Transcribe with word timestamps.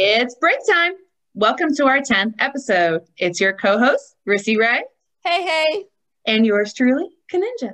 It's 0.00 0.36
break 0.36 0.58
time. 0.64 0.92
Welcome 1.34 1.74
to 1.74 1.86
our 1.86 1.98
10th 1.98 2.34
episode. 2.38 3.02
It's 3.16 3.40
your 3.40 3.52
co 3.52 3.80
host, 3.80 4.14
Rissy 4.28 4.56
Ray. 4.56 4.84
Hey, 5.24 5.42
hey. 5.42 5.86
And 6.24 6.46
yours 6.46 6.72
truly, 6.72 7.08
Kaninja. 7.28 7.72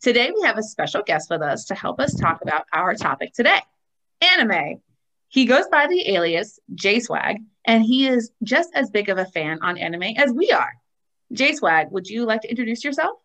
Today, 0.00 0.32
we 0.34 0.46
have 0.46 0.56
a 0.56 0.62
special 0.62 1.02
guest 1.02 1.28
with 1.28 1.42
us 1.42 1.66
to 1.66 1.74
help 1.74 2.00
us 2.00 2.14
talk 2.14 2.40
about 2.40 2.64
our 2.72 2.94
topic 2.94 3.34
today 3.34 3.60
anime. 4.22 4.80
He 5.28 5.44
goes 5.44 5.66
by 5.70 5.88
the 5.88 6.08
alias 6.08 6.58
J 6.74 7.00
Swag, 7.00 7.36
and 7.66 7.84
he 7.84 8.08
is 8.08 8.30
just 8.42 8.70
as 8.74 8.88
big 8.88 9.10
of 9.10 9.18
a 9.18 9.26
fan 9.26 9.58
on 9.60 9.76
anime 9.76 10.14
as 10.16 10.32
we 10.32 10.50
are. 10.50 10.72
J 11.34 11.54
Swag, 11.54 11.88
would 11.90 12.06
you 12.06 12.24
like 12.24 12.40
to 12.40 12.48
introduce 12.48 12.82
yourself? 12.82 13.18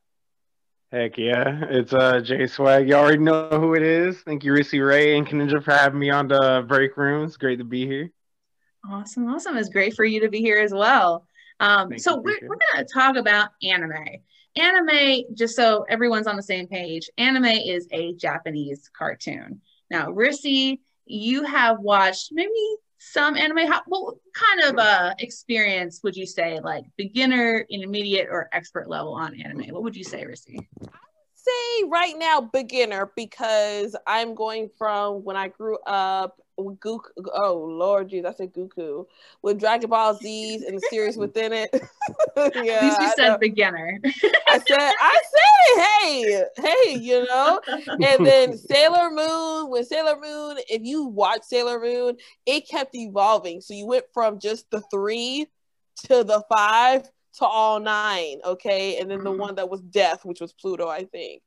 Heck 0.92 1.18
yeah, 1.18 1.64
it's 1.70 1.94
uh 1.94 2.20
J 2.20 2.48
Swag. 2.48 2.90
You 2.90 2.96
already 2.96 3.20
know 3.20 3.48
who 3.52 3.74
it 3.74 3.84
is. 3.84 4.20
Thank 4.20 4.44
you, 4.44 4.52
Rissy 4.52 4.86
Ray 4.86 5.18
and 5.18 5.26
Kaninja, 5.26 5.64
for 5.64 5.72
having 5.72 6.00
me 6.00 6.10
on 6.10 6.28
the 6.28 6.66
break 6.68 6.98
room. 6.98 7.24
It's 7.24 7.38
great 7.38 7.60
to 7.60 7.64
be 7.64 7.88
here. 7.88 8.12
Awesome, 8.90 9.28
awesome. 9.28 9.58
It's 9.58 9.70
great 9.70 9.96
for 9.96 10.04
you 10.04 10.20
to 10.22 10.30
be 10.30 10.40
here 10.40 10.58
as 10.58 10.74
well. 10.74 11.26
Um, 11.60 11.98
so 11.98 12.18
we're, 12.18 12.40
we're 12.42 12.58
going 12.74 12.86
to 12.86 12.94
talk 12.94 13.16
about 13.16 13.50
anime. 13.62 14.18
Anime, 14.56 15.24
just 15.34 15.56
so 15.56 15.86
everyone's 15.90 16.28
on 16.28 16.36
the 16.36 16.44
same 16.44 16.68
page, 16.68 17.10
anime 17.18 17.46
is 17.46 17.88
a 17.92 18.14
Japanese 18.14 18.90
cartoon. 18.96 19.62
Now, 19.90 20.08
Rissy, 20.08 20.80
you 21.06 21.44
have 21.44 21.80
watched 21.80 22.30
maybe 22.32 22.52
some 22.98 23.36
anime. 23.36 23.68
How, 23.68 23.82
what 23.88 24.16
kind 24.34 24.70
of 24.70 24.78
uh, 24.78 25.14
experience 25.20 26.02
would 26.04 26.16
you 26.16 26.26
say, 26.26 26.60
like 26.60 26.84
beginner, 26.98 27.66
intermediate, 27.70 28.28
or 28.30 28.50
expert 28.54 28.90
level 28.90 29.14
on 29.14 29.40
anime? 29.42 29.70
What 29.70 29.84
would 29.84 29.96
you 29.96 30.04
say, 30.04 30.24
Rissy? 30.24 30.58
Say 31.44 31.88
right 31.88 32.16
now 32.18 32.42
beginner 32.42 33.12
because 33.16 33.96
I'm 34.08 34.36
going 34.36 34.70
from 34.78 35.24
when 35.24 35.36
I 35.36 35.50
grew 35.50 35.78
up 35.86 36.40
with 36.58 36.80
Goku. 36.80 37.10
Oh 37.34 37.58
Lord, 37.58 38.10
jeez, 38.10 38.26
I 38.26 38.34
said 38.34 38.54
Goku 38.54 39.06
with 39.42 39.60
Dragon 39.60 39.90
Ball 39.90 40.16
Z's 40.16 40.64
and 40.64 40.78
the 40.78 40.82
series 40.82 41.18
within 41.18 41.54
it. 41.54 41.70
yeah, 42.56 42.74
At 42.74 42.84
least 42.84 43.02
you 43.02 43.10
said 43.16 43.40
beginner. 43.40 44.00
I 44.48 44.60
said, 44.60 44.78
I 44.80 45.22
said, 45.34 45.84
hey, 45.84 46.44
hey, 46.58 46.96
you 47.00 47.26
know. 47.26 47.60
And 48.02 48.26
then 48.26 48.58
Sailor 48.58 49.10
Moon. 49.10 49.70
When 49.70 49.84
Sailor 49.84 50.20
Moon, 50.20 50.58
if 50.70 50.84
you 50.84 51.06
watch 51.06 51.44
Sailor 51.44 51.80
Moon, 51.80 52.18
it 52.46 52.68
kept 52.68 52.96
evolving. 52.96 53.62
So 53.62 53.74
you 53.74 53.88
went 53.88 54.06
from 54.14 54.40
just 54.40 54.70
the 54.70 54.82
three 54.92 55.48
to 56.06 56.24
the 56.24 56.44
five 56.50 57.10
to 57.40 57.46
all 57.46 57.80
nine, 57.80 58.40
okay, 58.46 58.98
and 58.98 59.10
then 59.10 59.24
the 59.24 59.32
mm-hmm. 59.32 59.40
one 59.40 59.56
that 59.56 59.70
was 59.70 59.82
death, 59.82 60.24
which 60.24 60.42
was 60.42 60.54
Pluto, 60.54 60.88
I 60.88 61.06
think. 61.06 61.42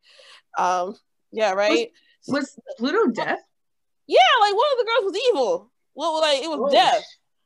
Um, 0.59 0.97
yeah, 1.33 1.53
right. 1.53 1.91
Was, 2.27 2.56
was 2.56 2.77
Pluto 2.79 3.11
death? 3.12 3.42
Yeah, 4.07 4.19
like 4.41 4.55
one 4.55 4.67
of 4.73 4.79
the 4.79 4.84
girls 4.84 5.12
was 5.12 5.23
evil. 5.31 5.73
Well, 5.95 6.20
like 6.20 6.42
it 6.42 6.48
was 6.48 6.61
oh. 6.62 6.70
death. 6.70 7.05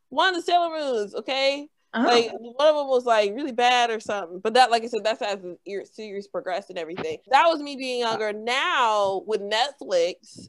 One 0.08 0.30
of 0.30 0.34
the 0.34 0.42
Sailor 0.42 0.70
Moons, 0.70 1.14
okay. 1.14 1.68
Oh. 1.92 2.02
Like 2.02 2.30
one 2.32 2.68
of 2.68 2.76
them 2.76 2.88
was 2.88 3.04
like 3.04 3.34
really 3.34 3.52
bad 3.52 3.90
or 3.90 4.00
something, 4.00 4.40
but 4.40 4.54
that, 4.54 4.70
like 4.70 4.84
I 4.84 4.86
said, 4.86 5.04
that's 5.04 5.22
as 5.22 5.40
the 5.40 5.84
series 5.92 6.28
progressed 6.28 6.70
and 6.70 6.78
everything. 6.78 7.18
That 7.30 7.46
was 7.46 7.60
me 7.60 7.76
being 7.76 8.00
younger. 8.00 8.32
Now 8.32 9.22
with 9.26 9.40
Netflix, 9.40 10.48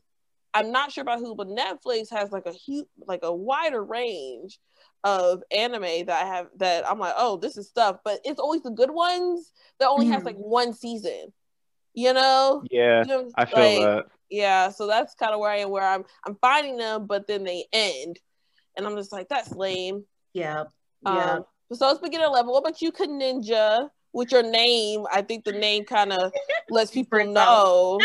I'm 0.54 0.72
not 0.72 0.92
sure 0.92 1.02
about 1.02 1.20
who, 1.20 1.36
but 1.36 1.48
Netflix 1.48 2.12
has 2.12 2.32
like 2.32 2.46
a 2.46 2.52
huge, 2.52 2.86
like 3.08 3.22
a 3.24 3.34
wider 3.34 3.84
range 3.84 4.60
of 5.04 5.44
anime 5.52 6.06
that 6.06 6.24
I 6.24 6.26
have 6.26 6.48
that 6.58 6.90
I'm 6.90 7.00
like, 7.00 7.14
oh, 7.18 7.38
this 7.38 7.58
is 7.58 7.68
stuff, 7.68 7.98
but 8.04 8.20
it's 8.24 8.40
always 8.40 8.62
the 8.62 8.72
good 8.72 8.92
ones 8.92 9.52
that 9.80 9.90
only 9.90 10.08
mm. 10.08 10.14
has 10.14 10.24
like 10.24 10.38
one 10.38 10.74
season. 10.74 11.34
You 11.94 12.14
know? 12.14 12.64
Yeah, 12.72 13.02
you 13.02 13.08
know, 13.08 13.32
I 13.36 13.46
feel 13.46 13.60
like, 13.60 13.80
that. 13.80 14.06
Yeah, 14.30 14.70
so 14.70 14.88
that's 14.88 15.14
kind 15.16 15.34
of 15.34 15.40
where 15.40 15.52
I 15.52 15.58
am, 15.58 15.70
where 15.70 15.88
I'm 15.88 16.06
I'm 16.26 16.36
finding 16.36 16.78
them, 16.78 17.06
but 17.06 17.28
then 17.28 17.44
they 17.44 17.66
end, 17.74 18.18
and 18.78 18.86
I'm 18.86 18.96
just 18.96 19.12
like, 19.12 19.28
that's 19.28 19.52
lame. 19.52 20.06
Yeah, 20.34 20.66
yeah. 21.06 21.34
Um, 21.34 21.46
so 21.74 21.90
it's 21.90 22.00
beginner 22.00 22.28
level. 22.28 22.54
What 22.54 22.60
about 22.60 22.82
you, 22.82 22.92
Ninja? 22.92 23.90
With 24.14 24.32
your 24.32 24.44
name, 24.44 25.06
I 25.12 25.22
think 25.22 25.46
the 25.46 25.52
name 25.54 25.86
kind 25.86 26.12
of 26.12 26.32
lets 26.70 26.92
people 26.94 27.26
know. 27.26 28.00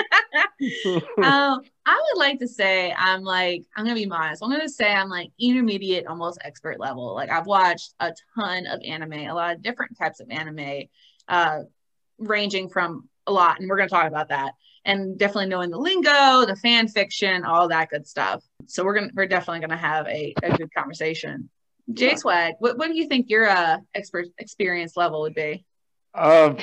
um, 1.22 1.60
I 1.86 2.02
would 2.12 2.18
like 2.18 2.38
to 2.40 2.48
say 2.48 2.92
I'm 2.96 3.22
like 3.22 3.64
I'm 3.76 3.84
gonna 3.84 3.94
be 3.94 4.06
modest. 4.06 4.42
I'm 4.42 4.50
gonna 4.50 4.68
say 4.68 4.92
I'm 4.92 5.08
like 5.08 5.30
intermediate, 5.38 6.06
almost 6.06 6.38
expert 6.42 6.78
level. 6.78 7.14
Like 7.14 7.30
I've 7.30 7.46
watched 7.46 7.94
a 8.00 8.12
ton 8.38 8.66
of 8.66 8.80
anime, 8.82 9.12
a 9.12 9.32
lot 9.32 9.54
of 9.54 9.62
different 9.62 9.98
types 9.98 10.20
of 10.20 10.30
anime, 10.30 10.84
uh, 11.28 11.60
ranging 12.18 12.68
from 12.68 13.08
a 13.26 13.32
lot, 13.32 13.60
and 13.60 13.68
we're 13.68 13.76
gonna 13.76 13.88
talk 13.88 14.06
about 14.06 14.28
that. 14.28 14.52
And 14.84 15.18
definitely 15.18 15.48
knowing 15.48 15.70
the 15.70 15.78
lingo, 15.78 16.46
the 16.46 16.56
fan 16.62 16.86
fiction, 16.86 17.44
all 17.44 17.68
that 17.68 17.90
good 17.90 18.06
stuff. 18.06 18.44
So 18.66 18.84
we're 18.84 18.94
gonna 18.94 19.10
we're 19.14 19.26
definitely 19.26 19.60
gonna 19.60 19.76
have 19.76 20.06
a, 20.06 20.34
a 20.42 20.56
good 20.56 20.72
conversation. 20.72 21.50
Jay 21.92 22.16
Swag, 22.16 22.54
what, 22.58 22.78
what 22.78 22.88
do 22.88 22.96
you 22.96 23.06
think 23.06 23.28
your 23.28 23.48
uh 23.48 23.78
expert 23.94 24.26
experience 24.38 24.96
level 24.96 25.20
would 25.22 25.34
be? 25.34 25.64
Uh, 26.16 26.54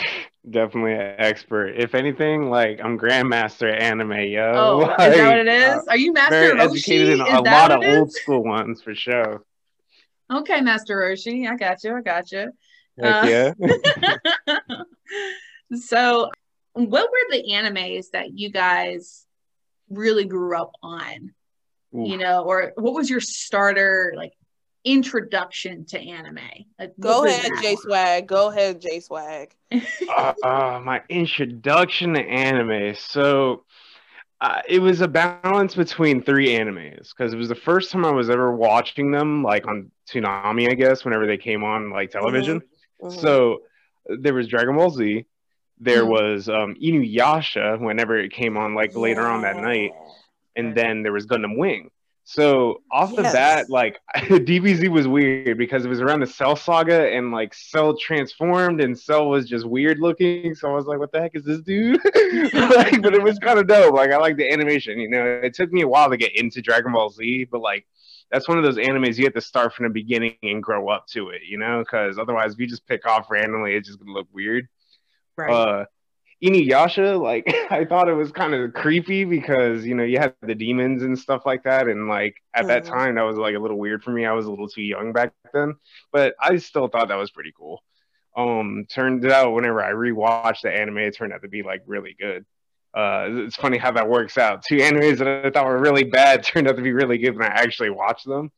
definitely 0.50 0.94
an 0.94 1.16
expert. 1.18 1.76
If 1.78 1.96
anything, 1.96 2.50
like 2.50 2.80
I'm 2.84 2.98
grandmaster 2.98 3.72
at 3.72 3.82
anime, 3.82 4.12
yo. 4.12 4.52
Oh, 4.56 4.78
like, 4.80 5.12
is 5.12 5.18
that 5.18 5.28
what 5.28 5.40
it 5.40 5.48
is? 5.48 5.76
Uh, 5.76 5.82
Are 5.90 5.98
you 5.98 6.14
master 6.14 6.32
very 6.32 6.60
Roshi? 6.60 6.72
educated 6.72 7.10
in 7.10 7.22
is 7.22 7.28
a 7.28 7.42
lot 7.42 7.72
of 7.72 7.84
old 7.84 8.12
school 8.12 8.44
ones 8.44 8.82
for 8.82 8.96
sure. 8.96 9.44
Okay, 10.32 10.62
Master 10.62 10.98
Roshi, 10.98 11.48
I 11.48 11.56
got 11.56 11.84
you. 11.84 11.96
I 11.96 12.02
got 12.02 12.32
you. 12.32 12.52
Heck 13.00 13.24
uh, 13.24 13.54
yeah. 14.48 14.58
so, 15.78 16.30
what 16.74 17.10
were 17.12 17.38
the 17.38 17.52
animes 17.52 18.12
that 18.14 18.38
you 18.38 18.50
guys 18.50 19.26
really 19.90 20.26
grew 20.26 20.58
up 20.58 20.72
on? 20.82 21.34
Ooh. 21.96 22.08
You 22.08 22.18
know, 22.18 22.44
or 22.44 22.74
what 22.76 22.94
was 22.94 23.10
your 23.10 23.20
starter 23.20 24.14
like 24.16 24.34
introduction 24.84 25.86
to 25.86 26.00
anime? 26.00 26.40
Like, 26.80 26.94
Go 27.00 27.26
ahead, 27.26 27.52
J 27.62 27.76
Swag. 27.76 28.28
Go 28.28 28.50
ahead, 28.50 28.82
J 28.82 29.00
Swag. 29.00 29.54
uh, 29.72 30.34
uh, 30.44 30.82
my 30.84 31.02
introduction 31.10 32.14
to 32.14 32.22
anime. 32.22 32.96
So 32.96 33.64
uh, 34.44 34.62
it 34.68 34.80
was 34.80 35.00
a 35.00 35.08
balance 35.08 35.74
between 35.74 36.22
three 36.22 36.50
animes 36.50 37.10
because 37.16 37.34
it 37.34 37.38
was 37.38 37.48
the 37.48 37.56
first 37.56 37.92
time 37.92 38.04
I 38.04 38.12
was 38.12 38.30
ever 38.30 38.54
watching 38.54 39.10
them, 39.10 39.42
like 39.42 39.66
on 39.68 39.90
Toonami, 40.12 40.70
I 40.70 40.74
guess, 40.74 41.06
whenever 41.06 41.26
they 41.26 41.38
came 41.38 41.64
on 41.64 41.92
like 41.92 42.12
television. 42.12 42.60
Mm-hmm. 42.60 43.08
Mm-hmm. 43.08 43.20
So 43.22 43.62
there 44.06 44.34
was 44.34 44.48
Dragon 44.48 44.76
Ball 44.76 44.90
Z. 44.90 45.26
There 45.80 46.02
mm-hmm. 46.02 46.12
was 46.12 46.50
um, 46.50 46.76
Inuyasha 46.76 47.80
whenever 47.80 48.18
it 48.20 48.34
came 48.34 48.58
on, 48.58 48.76
like 48.76 48.92
yeah. 48.92 49.00
later 49.00 49.26
on 49.26 49.44
that 49.44 49.56
night, 49.56 49.92
and 50.58 50.76
then 50.76 51.04
there 51.04 51.14
was 51.14 51.26
Gundam 51.26 51.58
Wing. 51.58 51.90
So 52.26 52.82
off 52.90 53.12
yes. 53.12 53.18
the 53.18 53.24
bat, 53.24 53.70
like 53.70 54.00
DBZ 54.16 54.88
was 54.88 55.08
weird 55.08 55.58
because 55.58 55.84
it 55.84 55.90
was 55.90 56.00
around 56.00 56.22
the 56.22 56.28
Cell 56.28 56.56
saga 56.56 57.10
and 57.12 57.32
like 57.32 57.54
Cell 57.54 57.98
transformed 57.98 58.80
and 58.80 58.98
Cell 58.98 59.30
was 59.30 59.48
just 59.48 59.66
weird 59.66 60.00
looking. 60.00 60.56
So 60.56 60.70
I 60.70 60.74
was 60.74 60.86
like, 60.86 61.00
what 61.00 61.12
the 61.12 61.20
heck 61.20 61.36
is 61.36 61.44
this 61.44 61.60
dude? 61.60 62.00
like, 62.54 63.02
but 63.02 63.14
it 63.14 63.22
was 63.22 63.40
kind 63.40 63.60
of 63.60 63.68
dope. 63.68 63.94
Like 63.94 64.12
I 64.12 64.18
like 64.18 64.38
the 64.38 64.50
animation, 64.50 65.00
you 65.00 65.10
know. 65.10 65.42
It 65.44 65.54
took 65.54 65.72
me 65.74 65.82
a 65.82 65.88
while 65.88 66.10
to 66.10 66.18
get 66.18 66.36
into 66.36 66.62
Dragon 66.62 66.94
Ball 66.94 67.10
Z, 67.10 67.50
but 67.52 67.60
like 67.60 67.86
that's 68.32 68.48
one 68.48 68.58
of 68.58 68.64
those 68.64 68.78
animes 68.78 69.18
you 69.18 69.26
have 69.26 69.34
to 69.34 69.42
start 69.42 69.74
from 69.74 69.84
the 69.84 69.92
beginning 69.92 70.38
and 70.44 70.64
grow 70.64 70.90
up 70.90 71.08
to 71.08 71.30
it, 71.30 71.42
you 71.48 71.58
know, 71.58 71.80
because 71.80 72.18
otherwise 72.18 72.54
if 72.54 72.60
you 72.60 72.68
just 72.68 72.88
pick 72.88 73.06
off 73.06 73.30
randomly, 73.30 73.76
it's 73.76 73.88
just 73.88 74.00
gonna 74.00 74.14
look 74.14 74.28
weird. 74.32 74.68
Right. 75.38 75.52
Uh, 75.52 75.86
Inuyasha, 76.44 77.22
like 77.22 77.48
I 77.72 77.86
thought 77.86 78.10
it 78.10 78.14
was 78.14 78.32
kind 78.32 78.54
of 78.54 78.74
creepy 78.74 79.24
because 79.24 79.86
you 79.86 79.96
know 79.96 80.04
you 80.04 80.20
had 80.20 80.36
the 80.42 80.56
demons 80.56 81.04
and 81.04 81.18
stuff 81.18 81.44
like 81.46 81.64
that, 81.64 81.88
and 81.88 82.08
like 82.08 82.36
at 82.54 82.68
that 82.68 82.84
mm-hmm. 82.84 82.94
time 82.94 83.16
that 83.16 83.22
was 83.22 83.38
like 83.38 83.56
a 83.56 83.60
little 83.60 83.80
weird 83.80 84.04
for 84.04 84.12
me. 84.12 84.26
I 84.26 84.34
was 84.34 84.46
a 84.46 84.50
little 84.50 84.68
too 84.68 84.82
young 84.82 85.14
back 85.14 85.34
then, 85.54 85.76
but 86.12 86.36
I 86.40 86.58
still 86.58 86.88
thought 86.88 87.08
that 87.08 87.16
was 87.16 87.32
pretty 87.32 87.54
cool. 87.58 87.82
Um, 88.36 88.86
turned 88.90 89.26
out 89.32 89.54
whenever 89.54 89.84
I 89.84 89.92
rewatched 89.92 90.62
the 90.64 90.72
anime, 90.72 90.98
it 90.98 91.16
turned 91.16 91.34
out 91.34 91.44
to 91.44 91.48
be 91.48 91.64
like 91.64 91.84
really 91.86 92.16
good. 92.20 92.46
Uh, 92.94 93.28
it's 93.30 93.56
funny 93.56 93.78
how 93.78 93.92
that 93.92 94.08
works 94.08 94.38
out. 94.38 94.64
Two 94.64 94.78
animes 94.78 95.18
that 95.18 95.46
I 95.46 95.50
thought 95.50 95.66
were 95.66 95.80
really 95.80 96.04
bad 96.04 96.44
turned 96.44 96.68
out 96.68 96.76
to 96.76 96.82
be 96.82 96.94
really 96.94 97.18
good 97.18 97.38
when 97.38 97.48
I 97.48 97.54
actually 97.56 97.90
watched 97.90 98.26
them. 98.26 98.52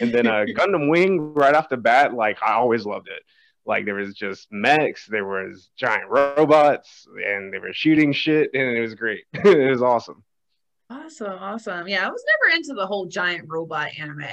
And 0.00 0.12
then 0.12 0.26
uh, 0.26 0.44
Gundam 0.56 0.90
Wing, 0.90 1.34
right 1.34 1.54
off 1.54 1.68
the 1.68 1.76
bat, 1.76 2.14
like 2.14 2.42
I 2.42 2.54
always 2.54 2.84
loved 2.84 3.08
it. 3.08 3.22
Like 3.66 3.84
there 3.84 3.94
was 3.94 4.14
just 4.14 4.48
mechs, 4.50 5.06
there 5.06 5.26
was 5.26 5.70
giant 5.76 6.08
robots, 6.08 7.06
and 7.24 7.52
they 7.52 7.58
were 7.58 7.72
shooting 7.72 8.12
shit, 8.12 8.50
and 8.54 8.76
it 8.76 8.80
was 8.80 8.94
great. 8.94 9.24
it 9.32 9.70
was 9.70 9.82
awesome. 9.82 10.22
Awesome, 10.88 11.38
awesome. 11.40 11.88
Yeah, 11.88 12.06
I 12.06 12.10
was 12.10 12.24
never 12.24 12.56
into 12.56 12.74
the 12.74 12.86
whole 12.86 13.06
giant 13.06 13.46
robot 13.48 13.90
anime. 13.98 14.24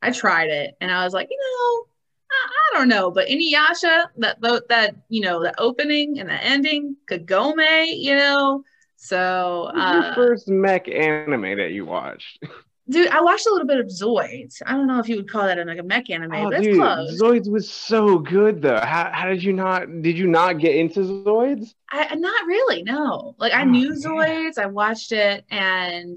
I 0.00 0.10
tried 0.10 0.48
it, 0.48 0.74
and 0.80 0.90
I 0.90 1.04
was 1.04 1.12
like, 1.12 1.28
you 1.30 1.38
know, 1.38 1.86
I, 2.30 2.48
I 2.76 2.78
don't 2.78 2.88
know, 2.88 3.10
but 3.10 3.28
Inuyasha, 3.28 4.06
that 4.18 4.40
that 4.40 4.96
you 5.08 5.20
know, 5.20 5.42
the 5.42 5.58
opening 5.60 6.18
and 6.18 6.28
the 6.28 6.42
ending, 6.42 6.96
Kagome, 7.10 7.88
you 7.98 8.16
know. 8.16 8.64
So, 8.96 9.70
uh, 9.76 9.92
your 9.92 10.14
first 10.14 10.48
mech 10.48 10.88
anime 10.88 11.58
that 11.58 11.72
you 11.72 11.84
watched? 11.84 12.42
Dude, 12.88 13.08
I 13.08 13.20
watched 13.20 13.46
a 13.46 13.50
little 13.50 13.66
bit 13.66 13.80
of 13.80 13.86
Zoids. 13.86 14.62
I 14.64 14.72
don't 14.72 14.86
know 14.86 15.00
if 15.00 15.08
you 15.08 15.16
would 15.16 15.28
call 15.28 15.44
that 15.46 15.58
a, 15.58 15.64
like 15.64 15.78
a 15.78 15.82
mech 15.82 16.08
anime, 16.08 16.32
oh, 16.32 16.50
but 16.50 16.62
dude, 16.62 16.76
close. 16.76 17.20
Zoids 17.20 17.50
was 17.50 17.68
so 17.68 18.18
good 18.18 18.62
though. 18.62 18.78
How, 18.78 19.10
how 19.12 19.28
did 19.28 19.42
you 19.42 19.52
not 19.52 20.02
did 20.02 20.16
you 20.16 20.28
not 20.28 20.60
get 20.60 20.76
into 20.76 21.00
Zoids? 21.00 21.74
I 21.90 22.14
not 22.14 22.46
really, 22.46 22.84
no. 22.84 23.34
Like 23.38 23.52
I 23.52 23.62
oh, 23.62 23.64
knew 23.64 23.90
man. 23.90 23.98
Zoids, 23.98 24.58
I 24.58 24.66
watched 24.66 25.10
it 25.10 25.44
and 25.50 26.16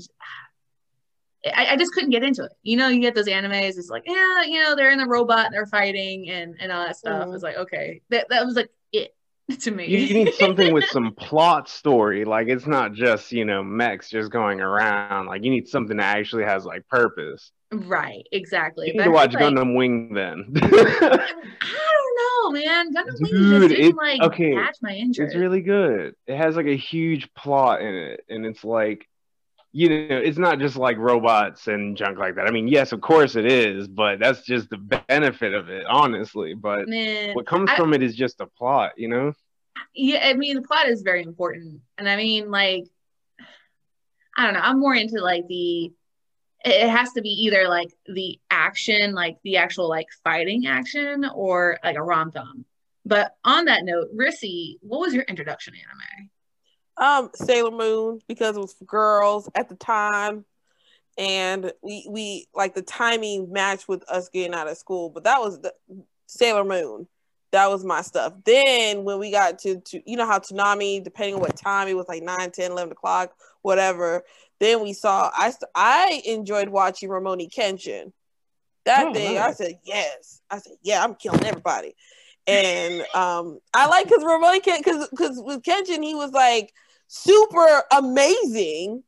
I, 1.46 1.68
I, 1.72 1.78
just 1.78 1.94
couldn't 1.94 2.10
get 2.10 2.24
into 2.24 2.44
it. 2.44 2.52
You 2.64 2.78
know, 2.78 2.90
you 2.90 3.00
get 3.00 3.16
those 3.16 3.28
animes, 3.28 3.78
it's 3.78 3.90
like, 3.90 4.04
yeah, 4.06 4.44
you 4.44 4.62
know, 4.62 4.76
they're 4.76 4.92
in 4.92 5.00
the 5.00 5.08
robot, 5.08 5.46
and 5.46 5.54
they're 5.54 5.66
fighting 5.66 6.30
and, 6.30 6.56
and 6.60 6.72
all 6.72 6.86
that 6.86 6.98
stuff. 6.98 7.24
Mm-hmm. 7.24 7.34
It's 7.34 7.44
like, 7.44 7.56
okay, 7.56 8.02
that, 8.10 8.28
that 8.30 8.46
was 8.46 8.56
like 8.56 8.70
it 8.92 9.16
to 9.62 9.72
me. 9.72 9.88
You, 9.88 10.14
need 10.14 10.34
something 10.34 10.74
with 10.74 10.86
some 10.86 11.14
plot 11.14 11.68
story. 11.68 12.26
Like 12.26 12.48
it's 12.48 12.68
not 12.68 12.94
just, 12.94 13.32
you 13.32 13.46
know, 13.46 13.64
mechs 13.64 14.10
just 14.10 14.32
going 14.32 14.62
around. 14.62 15.28
Like 15.28 15.44
you 15.44 15.50
need 15.50 15.68
something 15.68 15.98
that 15.98 16.18
actually 16.18 16.44
has 16.44 16.66
like 16.66 16.88
purpose. 16.88 17.52
Right, 17.72 18.26
exactly. 18.32 18.88
You 18.88 18.94
need 18.94 19.00
but 19.00 19.06
to 19.06 19.12
watch 19.12 19.32
Gundam 19.32 19.76
Wing 19.76 20.14
then. 20.14 20.54
I 20.62 22.50
don't 22.52 22.56
know, 22.56 22.60
man. 22.60 22.94
Gundam 22.94 23.20
Wing 23.20 23.32
Dude, 23.32 23.70
just 23.70 23.82
didn't 23.82 23.96
like 23.96 24.22
okay, 24.22 24.54
catch 24.54 24.78
my 24.82 24.94
interest. 24.94 25.34
It's 25.34 25.36
really 25.36 25.62
good. 25.62 26.16
It 26.28 26.38
has 26.38 26.56
like 26.56 26.68
a 26.68 26.78
huge 26.78 27.32
plot 27.34 27.82
in 27.82 27.94
it, 27.94 28.26
and 28.30 28.46
it's 28.46 28.64
like 28.64 29.08
you 29.72 29.90
know, 29.90 30.18
it's 30.18 30.38
not 30.38 30.60
just 30.60 30.76
like 30.76 30.98
robots 30.98 31.68
and 31.68 31.96
junk 31.96 32.18
like 32.18 32.36
that. 32.36 32.48
I 32.48 32.52
mean, 32.52 32.68
yes, 32.68 32.92
of 32.92 33.02
course 33.02 33.36
it 33.36 33.46
is, 33.46 33.88
but 33.88 34.20
that's 34.20 34.42
just 34.42 34.70
the 34.70 34.78
benefit 34.78 35.54
of 35.54 35.70
it, 35.70 35.86
honestly. 35.86 36.56
But 36.56 36.88
Man, 36.88 37.34
what 37.36 37.46
comes 37.46 37.70
I, 37.70 37.78
from 37.78 37.94
it 37.94 38.02
is 38.02 38.16
just 38.16 38.42
a 38.42 38.48
plot, 38.48 38.94
you 38.98 39.08
know? 39.08 39.34
Yeah, 39.94 40.28
I 40.28 40.34
mean, 40.34 40.56
the 40.56 40.64
plot 40.64 40.88
is 40.88 41.04
very 41.04 41.22
important. 41.22 41.82
And 41.98 42.10
I 42.10 42.16
mean, 42.16 42.50
like, 42.50 42.86
I 44.36 44.46
don't 44.46 44.56
know, 44.56 44.62
I'm 44.62 44.80
more 44.80 44.96
into 44.96 45.22
like 45.22 45.48
the, 45.48 45.92
it 46.66 46.90
has 46.90 47.14
to 47.14 47.22
be 47.22 47.30
either 47.30 47.68
like 47.68 47.94
the 48.06 48.40
action, 48.50 49.14
like 49.14 49.38
the 49.44 49.58
actual 49.58 49.88
like 49.88 50.08
fighting 50.24 50.68
action, 50.68 51.30
or 51.34 51.78
like 51.84 51.96
a 51.96 52.04
rom 52.04 52.32
com. 52.32 52.66
But 53.06 53.36
on 53.46 53.66
that 53.66 53.86
note, 53.86 54.08
Rissy, 54.16 54.78
what 54.82 55.00
was 55.00 55.14
your 55.14 55.24
introduction 55.24 55.74
anime? 55.76 56.30
Um, 57.00 57.30
Sailor 57.34 57.72
Moon 57.72 58.20
because 58.28 58.58
it 58.58 58.60
was 58.60 58.74
for 58.74 58.86
girls 58.86 59.50
at 59.56 59.70
the 59.70 59.76
time, 59.76 60.44
and 61.18 61.72
we 61.82 62.06
we 62.10 62.48
like 62.54 62.76
the 62.76 62.82
timing 62.82 63.52
matched 63.52 63.88
with 63.88 64.04
us 64.10 64.30
getting 64.30 64.54
out 64.54 64.68
of 64.68 64.78
school. 64.78 65.10
But 65.10 65.24
that 65.24 65.40
was 65.40 65.62
the 65.62 65.74
Sailor 66.28 66.66
Moon. 66.66 67.08
That 67.52 67.70
was 67.70 67.84
my 67.84 68.02
stuff. 68.02 68.34
Then 68.46 69.04
when 69.06 69.18
we 69.18 69.32
got 69.32 69.60
to, 69.60 69.80
to 69.80 70.02
you 70.06 70.18
know 70.18 70.28
how 70.28 70.40
Toonami, 70.40 71.04
depending 71.04 71.36
on 71.36 71.42
what 71.42 71.56
time 71.56 71.88
it 71.88 71.96
was 71.96 72.08
like 72.08 72.22
9, 72.22 72.52
10, 72.52 72.72
11 72.72 72.92
o'clock, 72.92 73.34
whatever. 73.62 74.24
Then 74.60 74.84
we 74.84 74.94
saw 74.94 75.32
I 75.34 75.54
I 75.74 76.22
enjoyed 76.26 76.70
watching 76.70 77.10
Rurouni 77.10 77.50
Kenshin. 77.50 78.12
That 78.86 79.08
oh, 79.08 79.14
day 79.14 79.36
nice. 79.36 79.44
I 79.44 79.54
said 79.54 79.80
yes. 79.84 80.42
I 80.50 80.60
said 80.60 80.74
yeah, 80.84 81.04
I'm 81.04 81.16
killing 81.16 81.44
everybody. 81.46 81.96
And 82.46 83.06
um, 83.14 83.60
I 83.74 83.88
like 83.88 84.08
because 84.08 84.24
Rurouni 84.24 84.64
because 84.64 85.08
because 85.10 85.42
with 85.42 85.64
Kenshin 85.64 86.04
he 86.04 86.16
was 86.16 86.32
like 86.32 86.74
super 87.10 87.84
amazing. 87.92 89.04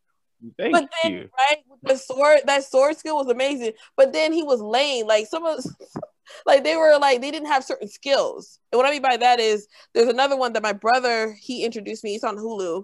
Thank 0.57 0.73
but 0.73 0.89
then, 1.01 1.11
you. 1.13 1.29
right, 1.37 1.59
the 1.83 1.95
sword, 1.95 2.39
that 2.45 2.63
sword 2.63 2.97
skill 2.97 3.15
was 3.15 3.27
amazing. 3.27 3.73
But 3.95 4.11
then 4.11 4.33
he 4.33 4.43
was 4.43 4.59
lame. 4.59 5.05
Like 5.07 5.27
some 5.27 5.45
of, 5.45 5.63
like 6.45 6.63
they 6.63 6.75
were 6.75 6.97
like 6.99 7.21
they 7.21 7.31
didn't 7.31 7.47
have 7.47 7.63
certain 7.63 7.87
skills. 7.87 8.59
And 8.71 8.77
what 8.77 8.87
I 8.87 8.91
mean 8.91 9.03
by 9.03 9.17
that 9.17 9.39
is, 9.39 9.67
there's 9.93 10.07
another 10.07 10.35
one 10.35 10.53
that 10.53 10.63
my 10.63 10.73
brother 10.73 11.37
he 11.39 11.63
introduced 11.63 12.03
me. 12.03 12.15
It's 12.15 12.23
on 12.23 12.37
Hulu. 12.37 12.83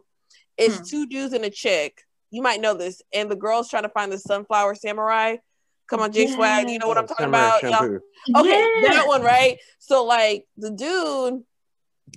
It's 0.58 0.78
hmm. 0.78 0.84
two 0.84 1.08
dudes 1.08 1.34
and 1.34 1.44
a 1.44 1.50
chick. 1.50 2.04
You 2.30 2.42
might 2.42 2.62
know 2.62 2.76
this. 2.76 3.02
And 3.12 3.30
the 3.30 3.36
girl's 3.36 3.70
trying 3.70 3.84
to 3.84 3.90
find 3.90 4.12
the 4.12 4.20
sunflower 4.20 4.76
samurai. 4.76 5.38
Come 5.90 6.02
on, 6.02 6.12
J 6.12 6.28
yeah. 6.28 6.36
Swag. 6.36 6.70
You 6.70 6.78
know 6.78 6.88
what 6.88 6.98
I'm 6.98 7.08
talking 7.08 7.24
samurai 7.32 7.58
about? 7.60 8.02
Yeah. 8.28 8.40
Okay, 8.40 8.70
yeah. 8.82 8.90
that 8.90 9.08
one, 9.08 9.24
right? 9.24 9.58
So 9.80 10.06
like 10.06 10.46
the 10.58 10.70
dude, 10.70 11.44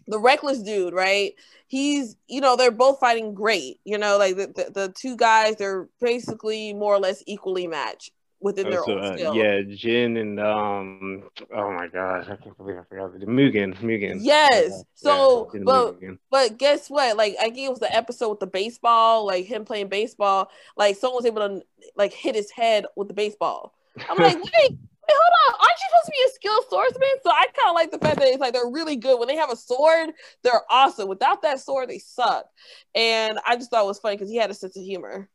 the 0.07 0.19
reckless 0.19 0.63
dude, 0.63 0.95
right? 0.95 1.35
he's 1.71 2.17
you 2.27 2.41
know 2.41 2.57
they're 2.57 2.73
both 2.73 2.99
fighting 2.99 3.33
great 3.33 3.79
you 3.85 3.97
know 3.97 4.19
like 4.19 4.37
the, 4.37 4.49
the, 4.49 4.73
the 4.73 4.93
two 4.93 5.17
guys 5.17 5.55
they're 5.55 5.89
basically 6.01 6.75
more 6.75 6.93
or 6.93 6.99
less 6.99 7.23
equally 7.27 7.69
matched 7.69 8.11
within 8.41 8.67
oh, 8.67 8.71
their 8.71 8.83
so, 8.83 8.93
own 8.93 9.05
uh, 9.05 9.17
skill. 9.17 9.35
yeah 9.37 9.61
Jin 9.63 10.17
and 10.17 10.41
um 10.41 11.23
oh 11.55 11.71
my 11.73 11.87
gosh 11.87 12.27
I 12.29 12.35
can't 12.37 12.57
believe 12.57 12.77
I 12.77 12.83
forgot 12.89 13.19
the 13.21 13.27
Mugen 13.27 13.77
Mugen 13.77 14.19
yes 14.21 14.83
so 14.95 15.49
yeah, 15.55 15.61
but 15.65 16.01
Mugen. 16.01 16.19
but 16.29 16.59
guess 16.59 16.91
what 16.91 17.17
like 17.17 17.37
I 17.39 17.45
think 17.45 17.59
it 17.59 17.71
was 17.71 17.79
the 17.79 17.95
episode 17.95 18.31
with 18.31 18.41
the 18.41 18.49
baseball 18.49 19.25
like 19.25 19.45
him 19.45 19.65
playing 19.65 19.89
baseball 19.89 20.51
like 20.77 20.97
someone 20.97 21.19
was 21.19 21.27
able 21.27 21.49
to 21.49 21.63
like 21.95 22.13
hit 22.13 22.35
his 22.35 22.51
head 22.51 22.85
with 22.97 23.07
the 23.07 23.15
baseball 23.15 23.75
I'm 24.09 24.19
like 24.19 24.39
wait 24.69 24.79
hold 25.13 25.55
on, 25.55 25.61
aren't 25.61 25.79
you 25.81 25.87
supposed 25.89 26.07
to 26.07 26.13
be 26.13 26.25
a 26.27 26.31
skilled 26.35 26.65
swordsman? 26.69 27.09
So 27.23 27.31
I 27.31 27.47
kind 27.57 27.69
of 27.69 27.75
like 27.75 27.91
the 27.91 27.99
fact 27.99 28.19
that 28.19 28.29
it's 28.29 28.41
like 28.41 28.53
they're 28.53 28.71
really 28.71 28.97
good. 28.97 29.19
When 29.19 29.29
they 29.29 29.37
have 29.37 29.51
a 29.51 29.57
sword, 29.57 30.11
they're 30.43 30.63
awesome. 30.71 31.09
Without 31.09 31.43
that 31.43 31.61
sword, 31.61 31.89
they 31.89 31.99
suck. 31.99 32.47
And 32.95 33.39
I 33.47 33.57
just 33.57 33.71
thought 33.71 33.85
it 33.85 33.89
was 33.89 33.99
funny 33.99 34.17
because 34.17 34.31
he 34.31 34.37
had 34.37 34.51
a 34.51 34.55
sense 34.55 34.77
of 34.77 34.83
humor. 34.83 35.29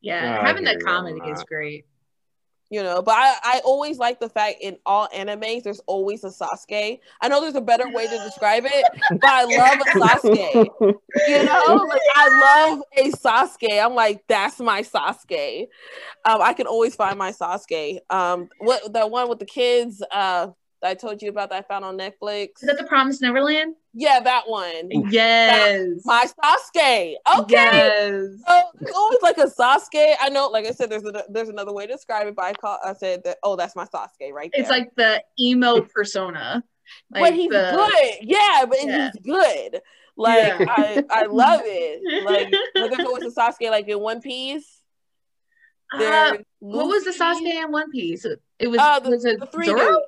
Yeah, 0.00 0.44
having 0.44 0.64
that 0.64 0.82
comedy 0.82 1.20
is 1.30 1.42
great 1.44 1.86
you 2.70 2.82
know 2.82 3.02
but 3.02 3.14
I, 3.14 3.36
I 3.42 3.60
always 3.64 3.98
like 3.98 4.20
the 4.20 4.28
fact 4.28 4.58
in 4.60 4.76
all 4.86 5.08
animes 5.14 5.62
there's 5.62 5.80
always 5.86 6.24
a 6.24 6.28
sasuke. 6.28 7.00
I 7.20 7.28
know 7.28 7.40
there's 7.40 7.54
a 7.54 7.60
better 7.60 7.88
way 7.90 8.06
to 8.06 8.18
describe 8.24 8.64
it 8.66 8.86
but 9.10 9.30
i 9.30 9.44
love 9.44 9.80
a 9.80 9.98
sasuke 9.98 10.70
you 11.28 11.44
know? 11.44 11.86
Like 11.88 12.02
i 12.14 12.28
love 12.28 12.82
a 12.96 13.10
sasuke. 13.12 13.84
I'm 13.84 13.94
like 13.94 14.24
that's 14.26 14.60
my 14.60 14.82
sasuke. 14.82 15.68
Um 16.24 16.40
i 16.42 16.52
can 16.52 16.66
always 16.66 16.94
find 16.94 17.18
my 17.18 17.32
sasuke. 17.32 17.98
Um 18.10 18.48
what 18.58 18.92
the 18.92 19.06
one 19.06 19.28
with 19.28 19.38
the 19.38 19.46
kids 19.46 20.02
uh 20.10 20.48
I 20.84 20.94
told 20.94 21.22
you 21.22 21.30
about 21.30 21.50
that 21.50 21.58
I 21.58 21.62
found 21.62 21.84
on 21.84 21.98
Netflix. 21.98 22.62
Is 22.62 22.68
that 22.68 22.78
the 22.78 22.84
Promised 22.84 23.22
Neverland? 23.22 23.74
Yeah, 23.92 24.20
that 24.20 24.48
one. 24.48 24.90
Yes. 25.10 26.02
my 26.04 26.26
Sasuke. 26.26 27.14
Okay. 27.38 27.48
Yes. 27.48 28.22
So 28.46 28.62
it's 28.80 28.92
always 28.92 29.22
like 29.22 29.38
a 29.38 29.46
Sasuke. 29.46 30.14
I 30.20 30.28
know, 30.30 30.48
like 30.48 30.66
I 30.66 30.72
said, 30.72 30.90
there's 30.90 31.04
a, 31.04 31.24
there's 31.28 31.48
another 31.48 31.72
way 31.72 31.86
to 31.86 31.92
describe 31.92 32.26
it, 32.26 32.34
but 32.34 32.44
I 32.44 32.52
call 32.52 32.78
I 32.84 32.94
said 32.94 33.24
that 33.24 33.38
oh, 33.42 33.56
that's 33.56 33.76
my 33.76 33.84
Sasuke 33.86 34.32
right 34.32 34.50
there. 34.52 34.60
It's 34.60 34.70
like 34.70 34.94
the 34.96 35.22
emo 35.38 35.82
persona. 35.82 36.64
Like 37.10 37.22
but 37.22 37.34
he's 37.34 37.50
the... 37.50 37.70
good. 37.70 38.28
Yeah, 38.28 38.64
but 38.68 38.78
yeah. 38.84 39.10
he's 39.12 39.22
good. 39.22 39.80
Like 40.16 40.58
yeah. 40.58 40.66
I, 40.68 41.04
I 41.10 41.26
love 41.26 41.62
it. 41.64 42.24
Like 42.24 42.52
there's 42.74 43.06
always 43.06 43.24
a 43.24 43.40
Sasuke 43.40 43.70
like 43.70 43.88
in 43.88 44.00
One 44.00 44.20
Piece. 44.20 44.80
Uh, 45.92 46.38
what 46.58 46.86
was 46.86 47.04
the 47.04 47.12
Sasuke 47.12 47.64
in 47.64 47.70
One 47.70 47.90
Piece? 47.90 48.26
It 48.58 48.68
was, 48.68 48.78
uh, 48.80 49.00
the, 49.00 49.10
was 49.10 49.24
it 49.24 49.40
the 49.40 49.46
three 49.46 49.66
Zoro? 49.66 50.00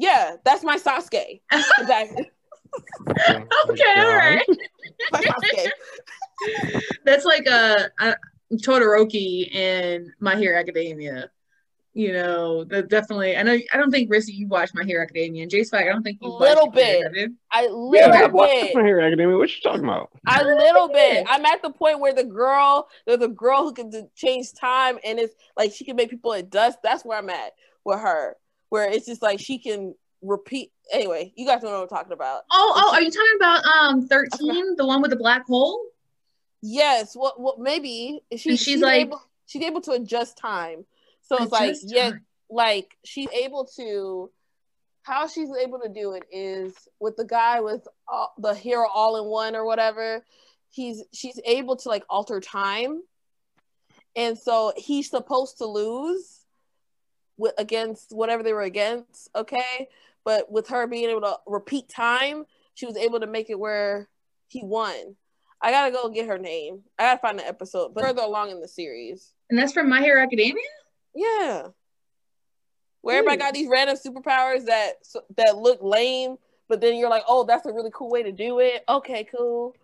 Yeah, 0.00 0.36
that's 0.44 0.62
my 0.62 0.78
Sasuke. 0.78 1.40
Exactly. 1.80 2.30
okay, 3.10 3.94
all 3.96 4.14
right. 4.14 4.46
that's 7.04 7.24
like 7.24 7.46
a, 7.46 7.90
a 7.98 8.14
Todoroki 8.54 9.52
in 9.52 10.12
My 10.20 10.36
Hero 10.36 10.56
Academia. 10.56 11.30
You 11.94 12.12
know, 12.12 12.62
that 12.64 12.88
definitely. 12.88 13.36
I 13.36 13.42
know. 13.42 13.58
I 13.72 13.76
don't 13.76 13.90
think 13.90 14.08
Rissy, 14.08 14.34
you 14.34 14.46
watched 14.46 14.72
My 14.72 14.84
Hero 14.84 15.02
Academia, 15.02 15.42
and 15.42 15.50
J 15.50 15.64
Swag. 15.64 15.88
I 15.88 15.92
don't 15.92 16.04
think 16.04 16.18
you. 16.22 16.28
A 16.28 16.30
little 16.30 16.70
bit. 16.70 17.32
I 17.50 17.62
little 17.62 17.92
yeah, 17.92 18.28
bit. 18.28 18.76
My 18.76 18.84
Hero 18.84 19.04
Academia. 19.04 19.36
What 19.36 19.50
you 19.50 19.60
talking 19.60 19.82
about? 19.82 20.10
A 20.28 20.44
little 20.44 20.88
bit. 20.88 21.26
I'm 21.28 21.44
at 21.44 21.60
the 21.60 21.70
point 21.70 21.98
where 21.98 22.14
the 22.14 22.22
girl, 22.22 22.86
there's 23.04 23.20
a 23.20 23.26
girl 23.26 23.64
who 23.64 23.72
can 23.72 24.08
change 24.14 24.52
time, 24.52 25.00
and 25.04 25.18
it's 25.18 25.34
like 25.56 25.72
she 25.72 25.84
can 25.84 25.96
make 25.96 26.08
people 26.08 26.32
at 26.34 26.50
dust. 26.50 26.78
That's 26.84 27.04
where 27.04 27.18
I'm 27.18 27.30
at 27.30 27.54
with 27.84 27.98
her 27.98 28.36
where 28.68 28.88
it's 28.90 29.06
just 29.06 29.22
like 29.22 29.40
she 29.40 29.58
can 29.58 29.94
repeat. 30.22 30.72
Anyway, 30.92 31.32
you 31.36 31.46
guys 31.46 31.60
don't 31.60 31.70
know 31.70 31.80
what 31.80 31.92
I'm 31.92 31.98
talking 31.98 32.12
about. 32.12 32.42
Oh, 32.50 32.72
oh, 32.76 32.94
are 32.94 33.02
you 33.02 33.10
talking 33.10 33.36
about 33.36 33.64
um 33.64 34.08
13, 34.08 34.76
the 34.76 34.86
one 34.86 35.02
with 35.02 35.10
the 35.10 35.16
black 35.16 35.46
hole? 35.46 35.80
Yes. 36.62 37.14
What? 37.14 37.40
Well, 37.40 37.54
well, 37.56 37.64
maybe 37.64 38.22
she, 38.32 38.38
she's, 38.38 38.62
she's 38.62 38.80
like 38.80 39.06
able, 39.06 39.22
she's 39.46 39.62
able 39.62 39.80
to 39.82 39.92
adjust 39.92 40.38
time. 40.38 40.84
So 41.22 41.36
it's 41.42 41.52
like 41.52 41.76
yeah, 41.84 42.12
like 42.50 42.96
she's 43.04 43.28
able 43.30 43.66
to. 43.76 44.30
How 45.02 45.26
she's 45.26 45.48
able 45.50 45.80
to 45.80 45.88
do 45.88 46.12
it 46.12 46.24
is 46.30 46.74
with 47.00 47.16
the 47.16 47.24
guy 47.24 47.60
with 47.60 47.88
all, 48.06 48.34
the 48.36 48.54
hero 48.54 48.86
all 48.86 49.16
in 49.16 49.24
one 49.24 49.56
or 49.56 49.64
whatever. 49.64 50.22
He's 50.68 51.02
she's 51.14 51.40
able 51.46 51.76
to 51.76 51.88
like 51.88 52.04
alter 52.10 52.40
time, 52.40 53.02
and 54.14 54.36
so 54.36 54.74
he's 54.76 55.08
supposed 55.08 55.58
to 55.58 55.66
lose 55.66 56.37
with 57.38 57.54
against 57.56 58.12
whatever 58.12 58.42
they 58.42 58.52
were 58.52 58.62
against, 58.62 59.30
okay? 59.34 59.88
But 60.24 60.50
with 60.50 60.68
her 60.68 60.86
being 60.86 61.08
able 61.08 61.22
to 61.22 61.36
repeat 61.46 61.88
time, 61.88 62.44
she 62.74 62.86
was 62.86 62.96
able 62.96 63.20
to 63.20 63.26
make 63.26 63.48
it 63.48 63.58
where 63.58 64.08
he 64.48 64.62
won. 64.62 65.16
I 65.60 65.70
gotta 65.70 65.90
go 65.90 66.08
get 66.08 66.28
her 66.28 66.38
name. 66.38 66.82
I 66.98 67.04
gotta 67.04 67.20
find 67.20 67.38
the 67.38 67.46
episode, 67.46 67.94
but 67.94 68.04
further 68.04 68.22
along 68.22 68.50
in 68.50 68.60
the 68.60 68.68
series. 68.68 69.32
And 69.50 69.58
that's 69.58 69.72
from 69.72 69.88
My 69.88 70.00
Hero 70.00 70.22
Academia. 70.22 70.62
Yeah, 71.14 71.68
where 73.00 73.16
Ooh. 73.16 73.18
everybody 73.18 73.38
got 73.38 73.54
these 73.54 73.68
random 73.68 73.96
superpowers 73.96 74.66
that 74.66 74.94
that 75.36 75.56
look 75.56 75.78
lame, 75.82 76.36
but 76.68 76.80
then 76.80 76.96
you're 76.96 77.10
like, 77.10 77.24
oh, 77.26 77.44
that's 77.44 77.66
a 77.66 77.72
really 77.72 77.90
cool 77.92 78.10
way 78.10 78.22
to 78.22 78.32
do 78.32 78.60
it. 78.60 78.84
Okay, 78.88 79.26
cool. 79.34 79.74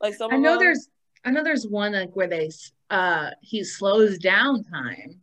Like 0.00 0.14
some. 0.14 0.32
I 0.32 0.36
know 0.36 0.52
them. 0.52 0.60
there's. 0.60 0.88
I 1.24 1.30
know 1.30 1.44
there's 1.44 1.66
one 1.66 1.92
like 1.92 2.16
where 2.16 2.26
they 2.26 2.50
uh 2.88 3.30
he 3.42 3.62
slows 3.62 4.18
down 4.18 4.64
time, 4.64 5.20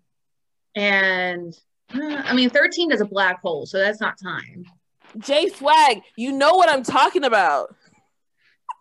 and 0.75 1.57
I 1.93 2.33
mean, 2.33 2.49
13 2.49 2.91
is 2.91 3.01
a 3.01 3.05
black 3.05 3.41
hole, 3.41 3.65
so 3.65 3.77
that's 3.79 4.01
not 4.01 4.17
time. 4.21 4.65
J 5.19 5.49
Swag, 5.49 6.01
you 6.17 6.31
know 6.31 6.55
what 6.55 6.69
I'm 6.69 6.83
talking 6.83 7.23
about. 7.23 7.75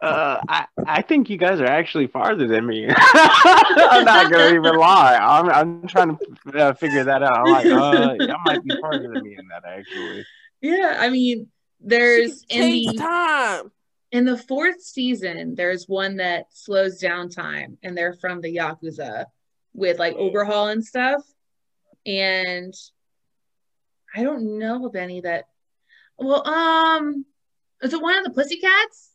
Uh, 0.02 0.38
I, 0.48 0.66
I 0.86 1.02
think 1.02 1.30
you 1.30 1.38
guys 1.38 1.60
are 1.60 1.66
actually 1.66 2.06
farther 2.06 2.46
than 2.46 2.66
me. 2.66 2.86
I'm 2.96 4.04
not 4.04 4.30
gonna 4.30 4.54
even 4.54 4.76
lie. 4.76 5.16
I'm 5.16 5.48
I'm 5.48 5.88
trying 5.88 6.18
to 6.18 6.58
uh, 6.58 6.75
figure 6.75 7.04
that 7.04 7.22
out. 7.22 7.38
I'm 7.38 7.52
like, 7.52 7.66
uh, 7.66 8.16
I 8.20 8.36
might 8.44 8.64
be 8.64 8.76
farther 8.80 9.08
than 9.08 9.22
me 9.22 9.36
in 9.38 9.48
that 9.48 9.64
actually. 9.64 10.26
Yeah, 10.60 10.96
I 10.98 11.08
mean, 11.08 11.48
there's 11.80 12.44
in 12.50 12.70
the 12.70 12.98
time. 12.98 13.70
in 14.12 14.26
the 14.26 14.36
fourth 14.36 14.82
season, 14.82 15.54
there's 15.54 15.88
one 15.88 16.16
that 16.16 16.46
slows 16.52 16.98
down 16.98 17.30
time, 17.30 17.78
and 17.82 17.96
they're 17.96 18.14
from 18.14 18.42
the 18.42 18.54
Yakuza 18.54 19.25
with 19.72 19.98
like 19.98 20.14
overhaul 20.16 20.68
and 20.68 20.84
stuff. 20.84 21.22
And 22.04 22.75
I 24.16 24.23
don't 24.23 24.58
know 24.58 24.87
of 24.87 24.96
any 24.96 25.20
that. 25.20 25.49
Well, 26.18 26.46
um, 26.49 27.26
is 27.82 27.92
it 27.92 28.00
one 28.00 28.16
of 28.16 28.25
the 28.25 28.30
Pussycats? 28.30 29.11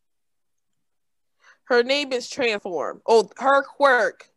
Her 1.63 1.81
name 1.83 2.13
is 2.13 2.29
Transform. 2.29 3.01
Oh, 3.07 3.29
her 3.37 3.63
quirk. 3.63 4.29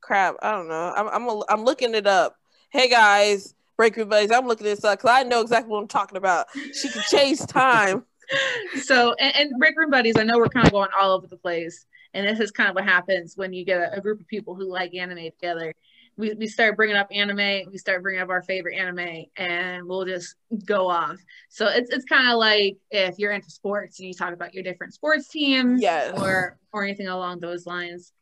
Crap, 0.00 0.36
I 0.42 0.50
don't 0.50 0.68
know. 0.68 0.92
I'm 0.94 1.08
I'm 1.08 1.28
a, 1.28 1.42
I'm 1.48 1.64
looking 1.64 1.94
it 1.94 2.06
up. 2.06 2.36
Hey 2.70 2.88
guys, 2.88 3.54
Breaker 3.76 4.04
Buddies, 4.04 4.30
I'm 4.30 4.46
looking 4.46 4.66
this 4.66 4.84
up 4.84 4.98
because 4.98 5.10
I 5.10 5.22
know 5.22 5.40
exactly 5.40 5.70
what 5.70 5.80
I'm 5.80 5.88
talking 5.88 6.18
about. 6.18 6.46
She 6.74 6.88
can 6.88 7.02
chase 7.08 7.44
time. 7.46 8.04
so 8.82 9.14
and, 9.18 9.34
and 9.36 9.58
break 9.58 9.76
room 9.76 9.90
buddies 9.90 10.16
i 10.16 10.22
know 10.22 10.38
we're 10.38 10.48
kind 10.48 10.66
of 10.66 10.72
going 10.72 10.88
all 11.00 11.12
over 11.12 11.26
the 11.26 11.36
place 11.36 11.86
and 12.14 12.26
this 12.26 12.40
is 12.40 12.50
kind 12.50 12.68
of 12.68 12.74
what 12.74 12.84
happens 12.84 13.36
when 13.36 13.52
you 13.52 13.64
get 13.64 13.80
a, 13.80 13.96
a, 13.96 14.00
group 14.00 14.20
of 14.20 14.26
people 14.28 14.54
who 14.54 14.70
like 14.70 14.94
anime 14.94 15.24
together 15.24 15.74
we, 16.16 16.34
we 16.34 16.46
start 16.46 16.76
bringing 16.76 16.96
up 16.96 17.08
anime 17.10 17.70
we 17.70 17.78
start 17.78 18.02
bringing 18.02 18.20
up 18.20 18.28
our 18.28 18.42
favorite 18.42 18.76
anime 18.76 19.24
and 19.36 19.86
we'll 19.86 20.04
just 20.04 20.36
go 20.64 20.88
off 20.88 21.16
so 21.48 21.66
it's, 21.66 21.90
it's 21.90 22.04
kind 22.04 22.30
of 22.30 22.38
like 22.38 22.76
if 22.90 23.18
you're 23.18 23.32
into 23.32 23.50
sports 23.50 23.98
and 23.98 24.08
you 24.08 24.14
talk 24.14 24.32
about 24.32 24.54
your 24.54 24.62
different 24.62 24.92
sports 24.94 25.28
teams 25.28 25.80
yes. 25.80 26.18
or 26.18 26.58
or 26.72 26.84
anything 26.84 27.08
along 27.08 27.40
those 27.40 27.66
lines 27.66 28.12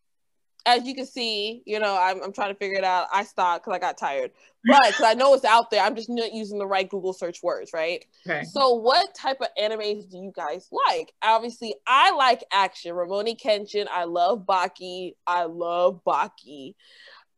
as 0.69 0.87
you 0.87 0.95
can 0.95 1.07
see, 1.07 1.63
you 1.65 1.79
know, 1.79 1.97
I'm, 1.99 2.23
I'm 2.23 2.33
trying 2.33 2.53
to 2.53 2.59
figure 2.59 2.77
it 2.77 2.85
out. 2.85 3.09
I 3.13 3.25
stopped 3.25 3.65
because 3.65 3.77
I 3.77 3.79
got 3.79 3.97
tired, 3.97 4.33
but 4.67 4.87
because 4.87 5.05
I 5.05 5.15
know 5.15 5.33
it's 5.33 5.45
out 5.45 5.71
there, 5.71 5.83
I'm 5.83 5.97
just 5.97 6.11
not 6.11 6.35
using 6.35 6.59
the 6.59 6.67
right 6.67 6.89
Google 6.89 7.15
search 7.15 7.43
words, 7.43 7.71
right? 7.73 8.05
Okay. 8.27 8.45
So, 8.45 8.75
what 8.75 9.15
type 9.15 9.41
of 9.41 9.49
animes 9.61 10.11
do 10.11 10.19
you 10.19 10.33
guys 10.35 10.69
like? 10.71 11.13
Obviously, 11.23 11.75
I 11.87 12.11
like 12.11 12.45
action. 12.53 12.93
Rurouni 12.93 13.41
Kenshin. 13.41 13.87
I 13.91 14.05
love 14.05 14.45
Baki. 14.47 15.15
I 15.27 15.45
love 15.45 16.03
Baki. 16.07 16.75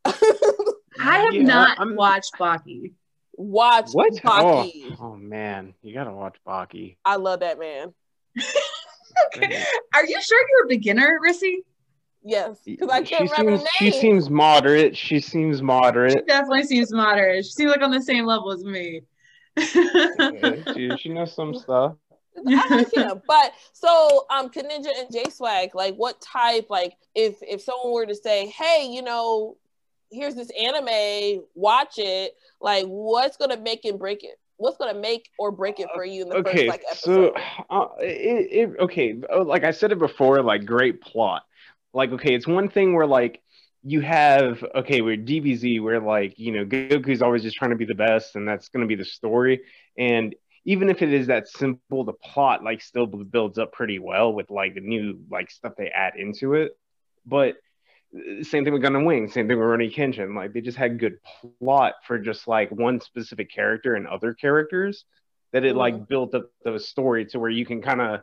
I 0.04 1.18
have 1.18 1.34
yeah, 1.34 1.42
not 1.42 1.80
I'm... 1.80 1.96
watched 1.96 2.34
Baki. 2.38 2.92
Watch 3.32 3.90
what? 3.92 4.12
Baki. 4.14 4.96
Oh, 5.00 5.06
oh 5.12 5.16
man, 5.16 5.74
you 5.82 5.94
gotta 5.94 6.12
watch 6.12 6.36
Baki. 6.46 6.96
I 7.04 7.16
love 7.16 7.40
that 7.40 7.58
man. 7.58 7.94
okay. 9.36 9.64
Are 9.94 10.04
you 10.04 10.20
sure 10.20 10.44
you're 10.50 10.64
a 10.64 10.68
beginner, 10.68 11.18
Rissy? 11.26 11.56
Yes, 12.22 12.58
because 12.64 12.90
I 12.90 13.02
can't 13.02 13.28
she 13.28 13.34
remember 13.40 13.64
seems, 13.78 13.94
She 13.94 14.00
seems 14.00 14.28
moderate. 14.28 14.96
She 14.96 15.20
seems 15.20 15.62
moderate. 15.62 16.12
She 16.12 16.24
definitely 16.26 16.64
seems 16.64 16.92
moderate. 16.92 17.46
She 17.46 17.52
seems 17.52 17.70
like 17.70 17.82
on 17.82 17.90
the 17.90 18.02
same 18.02 18.26
level 18.26 18.52
as 18.52 18.62
me. 18.62 19.02
yeah, 19.56 20.54
she, 20.74 20.90
she 20.98 21.08
knows 21.08 21.34
some 21.34 21.54
stuff. 21.54 21.94
I. 22.46 22.84
But 23.26 23.52
so 23.72 24.26
um 24.30 24.50
Ninja 24.50 24.88
and 24.98 25.10
J 25.10 25.30
Swag, 25.30 25.74
like 25.74 25.94
what 25.96 26.20
type, 26.20 26.66
like 26.68 26.94
if 27.14 27.36
if 27.42 27.62
someone 27.62 27.92
were 27.92 28.06
to 28.06 28.14
say, 28.14 28.46
Hey, 28.48 28.88
you 28.90 29.02
know, 29.02 29.56
here's 30.10 30.34
this 30.34 30.50
anime, 30.50 31.44
watch 31.54 31.94
it, 31.98 32.34
like 32.60 32.86
what's 32.86 33.36
gonna 33.36 33.58
make 33.60 33.84
and 33.84 33.98
break 33.98 34.24
it? 34.24 34.38
What's 34.56 34.76
gonna 34.76 34.98
make 34.98 35.28
or 35.38 35.50
break 35.52 35.80
it 35.80 35.88
for 35.94 36.04
you 36.04 36.22
in 36.22 36.28
the 36.28 36.36
okay, 36.36 36.52
first 36.52 36.66
like 36.66 36.84
episode? 36.90 37.32
So 37.34 37.42
uh, 37.70 37.88
it, 38.00 38.70
it 38.70 38.80
okay, 38.80 39.20
oh, 39.30 39.42
like 39.42 39.64
I 39.64 39.70
said 39.70 39.92
it 39.92 39.98
before, 39.98 40.42
like 40.42 40.64
great 40.66 41.00
plot 41.00 41.42
like 41.92 42.12
okay 42.12 42.34
it's 42.34 42.46
one 42.46 42.68
thing 42.68 42.94
where 42.94 43.06
like 43.06 43.42
you 43.82 44.00
have 44.00 44.62
okay 44.74 45.00
we're 45.00 45.16
dbz 45.16 45.82
where 45.82 46.00
like 46.00 46.38
you 46.38 46.52
know 46.52 46.64
goku's 46.64 47.22
always 47.22 47.42
just 47.42 47.56
trying 47.56 47.70
to 47.70 47.76
be 47.76 47.84
the 47.84 47.94
best 47.94 48.36
and 48.36 48.46
that's 48.46 48.68
going 48.68 48.82
to 48.82 48.86
be 48.86 48.94
the 48.94 49.04
story 49.04 49.60
and 49.98 50.34
even 50.66 50.90
if 50.90 51.00
it 51.00 51.12
is 51.12 51.28
that 51.28 51.48
simple 51.48 52.04
the 52.04 52.12
plot 52.12 52.62
like 52.62 52.82
still 52.82 53.06
builds 53.06 53.58
up 53.58 53.72
pretty 53.72 53.98
well 53.98 54.32
with 54.32 54.50
like 54.50 54.74
the 54.74 54.80
new 54.80 55.18
like 55.30 55.50
stuff 55.50 55.72
they 55.76 55.88
add 55.88 56.14
into 56.16 56.54
it 56.54 56.72
but 57.26 57.56
same 58.42 58.64
thing 58.64 58.72
with 58.72 58.82
Gundam 58.82 59.04
Wing, 59.04 59.28
same 59.28 59.46
thing 59.46 59.58
with 59.58 59.66
Rurouni 59.66 59.94
Kenshin. 59.94 60.34
Like 60.34 60.52
they 60.52 60.60
just 60.60 60.78
had 60.78 60.98
good 60.98 61.18
plot 61.60 61.94
for 62.06 62.18
just 62.18 62.48
like 62.48 62.70
one 62.70 63.00
specific 63.00 63.50
character 63.50 63.94
and 63.94 64.06
other 64.06 64.34
characters 64.34 65.04
that 65.52 65.64
it 65.64 65.76
like 65.76 66.08
built 66.08 66.34
up 66.34 66.50
the 66.64 66.78
story 66.78 67.26
to 67.26 67.38
where 67.38 67.50
you 67.50 67.66
can 67.66 67.82
kind 67.82 68.00
of 68.00 68.20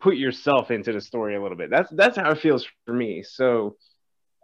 put 0.00 0.16
yourself 0.16 0.70
into 0.70 0.92
the 0.92 1.00
story 1.00 1.36
a 1.36 1.42
little 1.42 1.56
bit. 1.56 1.70
That's 1.70 1.90
that's 1.90 2.16
how 2.16 2.30
it 2.30 2.38
feels 2.38 2.66
for 2.86 2.92
me. 2.92 3.22
So 3.22 3.76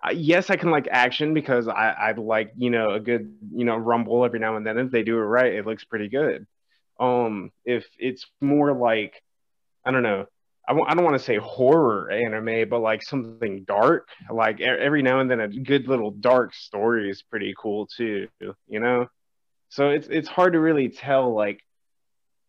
uh, 0.02 0.12
yes, 0.12 0.50
I 0.50 0.56
can 0.56 0.70
like 0.70 0.88
action 0.90 1.35
because 1.35 1.68
I 1.68 1.90
I 1.90 2.12
like 2.12 2.52
you 2.56 2.70
know 2.70 2.90
a 2.90 3.00
good 3.00 3.35
you 3.52 3.64
know 3.64 3.76
rumble 3.76 4.25
every 4.25 4.38
now 4.38 4.56
and 4.56 4.66
then. 4.66 4.78
If 4.78 4.90
they 4.90 5.02
do 5.02 5.18
it 5.18 5.23
right, 5.23 5.54
it 5.54 5.66
looks 5.66 5.85
pretty 5.85 6.09
good. 6.09 6.47
Um, 6.99 7.50
if 7.64 7.87
it's 7.99 8.26
more 8.40 8.73
like 8.73 9.23
I 9.85 9.90
don't 9.92 10.02
know. 10.02 10.26
I 10.71 10.73
w- 10.73 10.87
I 10.89 10.95
don't 10.95 11.05
want 11.05 11.19
to 11.19 11.25
say 11.25 11.37
horror 11.37 12.12
anime, 12.12 12.69
but 12.69 12.79
like 12.79 13.03
something 13.03 13.65
dark. 13.65 14.09
Like 14.31 14.61
every 14.61 15.03
now 15.03 15.19
and 15.19 15.29
then, 15.29 15.41
a 15.41 15.49
good 15.49 15.89
little 15.89 16.12
dark 16.12 16.55
story 16.55 17.11
is 17.11 17.23
pretty 17.23 17.55
cool 17.59 17.89
too. 17.89 18.29
You 18.69 18.79
know, 18.79 19.09
so 19.69 19.91
it's 19.91 20.07
it's 20.07 20.29
hard 20.29 20.53
to 20.53 20.61
really 20.61 20.89
tell 20.89 21.35
like 21.35 21.61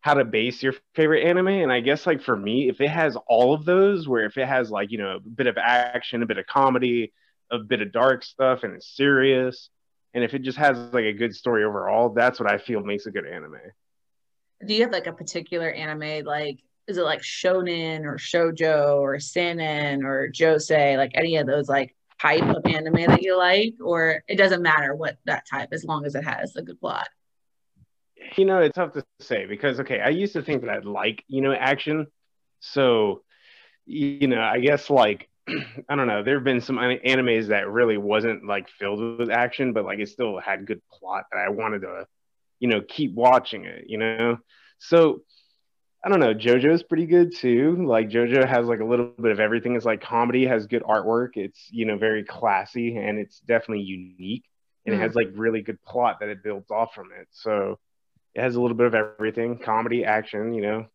how 0.02 0.14
to 0.14 0.24
base 0.24 0.62
your 0.62 0.74
favorite 0.94 1.24
anime 1.24 1.48
and 1.48 1.72
i 1.72 1.78
guess 1.80 2.06
like 2.06 2.20
for 2.20 2.36
me 2.36 2.68
if 2.68 2.80
it 2.80 2.90
has 2.90 3.16
all 3.28 3.54
of 3.54 3.64
those 3.64 4.08
where 4.08 4.24
if 4.24 4.36
it 4.36 4.46
has 4.46 4.68
like 4.68 4.90
you 4.90 4.98
know 4.98 5.16
a 5.16 5.20
bit 5.20 5.46
of 5.46 5.56
action 5.56 6.24
a 6.24 6.26
bit 6.26 6.38
of 6.38 6.46
comedy 6.46 7.12
a 7.52 7.58
bit 7.58 7.80
of 7.80 7.92
dark 7.92 8.24
stuff 8.24 8.64
and 8.64 8.74
it's 8.74 8.96
serious 8.96 9.70
and 10.12 10.24
if 10.24 10.34
it 10.34 10.42
just 10.42 10.58
has 10.58 10.76
like 10.92 11.04
a 11.04 11.12
good 11.12 11.34
story 11.34 11.64
overall 11.64 12.08
that's 12.08 12.40
what 12.40 12.50
i 12.50 12.58
feel 12.58 12.80
makes 12.82 13.06
a 13.06 13.12
good 13.12 13.26
anime 13.26 13.60
do 14.66 14.74
you 14.74 14.82
have 14.82 14.90
like 14.92 15.06
a 15.06 15.12
particular 15.12 15.70
anime 15.70 16.24
like 16.24 16.58
is 16.88 16.98
it 16.98 17.04
like 17.04 17.22
shonen 17.22 18.04
or 18.04 18.16
shojo 18.16 18.96
or 18.96 19.18
seinen 19.20 20.04
or 20.04 20.30
josei 20.30 20.96
like 20.96 21.12
any 21.14 21.36
of 21.36 21.46
those 21.46 21.68
like 21.68 21.94
type 22.20 22.42
of 22.42 22.64
anime 22.66 23.06
that 23.06 23.22
you 23.22 23.36
like 23.36 23.74
or 23.82 24.22
it 24.28 24.36
doesn't 24.36 24.62
matter 24.62 24.94
what 24.94 25.16
that 25.24 25.44
type 25.48 25.68
as 25.72 25.84
long 25.84 26.04
as 26.06 26.14
it 26.14 26.24
has 26.24 26.54
a 26.56 26.62
good 26.62 26.80
plot 26.80 27.08
you 28.36 28.44
know, 28.44 28.58
it's 28.60 28.74
tough 28.74 28.92
to 28.92 29.04
say 29.20 29.46
because 29.46 29.80
okay, 29.80 30.00
I 30.00 30.08
used 30.10 30.32
to 30.34 30.42
think 30.42 30.62
that 30.62 30.70
I'd 30.70 30.84
like, 30.84 31.24
you 31.28 31.40
know, 31.40 31.52
action. 31.52 32.06
So, 32.60 33.22
you 33.86 34.26
know, 34.26 34.40
I 34.40 34.60
guess 34.60 34.90
like 34.90 35.28
I 35.88 35.96
don't 35.96 36.06
know, 36.06 36.22
there 36.22 36.36
have 36.36 36.44
been 36.44 36.60
some 36.60 36.76
animes 36.76 37.48
that 37.48 37.68
really 37.68 37.98
wasn't 37.98 38.46
like 38.46 38.68
filled 38.68 39.18
with 39.18 39.30
action, 39.30 39.72
but 39.72 39.84
like 39.84 39.98
it 39.98 40.08
still 40.08 40.38
had 40.38 40.66
good 40.66 40.80
plot 40.90 41.24
that 41.32 41.38
I 41.38 41.50
wanted 41.50 41.82
to, 41.82 42.06
you 42.60 42.68
know, 42.68 42.80
keep 42.80 43.14
watching 43.14 43.64
it, 43.64 43.84
you 43.88 43.98
know. 43.98 44.38
So 44.78 45.22
I 46.04 46.08
don't 46.08 46.20
know, 46.20 46.34
JoJo's 46.34 46.82
pretty 46.82 47.06
good 47.06 47.34
too. 47.34 47.84
Like 47.86 48.08
JoJo 48.08 48.48
has 48.48 48.66
like 48.66 48.80
a 48.80 48.84
little 48.84 49.12
bit 49.20 49.30
of 49.30 49.40
everything. 49.40 49.76
It's 49.76 49.84
like 49.84 50.00
comedy, 50.00 50.46
has 50.46 50.66
good 50.66 50.82
artwork. 50.82 51.36
It's 51.36 51.68
you 51.70 51.86
know 51.86 51.96
very 51.96 52.24
classy 52.24 52.96
and 52.96 53.18
it's 53.18 53.40
definitely 53.40 53.84
unique. 53.84 54.44
And 54.84 54.94
mm. 54.94 54.98
it 54.98 55.02
has 55.02 55.14
like 55.14 55.28
really 55.34 55.62
good 55.62 55.80
plot 55.82 56.18
that 56.20 56.28
it 56.28 56.42
builds 56.42 56.70
off 56.70 56.92
from 56.94 57.10
it. 57.18 57.28
So 57.30 57.78
it 58.34 58.40
has 58.40 58.54
a 58.54 58.60
little 58.60 58.76
bit 58.76 58.86
of 58.86 58.94
everything 58.94 59.58
comedy 59.58 60.04
action 60.04 60.52
you 60.52 60.62
know 60.62 60.86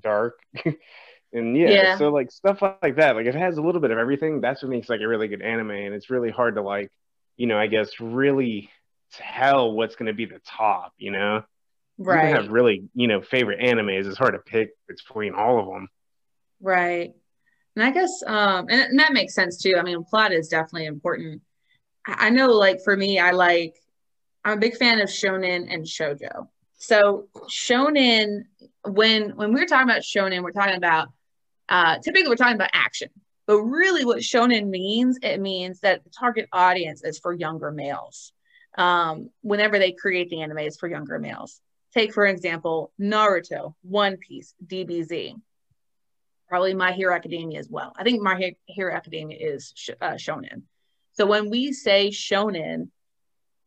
dark 0.00 0.38
and 1.32 1.56
yeah, 1.56 1.68
yeah, 1.68 1.98
so 1.98 2.08
like 2.08 2.30
stuff 2.30 2.62
like 2.62 2.96
that 2.96 3.16
like 3.16 3.26
if 3.26 3.34
it 3.34 3.38
has 3.38 3.56
a 3.58 3.62
little 3.62 3.80
bit 3.80 3.90
of 3.90 3.98
everything 3.98 4.40
that's 4.40 4.62
what 4.62 4.70
makes 4.70 4.88
like 4.88 5.00
a 5.00 5.08
really 5.08 5.28
good 5.28 5.42
anime 5.42 5.70
and 5.70 5.94
it's 5.94 6.10
really 6.10 6.30
hard 6.30 6.54
to 6.54 6.62
like 6.62 6.90
you 7.36 7.46
know 7.46 7.58
i 7.58 7.66
guess 7.66 8.00
really 8.00 8.70
tell 9.12 9.72
what's 9.72 9.96
going 9.96 10.06
to 10.06 10.12
be 10.12 10.26
the 10.26 10.40
top 10.46 10.92
you 10.98 11.10
know 11.10 11.42
right 11.98 12.34
have 12.34 12.48
really 12.48 12.84
you 12.94 13.06
know 13.06 13.20
favorite 13.20 13.60
animes 13.60 14.06
it's 14.06 14.18
hard 14.18 14.34
to 14.34 14.40
pick 14.40 14.70
between 14.88 15.34
all 15.34 15.58
of 15.58 15.66
them 15.66 15.88
right 16.60 17.12
and 17.74 17.84
i 17.84 17.90
guess 17.90 18.22
um 18.26 18.66
and, 18.68 18.80
and 18.80 18.98
that 18.98 19.12
makes 19.12 19.34
sense 19.34 19.60
too 19.62 19.74
i 19.78 19.82
mean 19.82 20.04
plot 20.04 20.32
is 20.32 20.48
definitely 20.48 20.86
important 20.86 21.40
i 22.06 22.28
know 22.30 22.48
like 22.48 22.82
for 22.84 22.96
me 22.96 23.18
i 23.18 23.30
like 23.30 23.74
i'm 24.44 24.58
a 24.58 24.60
big 24.60 24.76
fan 24.76 25.00
of 25.00 25.08
shonen 25.08 25.72
and 25.72 25.84
shojo 25.84 26.48
so 26.78 27.28
shonen, 27.48 28.44
when 28.84 29.30
when 29.30 29.52
we're 29.52 29.66
talking 29.66 29.88
about 29.88 30.02
shonen, 30.02 30.42
we're 30.42 30.52
talking 30.52 30.76
about 30.76 31.08
uh, 31.68 31.98
typically 31.98 32.28
we're 32.28 32.36
talking 32.36 32.54
about 32.54 32.70
action. 32.72 33.08
But 33.46 33.62
really, 33.62 34.04
what 34.04 34.18
shonen 34.18 34.68
means, 34.68 35.18
it 35.22 35.40
means 35.40 35.80
that 35.80 36.04
the 36.04 36.10
target 36.10 36.48
audience 36.52 37.02
is 37.02 37.18
for 37.18 37.32
younger 37.32 37.70
males. 37.70 38.32
Um, 38.76 39.30
whenever 39.40 39.78
they 39.78 39.92
create 39.92 40.28
the 40.28 40.42
anime, 40.42 40.58
it's 40.58 40.78
for 40.78 40.88
younger 40.88 41.18
males. 41.18 41.60
Take 41.96 42.12
for 42.12 42.26
example 42.26 42.92
Naruto, 43.00 43.72
One 43.80 44.18
Piece, 44.18 44.52
DBZ, 44.66 45.32
probably 46.46 46.74
My 46.74 46.92
Hero 46.92 47.14
Academia 47.14 47.58
as 47.58 47.70
well. 47.70 47.94
I 47.96 48.04
think 48.04 48.20
My 48.20 48.52
Hero 48.66 48.94
Academia 48.94 49.38
is 49.40 49.72
sh- 49.74 49.90
uh, 50.02 50.12
shonen. 50.12 50.64
So 51.12 51.24
when 51.24 51.48
we 51.48 51.72
say 51.72 52.08
shonen, 52.08 52.88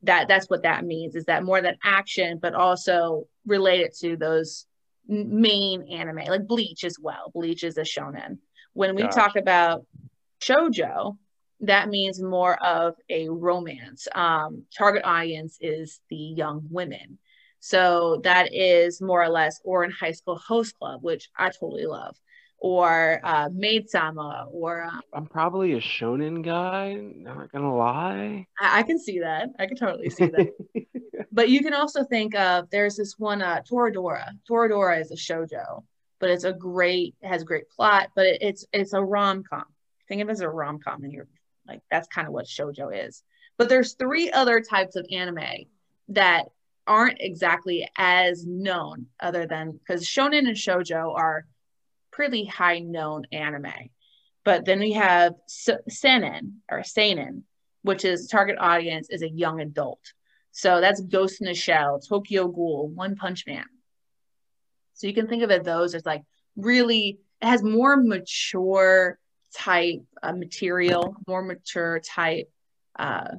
that 0.04 0.28
that's 0.28 0.48
what 0.48 0.62
that 0.62 0.86
means 0.86 1.16
is 1.16 1.26
that 1.26 1.44
more 1.44 1.60
than 1.60 1.76
action 1.84 2.38
but 2.40 2.54
also 2.54 3.26
related 3.48 3.94
to 4.02 4.16
those 4.16 4.68
main 5.08 5.82
anime 5.92 6.24
like 6.28 6.48
bleach 6.48 6.84
as 6.84 6.98
well 7.02 7.32
bleach 7.34 7.64
is 7.64 7.78
a 7.78 7.82
shonen 7.82 8.38
When 8.74 8.96
we 8.96 9.08
talk 9.08 9.36
about 9.38 9.88
shojo, 10.40 11.18
that 11.62 11.90
means 11.90 12.22
more 12.22 12.56
of 12.64 12.94
a 13.10 13.28
romance. 13.28 14.08
Um, 14.14 14.64
target 14.78 15.04
audience 15.04 15.58
is 15.60 16.00
the 16.10 16.16
young 16.16 16.68
women. 16.70 17.18
So 17.60 18.22
that 18.24 18.54
is 18.54 19.02
more 19.02 19.22
or 19.22 19.30
less 19.30 19.60
Ouran 19.66 19.92
High 19.92 20.14
School 20.14 20.38
Host 20.38 20.78
Club, 20.78 21.04
which 21.04 21.30
I 21.38 21.50
totally 21.50 21.86
love, 21.86 22.16
or 22.58 23.20
uh, 23.24 23.50
Maid 23.54 23.90
Sama, 23.90 24.48
or 24.52 24.84
um, 24.84 25.02
I'm 25.14 25.26
probably 25.26 25.74
a 25.74 25.82
shonen 25.82 26.44
guy. 26.44 26.94
Not 26.94 27.52
gonna 27.52 27.76
lie. 27.76 28.48
I, 28.60 28.80
I 28.80 28.84
can 28.84 29.00
see 29.00 29.20
that. 29.20 29.50
I 29.60 29.66
can 29.66 29.78
totally 29.78 30.10
see 30.10 30.28
that. 30.28 30.54
but 31.32 31.50
you 31.50 31.62
can 31.62 31.74
also 31.74 32.04
think 32.04 32.36
of 32.36 32.70
there's 32.70 32.96
this 32.96 33.16
one 33.18 33.42
uh, 33.42 33.62
Toradora. 33.70 34.30
Toradora 34.50 35.02
is 35.02 35.12
a 35.12 35.16
shojo, 35.16 35.84
but 36.20 36.30
it's 36.30 36.46
a 36.46 36.54
great 36.54 37.16
has 37.22 37.44
great 37.44 37.70
plot, 37.70 38.10
but 38.16 38.26
it, 38.26 38.42
it's 38.42 38.66
it's 38.72 38.94
a 38.94 39.04
rom 39.04 39.44
com. 39.44 39.66
Think 40.08 40.22
of 40.22 40.30
it 40.30 40.34
as 40.34 40.42
a 40.42 40.50
rom 40.50 40.80
com, 40.80 41.04
and 41.04 41.12
you're 41.12 41.28
like 41.68 41.82
that's 41.92 42.08
kind 42.08 42.28
of 42.28 42.34
what 42.34 42.46
shojo 42.46 43.08
is. 43.08 43.22
But 43.58 43.68
there's 43.68 43.96
three 43.96 44.32
other 44.32 44.62
types 44.62 44.96
of 44.96 45.06
anime 45.12 45.66
that 46.10 46.46
aren't 46.88 47.18
exactly 47.20 47.88
as 47.98 48.46
known 48.46 49.08
other 49.20 49.46
than 49.46 49.72
because 49.72 50.06
shonen 50.06 50.48
and 50.48 50.58
shojo 50.58 51.16
are 51.16 51.46
pretty 52.12 52.46
high 52.46 52.80
known 52.80 53.24
anime. 53.32 53.90
But 54.44 54.66
then 54.66 54.80
we 54.80 54.94
have 54.94 55.34
seinen 55.88 56.62
or 56.70 56.84
seinen 56.84 57.44
which 57.82 58.06
is 58.06 58.28
target 58.28 58.58
audience 58.60 59.10
is 59.10 59.22
a 59.22 59.30
young 59.30 59.62
adult. 59.62 60.14
So 60.52 60.82
that's 60.82 61.02
ghost 61.02 61.42
in 61.42 61.48
the 61.48 61.54
shell 61.54 62.00
tokyo 62.00 62.48
ghoul 62.48 62.90
one 62.90 63.16
punch 63.16 63.46
man. 63.48 63.66
So 64.94 65.08
you 65.08 65.14
can 65.14 65.28
think 65.28 65.44
of 65.44 65.52
it 65.52 65.64
those 65.64 65.96
as 65.96 66.06
like 66.06 66.24
really 66.56 67.20
it 67.42 67.46
has 67.46 67.64
more 67.64 67.96
mature 67.96 69.18
type 69.56 70.02
uh, 70.22 70.34
material 70.34 71.16
more 71.28 71.42
mature 71.42 72.02
type 72.02 72.52
uh, 72.98 73.30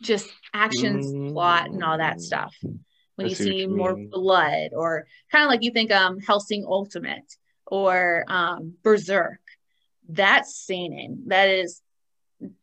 just 0.00 0.28
actions, 0.54 1.06
mm-hmm. 1.06 1.32
plot, 1.32 1.70
and 1.70 1.82
all 1.84 1.98
that 1.98 2.20
stuff. 2.20 2.54
When 3.16 3.28
you 3.28 3.34
see 3.34 3.60
you 3.60 3.68
more 3.68 3.94
mean. 3.94 4.08
blood, 4.10 4.70
or 4.72 5.06
kind 5.30 5.44
of 5.44 5.50
like 5.50 5.62
you 5.62 5.72
think 5.72 5.90
um 5.90 6.18
Hellsing 6.20 6.64
Ultimate 6.66 7.34
or 7.66 8.24
um 8.28 8.74
Berserk, 8.82 9.40
that's 10.08 10.56
seinen. 10.66 11.24
That 11.26 11.48
is 11.48 11.82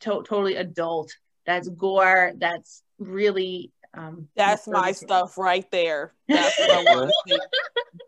to- 0.01 0.23
totally 0.23 0.55
adult. 0.55 1.15
That's 1.45 1.69
gore. 1.69 2.33
That's 2.37 2.83
really 2.97 3.71
um, 3.93 4.27
that's 4.35 4.67
my 4.67 4.91
stuff 4.91 5.37
right 5.37 5.69
there. 5.71 6.13
That's 6.27 6.59
what 6.59 6.71
I 6.71 6.95
want 6.95 7.09
to 7.09 7.13
see. 7.27 7.39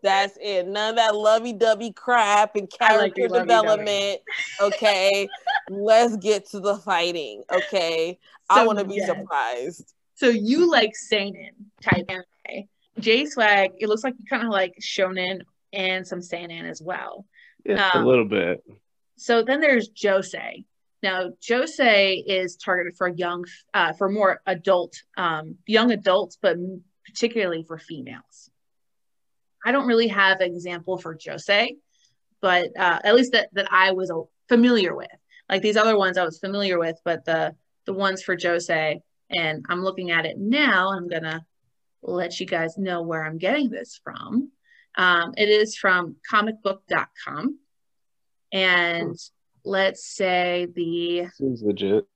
That's 0.02 0.38
it. 0.40 0.68
None 0.68 0.90
of 0.90 0.96
that 0.96 1.16
lovey-dovey 1.16 1.92
crap 1.92 2.54
and 2.54 2.70
character 2.70 3.28
like 3.28 3.42
development. 3.42 4.20
Okay, 4.60 5.28
let's 5.70 6.16
get 6.16 6.50
to 6.50 6.60
the 6.60 6.76
fighting. 6.76 7.42
Okay, 7.50 8.18
so, 8.52 8.60
I 8.60 8.66
want 8.66 8.78
to 8.80 8.84
be 8.84 8.96
yeah. 8.96 9.06
surprised. 9.06 9.94
So 10.16 10.28
you 10.28 10.70
like 10.70 10.94
seinen 10.94 11.70
type 11.82 12.04
anime? 12.08 12.68
J 12.98 13.24
Swag. 13.24 13.72
It 13.78 13.88
looks 13.88 14.04
like 14.04 14.14
you 14.18 14.26
kind 14.26 14.42
of 14.42 14.50
like 14.50 14.74
shonen 14.82 15.40
and 15.72 16.06
some 16.06 16.20
seinen 16.20 16.66
as 16.66 16.82
well. 16.82 17.24
Yeah, 17.64 17.88
um, 17.94 18.04
a 18.04 18.06
little 18.06 18.26
bit. 18.26 18.62
So 19.16 19.42
then 19.42 19.60
there's 19.60 19.90
josei. 19.90 20.64
Now, 21.02 21.30
josei 21.40 22.22
is 22.26 22.56
targeted 22.56 22.96
for 22.96 23.08
young, 23.08 23.44
uh, 23.72 23.94
for 23.94 24.10
more 24.10 24.42
adult, 24.46 24.94
um, 25.16 25.56
young 25.66 25.92
adults, 25.92 26.36
but 26.40 26.56
particularly 27.06 27.62
for 27.62 27.78
females. 27.78 28.50
I 29.64 29.72
don't 29.72 29.86
really 29.86 30.08
have 30.08 30.40
an 30.40 30.52
example 30.52 30.98
for 30.98 31.16
josei, 31.16 31.76
but 32.40 32.70
uh, 32.78 32.98
at 33.02 33.14
least 33.14 33.32
that, 33.32 33.48
that 33.52 33.68
I 33.72 33.92
was 33.92 34.12
familiar 34.48 34.94
with. 34.94 35.08
Like 35.50 35.62
these 35.62 35.76
other 35.76 35.98
ones 35.98 36.16
I 36.16 36.24
was 36.24 36.38
familiar 36.38 36.78
with, 36.78 36.96
but 37.04 37.24
the 37.24 37.54
the 37.84 37.92
ones 37.92 38.22
for 38.22 38.36
josei, 38.36 39.00
and 39.30 39.64
I'm 39.68 39.82
looking 39.82 40.12
at 40.12 40.24
it 40.24 40.38
now. 40.38 40.92
I'm 40.92 41.08
gonna 41.08 41.44
let 42.02 42.38
you 42.38 42.46
guys 42.46 42.78
know 42.78 43.02
where 43.02 43.24
I'm 43.24 43.38
getting 43.38 43.68
this 43.68 44.00
from. 44.02 44.52
Um, 44.96 45.34
it 45.36 45.48
is 45.48 45.76
from 45.76 46.16
comicbook.com, 46.30 47.58
and 48.52 49.16
let's 49.64 50.06
say 50.06 50.68
the 50.74 51.28
seems 51.34 51.62
legit. 51.62 52.06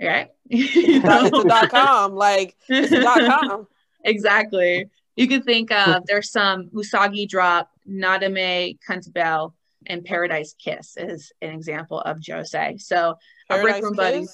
Right. 0.00 0.30
it's 0.50 1.38
a 1.38 1.44
dot 1.44 1.70
com. 1.70 2.14
Like 2.14 2.56
dot 2.68 3.40
com. 3.40 3.66
exactly. 4.04 4.90
You 5.16 5.28
can 5.28 5.42
think 5.42 5.70
of 5.70 6.04
there's 6.06 6.30
some 6.30 6.68
Usagi 6.70 7.28
drop, 7.28 7.70
Nodame 7.88 8.78
Cantabile, 8.86 9.52
and 9.86 10.04
Paradise 10.04 10.54
Kiss 10.58 10.96
is 10.96 11.32
an 11.42 11.50
example 11.50 12.00
of 12.00 12.18
josei. 12.18 12.80
So 12.80 13.16
a 13.50 13.60
break 13.60 13.82
room 13.82 13.94
buddy. 13.94 14.26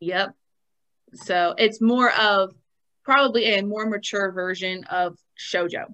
Yep. 0.00 0.34
So 1.14 1.54
it's 1.58 1.80
more 1.80 2.12
of 2.12 2.54
probably 3.04 3.54
a 3.54 3.62
more 3.62 3.86
mature 3.86 4.30
version 4.32 4.84
of 4.84 5.16
shojo 5.38 5.86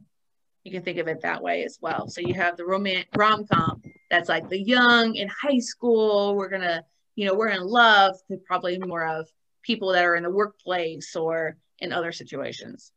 you 0.66 0.73
can 0.73 0.83
think 0.83 0.99
of 0.99 1.07
it 1.07 1.23
that 1.23 1.42
way 1.42 1.62
as 1.64 1.79
well. 1.81 2.09
So 2.09 2.21
you 2.21 2.35
have 2.35 2.57
the 2.57 2.66
romance 2.66 3.07
rom 3.16 3.47
com 3.47 3.81
that's 4.11 4.29
like 4.29 4.49
the 4.49 4.61
young 4.61 5.14
in 5.14 5.29
high 5.29 5.61
school. 5.61 6.35
We're 6.35 6.49
gonna, 6.49 6.83
you 7.14 7.25
know, 7.25 7.35
we're 7.35 7.51
in 7.51 7.62
love. 7.62 8.16
To 8.29 8.37
probably 8.37 8.77
more 8.79 9.07
of 9.07 9.29
people 9.62 9.92
that 9.92 10.05
are 10.05 10.16
in 10.16 10.25
the 10.25 10.31
workplace 10.31 11.14
or 11.14 11.57
in 11.79 11.92
other 11.92 12.11
situations. 12.11 12.90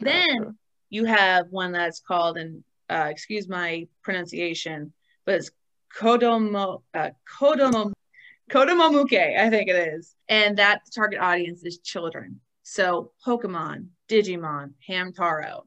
Then 0.00 0.56
you 0.88 1.04
have 1.04 1.48
one 1.50 1.72
that's 1.72 2.00
called, 2.00 2.38
and 2.38 2.64
uh, 2.88 3.08
excuse 3.10 3.48
my 3.48 3.86
pronunciation, 4.02 4.94
but 5.24 5.36
it's 5.36 5.50
Kodomo 5.96 6.82
uh, 6.94 7.10
Kodomo 7.38 7.92
Kodomomuke, 8.50 9.38
I 9.38 9.48
think 9.50 9.68
it 9.68 9.94
is, 9.94 10.14
and 10.28 10.56
that 10.58 10.82
target 10.94 11.20
audience 11.20 11.64
is 11.64 11.78
children. 11.78 12.40
So 12.62 13.12
Pokemon, 13.26 13.86
Digimon, 14.08 14.72
Hamtaro, 14.88 15.62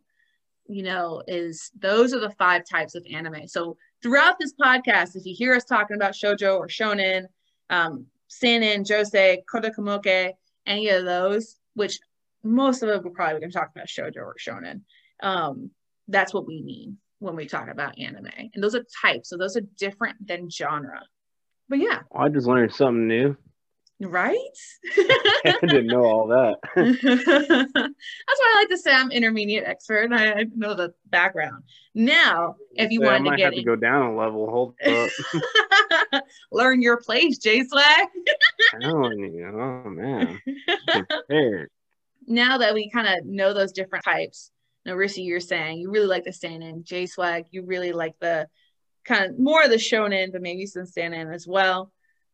you 0.67 0.83
know, 0.83 1.23
is 1.27 1.71
those 1.79 2.13
are 2.13 2.19
the 2.19 2.31
five 2.31 2.63
types 2.67 2.95
of 2.95 3.05
anime. 3.11 3.47
So 3.47 3.77
throughout 4.01 4.37
this 4.39 4.53
podcast, 4.53 5.15
if 5.15 5.25
you 5.25 5.33
hear 5.35 5.55
us 5.55 5.65
talking 5.65 5.95
about 5.95 6.13
shojo 6.13 6.57
or 6.57 6.67
shonen, 6.67 7.25
um, 7.69 8.05
seinen, 8.27 8.83
josei, 8.83 9.39
kodomomuke, 9.51 10.33
any 10.65 10.89
of 10.89 11.05
those, 11.05 11.57
which 11.73 11.99
most 12.43 12.83
of 12.83 12.89
them 12.89 13.03
we're 13.03 13.11
probably 13.11 13.39
going 13.39 13.51
to 13.51 13.57
talk 13.57 13.71
about 13.75 13.87
shojo 13.87 14.17
or 14.17 14.35
shonen. 14.39 14.81
Um, 15.21 15.71
that's 16.07 16.33
what 16.33 16.45
we 16.45 16.61
mean 16.61 16.97
when 17.25 17.35
we 17.35 17.47
talk 17.47 17.69
about 17.69 17.99
anime. 17.99 18.29
And 18.53 18.63
those 18.63 18.75
are 18.75 18.85
types. 19.01 19.29
So 19.29 19.37
those 19.37 19.57
are 19.57 19.63
different 19.77 20.25
than 20.25 20.49
genre. 20.49 21.01
But 21.67 21.79
yeah. 21.79 22.01
I 22.15 22.29
just 22.29 22.47
learned 22.47 22.73
something 22.73 23.07
new. 23.07 23.35
Right? 24.01 24.35
I 24.97 25.57
didn't 25.61 25.87
know 25.87 26.03
all 26.03 26.27
that. 26.27 26.57
That's 26.75 27.79
why 27.79 28.53
I 28.53 28.59
like 28.59 28.67
to 28.67 28.77
say 28.77 28.93
I'm 28.93 29.09
intermediate 29.09 29.63
expert. 29.63 30.11
I, 30.11 30.33
I 30.33 30.45
know 30.53 30.73
the 30.73 30.93
background. 31.05 31.63
Now, 31.93 32.57
if 32.73 32.91
you 32.91 32.99
wanted 32.99 33.31
to 33.31 33.37
get 33.37 33.45
have 33.45 33.53
in... 33.53 33.59
to 33.59 33.63
go 33.63 33.77
down 33.77 34.07
a 34.07 34.17
level, 34.17 34.49
hold 34.51 34.75
up. 34.85 36.23
Learn 36.51 36.81
your 36.81 36.97
place, 36.97 37.37
J 37.37 37.63
Swag. 37.63 38.07
oh, 38.83 39.05
oh 39.05 39.89
man. 39.89 40.41
now 42.27 42.57
that 42.57 42.73
we 42.73 42.89
kind 42.89 43.07
of 43.07 43.25
know 43.25 43.53
those 43.53 43.71
different 43.71 44.03
types, 44.03 44.51
now 44.85 44.93
Rissy, 44.93 45.25
you're 45.25 45.39
saying 45.39 45.79
you 45.79 45.89
really 45.89 46.07
like 46.07 46.23
the 46.23 46.33
seinen. 46.33 46.83
J 46.83 47.07
Swag, 47.07 47.45
you 47.51 47.65
really 47.65 47.91
like 47.91 48.15
the 48.19 48.47
kind 49.03 49.25
of 49.25 49.39
more 49.39 49.63
of 49.63 49.69
the 49.69 49.77
shonen, 49.77 50.31
but 50.31 50.41
maybe 50.41 50.65
some 50.65 50.85
seinen 50.85 51.31
as 51.31 51.47
well. 51.47 51.91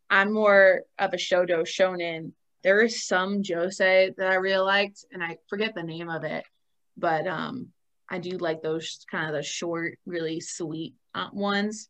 I'm 0.09 0.33
more 0.33 0.81
of 0.99 1.13
a 1.13 1.17
shojo 1.17 1.61
shonen. 1.61 2.33
There 2.63 2.81
is 2.81 3.07
some 3.07 3.41
josei 3.41 4.15
that 4.17 4.31
I 4.31 4.35
really 4.35 4.57
liked, 4.59 5.05
and 5.11 5.23
I 5.23 5.37
forget 5.49 5.73
the 5.73 5.83
name 5.83 6.09
of 6.09 6.23
it, 6.23 6.43
but 6.97 7.25
um, 7.25 7.69
I 8.09 8.19
do 8.19 8.37
like 8.37 8.61
those 8.61 9.05
kind 9.09 9.27
of 9.27 9.35
the 9.35 9.41
short, 9.41 9.97
really 10.05 10.41
sweet 10.41 10.95
uh, 11.15 11.29
ones. 11.31 11.87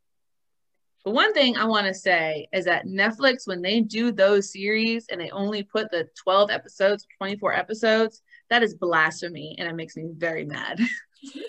But 1.04 1.16
one 1.16 1.34
thing 1.34 1.58
I 1.58 1.66
want 1.66 1.88
to 1.88 1.96
say 1.96 2.48
is 2.54 2.66
that 2.66 2.86
Netflix, 2.86 3.48
when 3.48 3.64
they 3.64 3.82
do 3.82 4.12
those 4.12 4.54
series 4.54 5.08
and 5.10 5.20
they 5.20 5.32
only 5.32 5.64
put 5.64 5.90
the 5.90 6.08
12 6.24 6.52
episodes, 6.52 7.08
24 7.18 7.54
episodes, 7.54 8.22
that 8.52 8.62
is 8.62 8.76
blasphemy 8.76 9.56
and 9.58 9.68
it 9.68 9.76
makes 9.76 9.96
me 9.98 10.10
very 10.16 10.46
mad. 10.46 10.80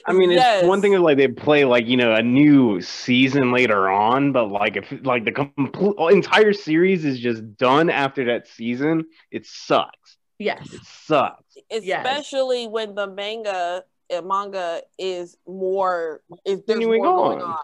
I 0.07 0.13
mean, 0.13 0.31
yes. 0.31 0.61
it's 0.61 0.69
one 0.69 0.81
thing 0.81 0.93
that 0.93 1.01
like 1.01 1.17
they 1.17 1.29
play 1.29 1.65
like 1.65 1.87
you 1.87 1.97
know 1.97 2.15
a 2.15 2.23
new 2.23 2.81
season 2.81 3.53
later 3.53 3.91
on, 3.91 4.33
but 4.33 4.51
like 4.51 4.77
if 4.77 4.93
like 5.05 5.25
the 5.25 5.33
complete 5.33 5.95
entire 5.99 6.53
series 6.53 7.05
is 7.05 7.19
just 7.19 7.57
done 7.57 7.91
after 7.91 8.25
that 8.27 8.47
season, 8.49 9.07
it 9.31 9.47
sucks. 9.47 10.19
Yes, 10.39 10.73
it 10.73 10.83
sucks. 10.85 11.57
Especially 11.71 12.63
yes. 12.63 12.71
when 12.71 12.95
the 12.95 13.07
manga 13.07 13.83
uh, 14.15 14.23
manga 14.23 14.83
is 14.99 15.37
more 15.47 16.23
is 16.45 16.63
there's 16.67 16.85
more 16.85 16.99
going 16.99 17.43
on. 17.43 17.59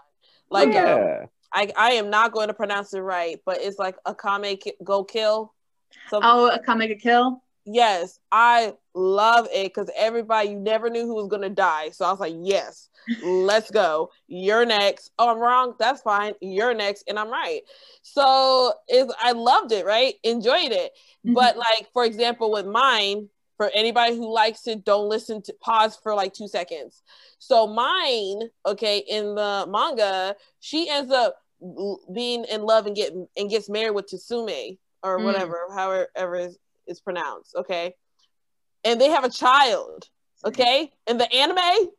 Like 0.49 0.73
yeah. 0.73 1.21
um, 1.21 1.29
I 1.53 1.71
I 1.77 1.91
am 1.91 2.09
not 2.09 2.33
going 2.33 2.47
to 2.47 2.53
pronounce 2.53 2.93
it 2.93 3.01
right, 3.01 3.39
but 3.45 3.61
it's 3.61 3.79
like 3.79 3.95
Akame 4.05 4.59
Go 4.83 5.03
Kill. 5.03 5.53
Something. 6.09 6.29
Oh, 6.29 6.51
Akame 6.57 6.87
Ga 6.87 6.95
Kill. 6.95 7.43
Yes, 7.71 8.19
I 8.31 8.73
love 8.93 9.47
it 9.51 9.73
because 9.73 9.89
everybody 9.95 10.49
you 10.49 10.59
never 10.59 10.89
knew 10.89 11.05
who 11.05 11.15
was 11.15 11.27
gonna 11.27 11.49
die. 11.49 11.89
So 11.89 12.05
I 12.05 12.11
was 12.11 12.19
like, 12.19 12.35
yes, 12.37 12.89
let's 13.23 13.71
go. 13.71 14.09
You're 14.27 14.65
next. 14.65 15.11
Oh, 15.19 15.29
I'm 15.29 15.39
wrong. 15.39 15.75
That's 15.79 16.01
fine. 16.01 16.33
You're 16.41 16.73
next, 16.73 17.03
and 17.07 17.19
I'm 17.19 17.29
right. 17.29 17.61
So 18.01 18.73
is 18.87 19.13
I 19.21 19.31
loved 19.33 19.71
it. 19.71 19.85
Right, 19.85 20.15
enjoyed 20.23 20.71
it. 20.71 20.91
Mm-hmm. 21.25 21.33
But 21.33 21.57
like 21.57 21.87
for 21.93 22.05
example, 22.05 22.51
with 22.51 22.65
mine, 22.65 23.29
for 23.57 23.69
anybody 23.73 24.15
who 24.15 24.33
likes 24.33 24.67
it, 24.67 24.85
don't 24.85 25.09
listen 25.09 25.41
to 25.43 25.53
pause 25.61 25.97
for 26.01 26.15
like 26.15 26.33
two 26.33 26.47
seconds. 26.47 27.03
So 27.39 27.67
mine, 27.67 28.41
okay, 28.65 28.99
in 28.99 29.35
the 29.35 29.65
manga, 29.69 30.35
she 30.59 30.89
ends 30.89 31.11
up 31.11 31.35
being 32.13 32.45
in 32.45 32.61
love 32.61 32.87
and 32.87 32.95
get 32.95 33.13
and 33.13 33.49
gets 33.49 33.69
married 33.69 33.95
with 33.95 34.07
Tsume 34.07 34.77
or 35.03 35.19
mm. 35.19 35.23
whatever, 35.23 35.67
however 35.73 36.49
is, 36.89 36.99
pronounced, 36.99 37.55
okay? 37.55 37.93
And 38.83 38.99
they 38.99 39.09
have 39.09 39.23
a 39.23 39.29
child, 39.29 40.05
okay? 40.43 40.91
In 41.07 41.17
the 41.17 41.31
anime, 41.31 41.89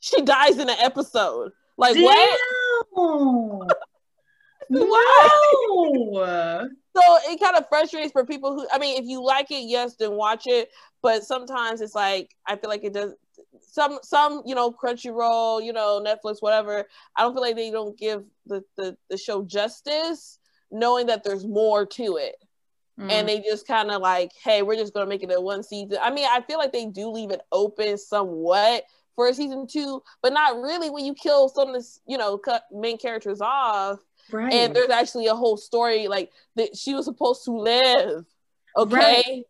she 0.00 0.20
dies 0.22 0.58
in 0.58 0.68
an 0.68 0.76
episode. 0.80 1.52
Like 1.76 1.94
Damn. 1.94 2.04
what? 2.92 3.70
wow. 4.70 6.68
So 6.96 7.02
it 7.30 7.40
kind 7.40 7.56
of 7.56 7.68
frustrates 7.68 8.12
for 8.12 8.24
people 8.24 8.54
who 8.54 8.66
I 8.72 8.78
mean, 8.78 9.00
if 9.00 9.06
you 9.06 9.24
like 9.24 9.50
it, 9.50 9.64
yes, 9.68 9.96
then 9.96 10.12
watch 10.12 10.46
it. 10.46 10.70
But 11.02 11.24
sometimes 11.24 11.80
it's 11.80 11.94
like 11.94 12.34
I 12.46 12.56
feel 12.56 12.68
like 12.68 12.84
it 12.84 12.92
does 12.92 13.14
some 13.60 13.98
some 14.02 14.42
you 14.44 14.54
know 14.54 14.70
Crunchyroll, 14.72 15.64
you 15.64 15.72
know 15.72 16.04
Netflix, 16.04 16.36
whatever. 16.40 16.86
I 17.16 17.22
don't 17.22 17.32
feel 17.32 17.42
like 17.42 17.56
they 17.56 17.70
don't 17.70 17.98
give 17.98 18.24
the 18.46 18.62
the, 18.76 18.96
the 19.08 19.16
show 19.16 19.42
justice, 19.42 20.38
knowing 20.70 21.06
that 21.06 21.24
there's 21.24 21.46
more 21.46 21.86
to 21.86 22.16
it. 22.16 22.36
Mm. 23.00 23.10
And 23.10 23.28
they 23.28 23.40
just 23.40 23.66
kind 23.66 23.90
of 23.90 24.02
like, 24.02 24.32
hey, 24.44 24.62
we're 24.62 24.76
just 24.76 24.92
gonna 24.92 25.06
make 25.06 25.22
it 25.22 25.32
a 25.34 25.40
one 25.40 25.62
season. 25.62 25.98
I 26.02 26.10
mean, 26.10 26.26
I 26.30 26.40
feel 26.42 26.58
like 26.58 26.72
they 26.72 26.86
do 26.86 27.08
leave 27.08 27.30
it 27.30 27.40
open 27.50 27.96
somewhat 27.96 28.84
for 29.16 29.28
a 29.28 29.34
season 29.34 29.66
two, 29.66 30.02
but 30.22 30.32
not 30.32 30.60
really 30.60 30.90
when 30.90 31.04
you 31.04 31.14
kill 31.14 31.48
some 31.48 31.74
of 31.74 31.74
the 31.74 31.98
you 32.06 32.18
know 32.18 32.36
cut 32.38 32.64
main 32.70 32.98
characters 32.98 33.40
off. 33.40 33.98
Right. 34.30 34.52
And 34.52 34.76
there's 34.76 34.90
actually 34.90 35.26
a 35.26 35.34
whole 35.34 35.56
story 35.56 36.06
like 36.08 36.30
that 36.56 36.76
she 36.76 36.94
was 36.94 37.06
supposed 37.06 37.44
to 37.44 37.52
live. 37.52 38.24
Okay. 38.76 38.96
Right 38.96 39.44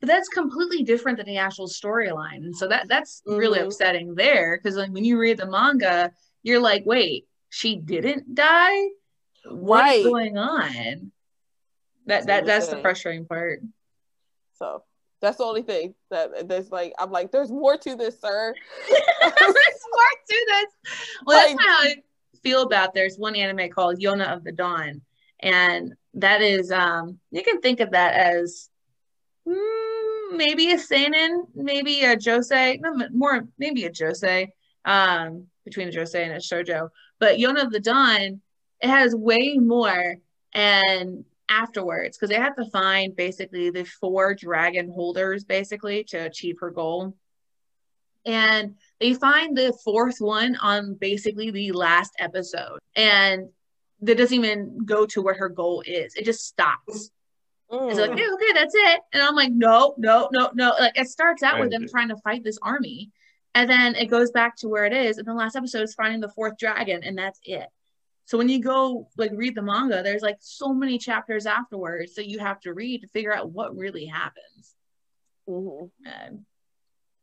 but 0.00 0.08
that's 0.08 0.28
completely 0.28 0.82
different 0.82 1.18
than 1.18 1.26
the 1.26 1.38
actual 1.38 1.68
storyline 1.68 2.44
and 2.44 2.56
so 2.56 2.68
that 2.68 2.88
that's 2.88 3.22
mm-hmm. 3.26 3.38
really 3.38 3.60
upsetting 3.60 4.14
there 4.14 4.58
because 4.58 4.76
like 4.76 4.90
when 4.90 5.04
you 5.04 5.18
read 5.18 5.38
the 5.38 5.46
manga 5.46 6.12
you're 6.42 6.60
like 6.60 6.84
wait 6.84 7.26
she 7.48 7.76
didn't 7.76 8.34
die 8.34 8.88
what's 9.50 9.82
right. 9.82 10.04
going 10.04 10.36
on 10.36 11.12
that 12.06 12.26
that 12.26 12.46
that's 12.46 12.68
the 12.68 12.80
frustrating 12.80 13.26
part. 13.26 13.60
So 14.54 14.82
that's 15.20 15.38
the 15.38 15.44
only 15.44 15.62
thing 15.62 15.94
that 16.10 16.48
there's 16.48 16.70
like 16.70 16.92
i'm 16.98 17.10
like 17.10 17.32
there's 17.32 17.50
more 17.50 17.76
to 17.76 17.96
this 17.96 18.20
sir. 18.20 18.54
There's 18.88 19.84
more 19.92 20.14
to 20.28 20.46
this. 20.48 20.94
Well 21.24 21.48
like, 21.48 21.56
that's 21.56 21.66
how 21.66 21.82
i 21.82 21.96
feel 22.42 22.62
about 22.62 22.94
there's 22.94 23.16
one 23.16 23.34
anime 23.34 23.70
called 23.70 23.98
yona 23.98 24.32
of 24.32 24.44
the 24.44 24.52
dawn. 24.52 25.00
And 25.40 25.94
that 26.14 26.42
is 26.42 26.70
um 26.70 27.18
you 27.30 27.42
can 27.42 27.60
think 27.60 27.80
of 27.80 27.90
that 27.92 28.14
as 28.14 28.68
mm, 29.48 30.36
maybe 30.36 30.72
a 30.72 30.78
seinen, 30.78 31.46
maybe 31.54 32.04
a 32.04 32.16
josei, 32.16 32.80
no, 32.80 33.08
more 33.12 33.46
maybe 33.58 33.84
a 33.84 33.90
josei, 33.90 34.48
um, 34.84 35.46
between 35.64 35.88
a 35.88 35.90
josei 35.90 36.22
and 36.24 36.32
a 36.32 36.36
shojo. 36.36 36.90
But 37.18 37.38
Yona 37.38 37.64
of 37.64 37.72
the 37.72 37.80
Dawn, 37.80 38.40
it 38.80 38.88
has 38.88 39.14
way 39.14 39.54
more. 39.58 40.16
And 40.54 41.24
afterwards 41.48 42.16
because 42.16 42.30
they 42.30 42.40
have 42.40 42.56
to 42.56 42.70
find 42.70 43.14
basically 43.14 43.70
the 43.70 43.84
four 43.84 44.34
dragon 44.34 44.90
holders 44.90 45.44
basically 45.44 46.04
to 46.04 46.18
achieve 46.18 46.56
her 46.60 46.70
goal. 46.70 47.16
And 48.24 48.74
they 48.98 49.14
find 49.14 49.56
the 49.56 49.72
fourth 49.84 50.16
one 50.18 50.56
on 50.56 50.94
basically 50.94 51.50
the 51.50 51.72
last 51.72 52.12
episode. 52.18 52.78
And 52.96 53.50
that 54.00 54.18
doesn't 54.18 54.36
even 54.36 54.84
go 54.84 55.06
to 55.06 55.22
where 55.22 55.34
her 55.34 55.48
goal 55.48 55.82
is. 55.86 56.14
It 56.14 56.24
just 56.24 56.44
stops. 56.44 57.10
Mm. 57.70 57.90
It's 57.90 57.98
like, 57.98 58.10
hey, 58.10 58.28
okay, 58.28 58.52
that's 58.54 58.74
it. 58.74 59.00
And 59.12 59.22
I'm 59.22 59.34
like, 59.34 59.52
no, 59.52 59.94
no, 59.96 60.28
no, 60.32 60.50
no. 60.54 60.74
Like 60.78 60.98
it 60.98 61.08
starts 61.08 61.42
out 61.42 61.60
with 61.60 61.70
them 61.70 61.86
trying 61.88 62.08
to 62.08 62.16
fight 62.18 62.44
this 62.44 62.58
army. 62.62 63.10
And 63.54 63.70
then 63.70 63.94
it 63.94 64.06
goes 64.06 64.30
back 64.32 64.56
to 64.56 64.68
where 64.68 64.84
it 64.84 64.92
is. 64.92 65.18
And 65.18 65.26
the 65.26 65.32
last 65.32 65.56
episode 65.56 65.82
is 65.82 65.94
finding 65.94 66.20
the 66.20 66.28
fourth 66.28 66.58
dragon, 66.58 67.02
and 67.02 67.16
that's 67.16 67.40
it. 67.42 67.66
So 68.26 68.38
when 68.38 68.48
you 68.48 68.60
go 68.60 69.08
like 69.16 69.30
read 69.34 69.54
the 69.54 69.62
manga, 69.62 70.02
there's 70.02 70.22
like 70.22 70.38
so 70.40 70.74
many 70.74 70.98
chapters 70.98 71.46
afterwards 71.46 72.14
that 72.14 72.28
you 72.28 72.38
have 72.38 72.60
to 72.60 72.74
read 72.74 73.02
to 73.02 73.08
figure 73.08 73.34
out 73.34 73.50
what 73.50 73.76
really 73.76 74.06
happens. 74.06 74.74
Mm-hmm. 75.48 75.86
And 76.06 76.44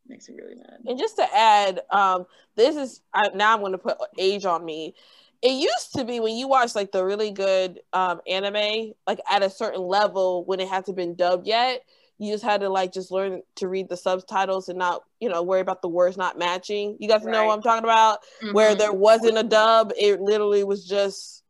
makes 0.07 0.27
me 0.27 0.35
really 0.35 0.55
mad. 0.55 0.79
And 0.85 0.97
just 0.97 1.17
to 1.17 1.35
add, 1.35 1.81
um, 1.89 2.25
this 2.55 2.75
is 2.75 3.01
I, 3.13 3.29
now 3.35 3.53
I'm 3.53 3.59
going 3.59 3.73
to 3.73 3.77
put 3.77 3.97
age 4.17 4.45
on 4.45 4.65
me 4.65 4.95
it 5.43 5.51
used 5.51 5.93
to 5.93 6.05
be 6.05 6.21
when 6.21 6.37
you 6.37 6.47
watch 6.47 6.73
like 6.73 6.93
the 6.93 7.03
really 7.03 7.29
good 7.29 7.81
um, 7.91 8.21
anime, 8.25 8.93
like 9.05 9.19
at 9.29 9.43
a 9.43 9.49
certain 9.49 9.81
level 9.81 10.45
when 10.45 10.61
it 10.61 10.69
hasn't 10.69 10.95
been 10.95 11.15
dubbed 11.15 11.45
yet, 11.45 11.81
you 12.23 12.31
just 12.31 12.43
had 12.43 12.61
to 12.61 12.69
like 12.69 12.93
just 12.93 13.11
learn 13.11 13.41
to 13.57 13.67
read 13.67 13.89
the 13.89 13.97
subtitles 13.97 14.69
and 14.69 14.79
not, 14.79 15.03
you 15.19 15.29
know, 15.29 15.43
worry 15.43 15.61
about 15.61 15.81
the 15.81 15.89
words 15.89 16.17
not 16.17 16.37
matching. 16.37 16.97
You 16.99 17.07
guys 17.07 17.23
right. 17.23 17.31
know 17.31 17.45
what 17.45 17.53
I'm 17.53 17.61
talking 17.61 17.83
about? 17.83 18.19
Mm-hmm. 18.41 18.53
Where 18.53 18.75
there 18.75 18.93
wasn't 18.93 19.37
a 19.37 19.43
dub, 19.43 19.91
it 19.97 20.21
literally 20.21 20.63
was 20.63 20.85
just 20.85 21.43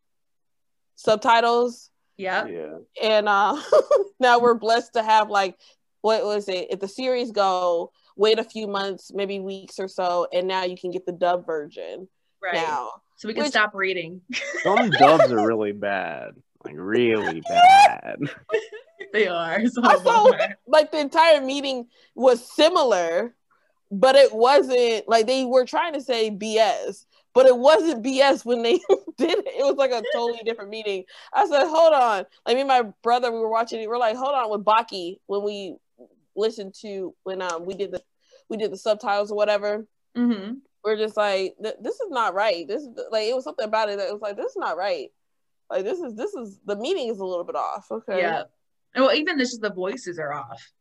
subtitles. 0.96 1.90
Yeah. 2.18 2.46
Yeah. 2.46 2.78
And 3.02 3.28
uh 3.28 3.62
now 4.20 4.40
we're 4.40 4.54
blessed 4.56 4.94
to 4.94 5.04
have 5.04 5.30
like 5.30 5.58
what 6.02 6.24
was 6.26 6.50
it? 6.50 6.68
If 6.70 6.80
the 6.80 6.88
series 6.88 7.32
go, 7.32 7.92
wait 8.18 8.38
a 8.38 8.44
few 8.44 8.68
months, 8.68 9.12
maybe 9.14 9.40
weeks 9.40 9.80
or 9.80 9.88
so, 9.88 10.28
and 10.34 10.48
now 10.48 10.64
you 10.64 10.78
can 10.78 10.92
get 10.92 11.06
the 11.06 11.14
dub 11.14 11.46
version 11.46 12.08
right. 12.42 12.56
now 12.56 12.90
so 13.16 13.28
we 13.28 13.34
can 13.34 13.44
Which, 13.44 13.52
stop 13.52 13.74
reading. 13.74 14.22
Some 14.64 14.90
dubs 14.90 15.32
are 15.32 15.48
really 15.48 15.72
bad, 15.72 16.32
like 16.66 16.76
really 16.78 17.42
bad. 17.48 18.18
They 19.14 19.28
are. 19.28 19.62
I 19.84 19.98
saw 19.98 20.32
like 20.68 20.92
the 20.92 21.00
entire 21.00 21.40
meeting 21.40 21.88
was 22.16 22.46
similar, 22.54 23.34
but 23.92 24.16
it 24.16 24.34
wasn't 24.34 25.08
like 25.08 25.28
they 25.28 25.46
were 25.46 25.66
trying 25.66 25.94
to 25.94 26.02
say 26.02 26.30
BS, 26.30 27.06
but 27.34 27.46
it 27.46 27.58
wasn't 27.58 28.04
BS 28.04 28.44
when 28.44 28.64
they 28.64 28.74
did 29.18 29.40
it. 29.40 29.48
It 29.48 29.64
was 29.66 29.76
like 29.78 29.92
a 29.92 30.04
totally 30.14 30.42
different 30.44 30.70
meeting. 30.70 31.06
I 31.34 31.48
said, 31.48 31.68
hold 31.68 31.94
on. 31.94 32.26
Like 32.46 32.56
me 32.56 32.62
and 32.62 32.68
my 32.68 32.84
brother, 33.02 33.32
we 33.32 33.40
were 33.40 33.50
watching 33.50 33.80
it. 33.80 33.88
We 33.88 33.96
are 33.96 34.00
like, 34.00 34.18
hold 34.18 34.36
on 34.36 34.50
with 34.50 34.66
Baki 34.66 35.20
when 35.28 35.44
we 35.44 35.76
listened 36.36 36.74
to 36.82 37.14
when 37.24 37.42
um 37.42 37.66
we 37.66 37.76
did 37.76 37.92
the 37.92 38.02
we 38.50 38.58
did 38.58 38.72
the 38.72 38.78
subtitles 38.78 39.32
or 39.32 39.38
whatever. 39.38 39.88
Mm-hmm 40.18 40.56
we're 40.84 40.98
just 40.98 41.16
like 41.16 41.56
this 41.62 41.96
is 41.96 42.10
not 42.10 42.34
right 42.34 42.68
this 42.68 42.86
like 43.10 43.28
it 43.28 43.34
was 43.34 43.46
something 43.46 43.66
about 43.66 43.90
it 43.90 43.98
that 43.98 44.12
was 44.12 44.22
like 44.22 44.36
this 44.36 44.48
is 44.48 44.58
not 44.58 44.78
right 44.78 45.12
like 45.70 45.84
this 45.84 46.00
is 46.00 46.14
this 46.16 46.34
is 46.34 46.60
the 46.66 46.76
meeting 46.76 47.08
is 47.08 47.20
a 47.20 47.26
little 47.26 47.46
bit 47.46 47.56
off 47.56 47.88
okay 47.90 48.20
yeah 48.20 48.44
well 48.96 49.14
even 49.14 49.38
this 49.38 49.54
is 49.54 49.60
the 49.60 49.74
voices 49.74 50.20
are 50.20 50.34
off 50.34 50.72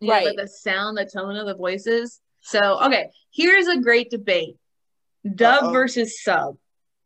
yeah, 0.00 0.14
right 0.14 0.36
the 0.36 0.48
sound 0.48 0.96
the 0.96 1.04
tone 1.04 1.36
of 1.36 1.46
the 1.46 1.54
voices 1.54 2.20
so 2.40 2.80
okay 2.84 3.08
here's 3.32 3.66
a 3.68 3.80
great 3.80 4.10
debate 4.10 4.56
dub 5.34 5.64
Uh-oh. 5.64 5.72
versus 5.72 6.22
sub 6.22 6.56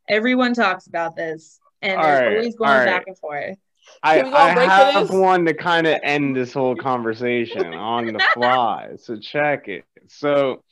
everyone 0.09 0.55
talks 0.55 0.87
about 0.87 1.17
this 1.17 1.59
and 1.81 1.97
all 1.97 2.03
there's 2.03 2.21
right, 2.21 2.37
always 2.37 2.57
going 2.57 2.71
right. 2.71 2.85
back 2.85 3.05
and 3.07 3.19
forth 3.19 3.57
I, 4.03 4.23
I 4.23 4.93
have 4.93 5.11
one 5.11 5.45
to 5.47 5.55
kind 5.55 5.87
of 5.87 5.99
end 6.03 6.37
this 6.37 6.53
whole 6.53 6.77
conversation 6.77 7.75
on 7.75 8.07
the 8.07 8.25
fly. 8.35 8.91
So 8.97 9.17
check 9.19 9.69
it. 9.69 9.85
So 10.09 10.63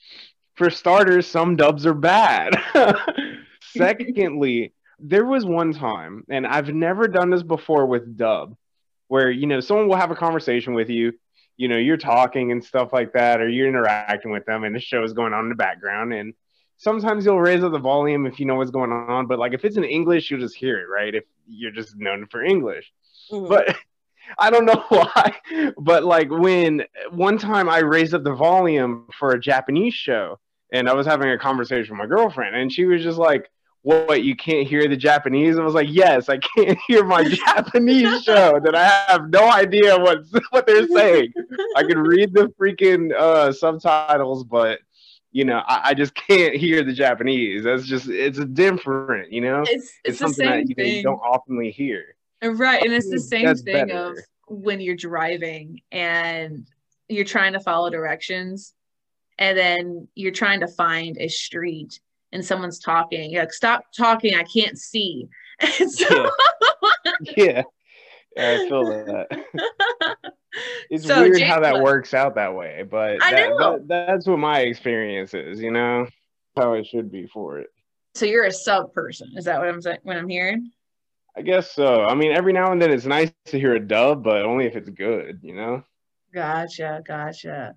for 0.54 0.70
starters, 0.70 1.26
some 1.26 1.56
dubs 1.56 1.86
are 1.86 1.94
bad. 1.94 2.54
Secondly, 3.76 4.72
there 4.98 5.24
was 5.24 5.44
one 5.44 5.72
time, 5.72 6.24
and 6.28 6.46
I've 6.46 6.74
never 6.74 7.08
done 7.08 7.30
this 7.30 7.42
before 7.42 7.86
with 7.86 8.16
dub, 8.16 8.56
where 9.10 9.28
you 9.28 9.48
know 9.48 9.58
someone 9.58 9.88
will 9.88 9.96
have 9.96 10.12
a 10.12 10.14
conversation 10.14 10.72
with 10.72 10.88
you, 10.88 11.12
you 11.56 11.66
know, 11.66 11.76
you're 11.76 11.96
talking 11.96 12.52
and 12.52 12.64
stuff 12.64 12.92
like 12.92 13.12
that, 13.12 13.40
or 13.40 13.48
you're 13.48 13.66
interacting 13.66 14.30
with 14.30 14.44
them, 14.46 14.62
and 14.62 14.72
the 14.72 14.78
show 14.78 15.02
is 15.02 15.12
going 15.12 15.34
on 15.34 15.46
in 15.46 15.48
the 15.48 15.56
background, 15.56 16.14
and 16.14 16.32
sometimes 16.76 17.24
you'll 17.24 17.40
raise 17.40 17.64
up 17.64 17.72
the 17.72 17.78
volume 17.78 18.24
if 18.24 18.38
you 18.38 18.46
know 18.46 18.54
what's 18.54 18.70
going 18.70 18.92
on, 18.92 19.26
but 19.26 19.40
like 19.40 19.52
if 19.52 19.64
it's 19.64 19.76
in 19.76 19.82
English, 19.82 20.30
you'll 20.30 20.38
just 20.38 20.54
hear 20.54 20.78
it, 20.78 20.84
right? 20.84 21.12
If 21.12 21.24
you're 21.48 21.72
just 21.72 21.96
known 21.96 22.26
for 22.30 22.42
English, 22.42 22.90
mm-hmm. 23.30 23.48
but. 23.48 23.76
I 24.38 24.48
don't 24.48 24.64
know 24.64 24.84
why, 24.90 25.34
but 25.76 26.04
like 26.04 26.30
when 26.30 26.84
one 27.10 27.36
time 27.36 27.68
I 27.68 27.78
raised 27.78 28.14
up 28.14 28.22
the 28.22 28.34
volume 28.34 29.08
for 29.18 29.32
a 29.32 29.40
Japanese 29.40 29.94
show, 29.94 30.38
and 30.72 30.88
I 30.88 30.94
was 30.94 31.04
having 31.04 31.30
a 31.30 31.38
conversation 31.38 31.98
with 31.98 31.98
my 31.98 32.14
girlfriend, 32.14 32.54
and 32.54 32.72
she 32.72 32.84
was 32.84 33.02
just 33.02 33.18
like, 33.18 33.50
"What? 33.82 34.22
You 34.24 34.36
can't 34.36 34.66
hear 34.66 34.86
the 34.88 34.96
Japanese?" 34.96 35.54
And 35.54 35.62
I 35.62 35.64
was 35.64 35.74
like, 35.74 35.88
"Yes, 35.90 36.28
I 36.28 36.38
can't 36.38 36.78
hear 36.86 37.04
my 37.04 37.24
Japanese 37.24 38.22
show. 38.24 38.60
That 38.60 38.74
I 38.74 38.84
have 39.08 39.30
no 39.30 39.50
idea 39.50 39.98
what 39.98 40.24
what 40.50 40.66
they're 40.66 40.88
saying. 40.88 41.32
I 41.76 41.82
can 41.82 41.98
read 41.98 42.34
the 42.34 42.52
freaking 42.60 43.12
uh, 43.14 43.52
subtitles, 43.52 44.44
but." 44.44 44.80
You 45.32 45.44
know, 45.44 45.62
I, 45.64 45.90
I, 45.90 45.94
just 45.94 46.12
can't 46.16 46.56
hear 46.56 46.82
the 46.82 46.92
Japanese. 46.92 47.62
That's 47.62 47.86
just 47.86 48.08
it's 48.08 48.44
different, 48.46 49.30
you 49.30 49.40
know. 49.40 49.60
It's 49.60 49.70
it's, 49.70 49.92
it's 50.02 50.18
something 50.18 50.44
that 50.44 50.68
you, 50.68 50.74
know, 50.76 50.82
you, 50.82 51.02
don't 51.04 51.20
oftenly 51.20 51.70
hear. 51.70 52.16
Right, 52.42 52.82
and 52.82 52.92
it's 52.92 53.08
the 53.08 53.20
same 53.20 53.44
That's 53.44 53.62
thing 53.62 53.86
better. 53.86 54.10
of 54.10 54.18
when 54.48 54.80
you're 54.80 54.96
driving 54.96 55.82
and 55.92 56.66
you're 57.08 57.24
trying 57.24 57.52
to 57.52 57.60
follow 57.60 57.90
directions 57.90 58.74
and 59.38 59.56
then 59.56 60.08
you're 60.14 60.32
trying 60.32 60.60
to 60.60 60.68
find 60.68 61.16
a 61.18 61.28
street 61.28 62.00
and 62.32 62.44
someone's 62.44 62.78
talking. 62.78 63.30
You're 63.30 63.42
like, 63.42 63.52
stop 63.52 63.84
talking, 63.96 64.34
I 64.34 64.44
can't 64.44 64.78
see. 64.78 65.28
So, 65.88 66.30
yeah. 67.36 67.62
yeah. 68.34 68.52
I 68.56 68.68
feel 68.68 68.84
that. 68.86 69.26
it's 70.90 71.06
so 71.06 71.20
weird 71.20 71.42
how 71.42 71.60
that 71.60 71.82
works 71.82 72.14
out 72.14 72.36
that 72.36 72.54
way, 72.54 72.84
but 72.90 73.18
that, 73.20 73.50
that, 73.58 73.84
that's 73.86 74.26
what 74.26 74.38
my 74.38 74.60
experience 74.60 75.34
is, 75.34 75.60
you 75.60 75.70
know, 75.70 76.06
how 76.56 76.72
it 76.74 76.86
should 76.86 77.12
be 77.12 77.26
for 77.26 77.58
it. 77.58 77.68
So 78.14 78.24
you're 78.24 78.44
a 78.44 78.52
sub 78.52 78.94
person. 78.94 79.32
Is 79.36 79.44
that 79.44 79.58
what 79.58 79.68
I'm 79.68 79.82
saying? 79.82 79.98
What 80.02 80.16
I'm 80.16 80.28
hearing? 80.28 80.70
I 81.36 81.42
guess 81.42 81.72
so. 81.72 82.04
I 82.04 82.14
mean, 82.14 82.32
every 82.32 82.52
now 82.52 82.72
and 82.72 82.80
then 82.80 82.90
it's 82.90 83.06
nice 83.06 83.30
to 83.46 83.58
hear 83.58 83.74
a 83.74 83.80
dub, 83.80 84.24
but 84.24 84.44
only 84.44 84.66
if 84.66 84.76
it's 84.76 84.90
good, 84.90 85.40
you 85.42 85.54
know? 85.54 85.84
Gotcha, 86.32 87.02
gotcha. 87.06 87.76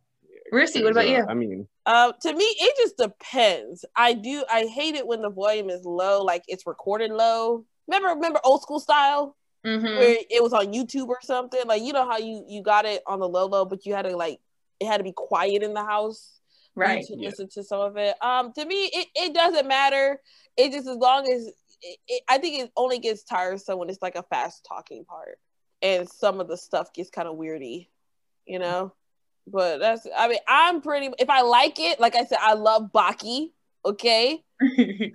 Rissy, 0.53 0.83
what 0.83 0.91
about 0.91 1.09
you? 1.09 1.25
I 1.27 1.33
mean, 1.33 1.67
uh, 1.87 2.11
to 2.21 2.33
me, 2.33 2.43
it 2.43 2.75
just 2.77 2.97
depends. 2.97 3.85
I 3.95 4.13
do. 4.13 4.45
I 4.49 4.65
hate 4.65 4.93
it 4.93 5.07
when 5.07 5.21
the 5.21 5.31
volume 5.31 5.71
is 5.71 5.83
low, 5.83 6.21
like 6.21 6.43
it's 6.47 6.67
recorded 6.67 7.11
low. 7.11 7.65
Remember, 7.87 8.09
remember 8.09 8.39
old 8.43 8.61
school 8.61 8.79
style, 8.79 9.35
mm-hmm. 9.65 9.83
where 9.83 10.17
it 10.29 10.43
was 10.43 10.53
on 10.53 10.67
YouTube 10.67 11.07
or 11.07 11.17
something. 11.23 11.61
Like 11.65 11.81
you 11.81 11.91
know 11.91 12.07
how 12.07 12.19
you 12.19 12.45
you 12.47 12.61
got 12.61 12.85
it 12.85 13.01
on 13.07 13.19
the 13.19 13.27
low 13.27 13.47
low, 13.47 13.65
but 13.65 13.85
you 13.85 13.95
had 13.95 14.03
to 14.03 14.15
like 14.15 14.39
it 14.79 14.85
had 14.85 14.97
to 14.97 15.03
be 15.03 15.11
quiet 15.11 15.63
in 15.63 15.73
the 15.73 15.83
house, 15.83 16.39
right? 16.75 17.03
To 17.03 17.15
yeah. 17.17 17.29
listen 17.29 17.49
to 17.53 17.63
some 17.63 17.81
of 17.81 17.97
it. 17.97 18.15
Um, 18.21 18.53
to 18.53 18.63
me, 18.63 18.91
it 18.93 19.07
it 19.15 19.33
doesn't 19.33 19.67
matter. 19.67 20.21
It 20.55 20.71
just 20.71 20.87
as 20.87 20.97
long 20.97 21.27
as 21.31 21.47
it, 21.81 21.99
it, 22.07 22.23
I 22.29 22.37
think 22.37 22.63
it 22.63 22.71
only 22.77 22.99
gets 22.99 23.23
tiresome 23.23 23.79
when 23.79 23.89
it's 23.89 24.03
like 24.03 24.15
a 24.15 24.23
fast 24.23 24.67
talking 24.67 25.03
part, 25.03 25.39
and 25.81 26.07
some 26.07 26.39
of 26.39 26.47
the 26.47 26.57
stuff 26.57 26.93
gets 26.93 27.09
kind 27.09 27.27
of 27.27 27.37
weirdy, 27.37 27.87
you 28.45 28.59
know. 28.59 28.93
But 29.47 29.79
that's 29.79 30.07
I 30.15 30.27
mean 30.27 30.39
I'm 30.47 30.81
pretty 30.81 31.09
if 31.19 31.29
I 31.29 31.41
like 31.41 31.79
it, 31.79 31.99
like 31.99 32.15
I 32.15 32.25
said, 32.25 32.39
I 32.41 32.53
love 32.53 32.91
Baki. 32.93 33.51
Okay. 33.85 34.43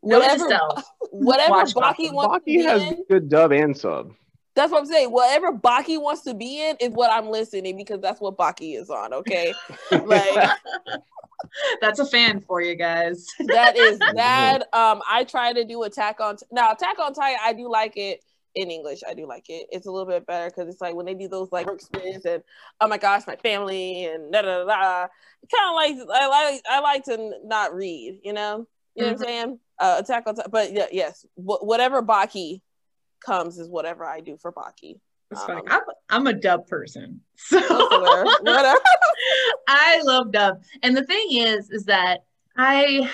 whatever 0.00 0.46
whatever 1.10 1.50
Watch 1.50 1.74
Baki, 1.74 2.08
Baki 2.08 2.12
wants 2.12 2.46
Baki 2.46 2.62
has 2.64 2.82
in, 2.82 3.04
good 3.08 3.28
dub 3.28 3.52
and 3.52 3.76
sub. 3.76 4.12
That's 4.54 4.72
what 4.72 4.80
I'm 4.80 4.86
saying. 4.86 5.10
Whatever 5.10 5.52
Baki 5.52 6.00
wants 6.00 6.22
to 6.22 6.34
be 6.34 6.66
in 6.66 6.76
is 6.80 6.90
what 6.90 7.10
I'm 7.10 7.28
listening 7.28 7.76
because 7.76 8.00
that's 8.00 8.20
what 8.20 8.36
Baki 8.36 8.78
is 8.80 8.90
on. 8.90 9.12
Okay, 9.12 9.52
like 9.90 10.50
that's 11.80 11.98
a 11.98 12.06
fan 12.06 12.40
for 12.40 12.60
you 12.60 12.74
guys. 12.74 13.26
that 13.46 13.76
is 13.76 13.98
that. 13.98 14.62
Um, 14.72 15.02
I 15.08 15.24
try 15.24 15.52
to 15.52 15.64
do 15.64 15.82
Attack 15.84 16.20
on 16.20 16.36
now. 16.50 16.72
Attack 16.72 16.98
on 16.98 17.14
Titan, 17.14 17.38
I 17.42 17.52
do 17.52 17.70
like 17.70 17.96
it 17.96 18.20
in 18.56 18.70
English. 18.70 19.02
I 19.08 19.14
do 19.14 19.28
like 19.28 19.48
it. 19.48 19.68
It's 19.70 19.86
a 19.86 19.90
little 19.90 20.08
bit 20.08 20.26
better 20.26 20.46
because 20.46 20.68
it's 20.68 20.80
like 20.80 20.94
when 20.94 21.06
they 21.06 21.14
do 21.14 21.28
those 21.28 21.52
like 21.52 21.66
work 21.66 21.80
spins 21.80 22.24
and 22.24 22.42
oh 22.80 22.88
my 22.88 22.98
gosh, 22.98 23.26
my 23.26 23.36
family 23.36 24.06
and 24.06 24.32
da 24.32 24.42
da 24.42 24.64
da. 24.64 25.06
Kind 25.54 25.68
of 25.68 25.74
like 25.74 26.20
I 26.20 26.26
like 26.26 26.62
I 26.68 26.80
like 26.80 27.04
to 27.04 27.32
not 27.44 27.74
read. 27.74 28.20
You 28.24 28.32
know, 28.32 28.66
you 28.94 29.02
know 29.04 29.12
mm-hmm. 29.12 29.20
what 29.20 29.28
I'm 29.28 29.34
mm-hmm. 29.36 29.48
saying? 29.48 29.58
Uh, 29.78 29.96
Attack 30.00 30.24
on 30.26 30.34
Titan, 30.34 30.50
but 30.50 30.72
yeah, 30.72 30.86
yes, 30.90 31.26
Wh- 31.34 31.62
whatever 31.62 32.02
Baki 32.02 32.62
comes 33.24 33.58
is 33.58 33.68
whatever 33.68 34.04
I 34.06 34.20
do 34.20 34.38
for 34.38 34.50
Baki. 34.50 34.98
Um, 35.36 35.62
I'm, 35.66 35.80
I'm 36.08 36.26
a 36.28 36.32
dub 36.32 36.66
person, 36.66 37.20
so 37.36 37.58
whatever. 37.60 38.78
I 39.68 40.00
love 40.02 40.32
dub, 40.32 40.62
and 40.82 40.96
the 40.96 41.04
thing 41.04 41.26
is, 41.32 41.68
is 41.70 41.84
that 41.84 42.24
I 42.56 43.10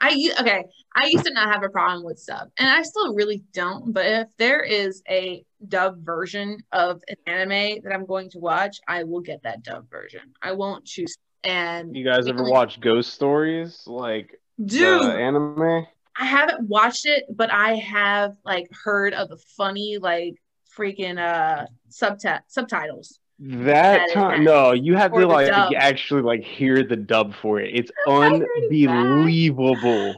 I 0.00 0.30
okay. 0.40 0.64
I 0.94 1.06
used 1.06 1.24
to 1.26 1.32
not 1.32 1.52
have 1.52 1.62
a 1.62 1.68
problem 1.68 2.04
with 2.04 2.18
sub, 2.18 2.48
and 2.58 2.68
I 2.68 2.82
still 2.82 3.14
really 3.14 3.42
don't. 3.52 3.92
But 3.92 4.06
if 4.06 4.28
there 4.38 4.60
is 4.60 5.02
a 5.08 5.44
dub 5.68 6.04
version 6.04 6.58
of 6.72 7.02
an 7.08 7.16
anime 7.26 7.82
that 7.82 7.92
I'm 7.92 8.06
going 8.06 8.30
to 8.30 8.38
watch, 8.38 8.78
I 8.86 9.04
will 9.04 9.20
get 9.20 9.42
that 9.42 9.62
dub 9.62 9.90
version. 9.90 10.32
I 10.42 10.52
won't 10.52 10.84
choose. 10.84 11.16
And 11.44 11.96
you 11.96 12.04
guys 12.04 12.26
ever 12.28 12.42
watch 12.42 12.80
Ghost 12.80 13.14
Stories, 13.14 13.84
like 13.86 14.40
dude 14.64 15.04
anime? 15.04 15.86
I 16.18 16.24
haven't 16.24 16.68
watched 16.68 17.06
it, 17.06 17.24
but 17.30 17.50
I 17.52 17.74
have 17.74 18.36
like 18.44 18.68
heard 18.84 19.12
of 19.14 19.28
the 19.28 19.38
funny 19.56 19.98
like 19.98 20.34
freaking 20.76 21.18
uh 21.18 21.66
subti- 21.90 22.40
subtitles. 22.48 23.20
That, 23.38 24.12
time, 24.14 24.44
no, 24.44 24.72
you 24.72 24.96
have 24.96 25.12
to 25.12 25.26
like 25.26 25.52
actually 25.74 26.22
like 26.22 26.42
hear 26.42 26.82
the 26.82 26.96
dub 26.96 27.34
for 27.34 27.60
it. 27.60 27.74
It's 27.74 27.90
unbelievable. 28.08 30.14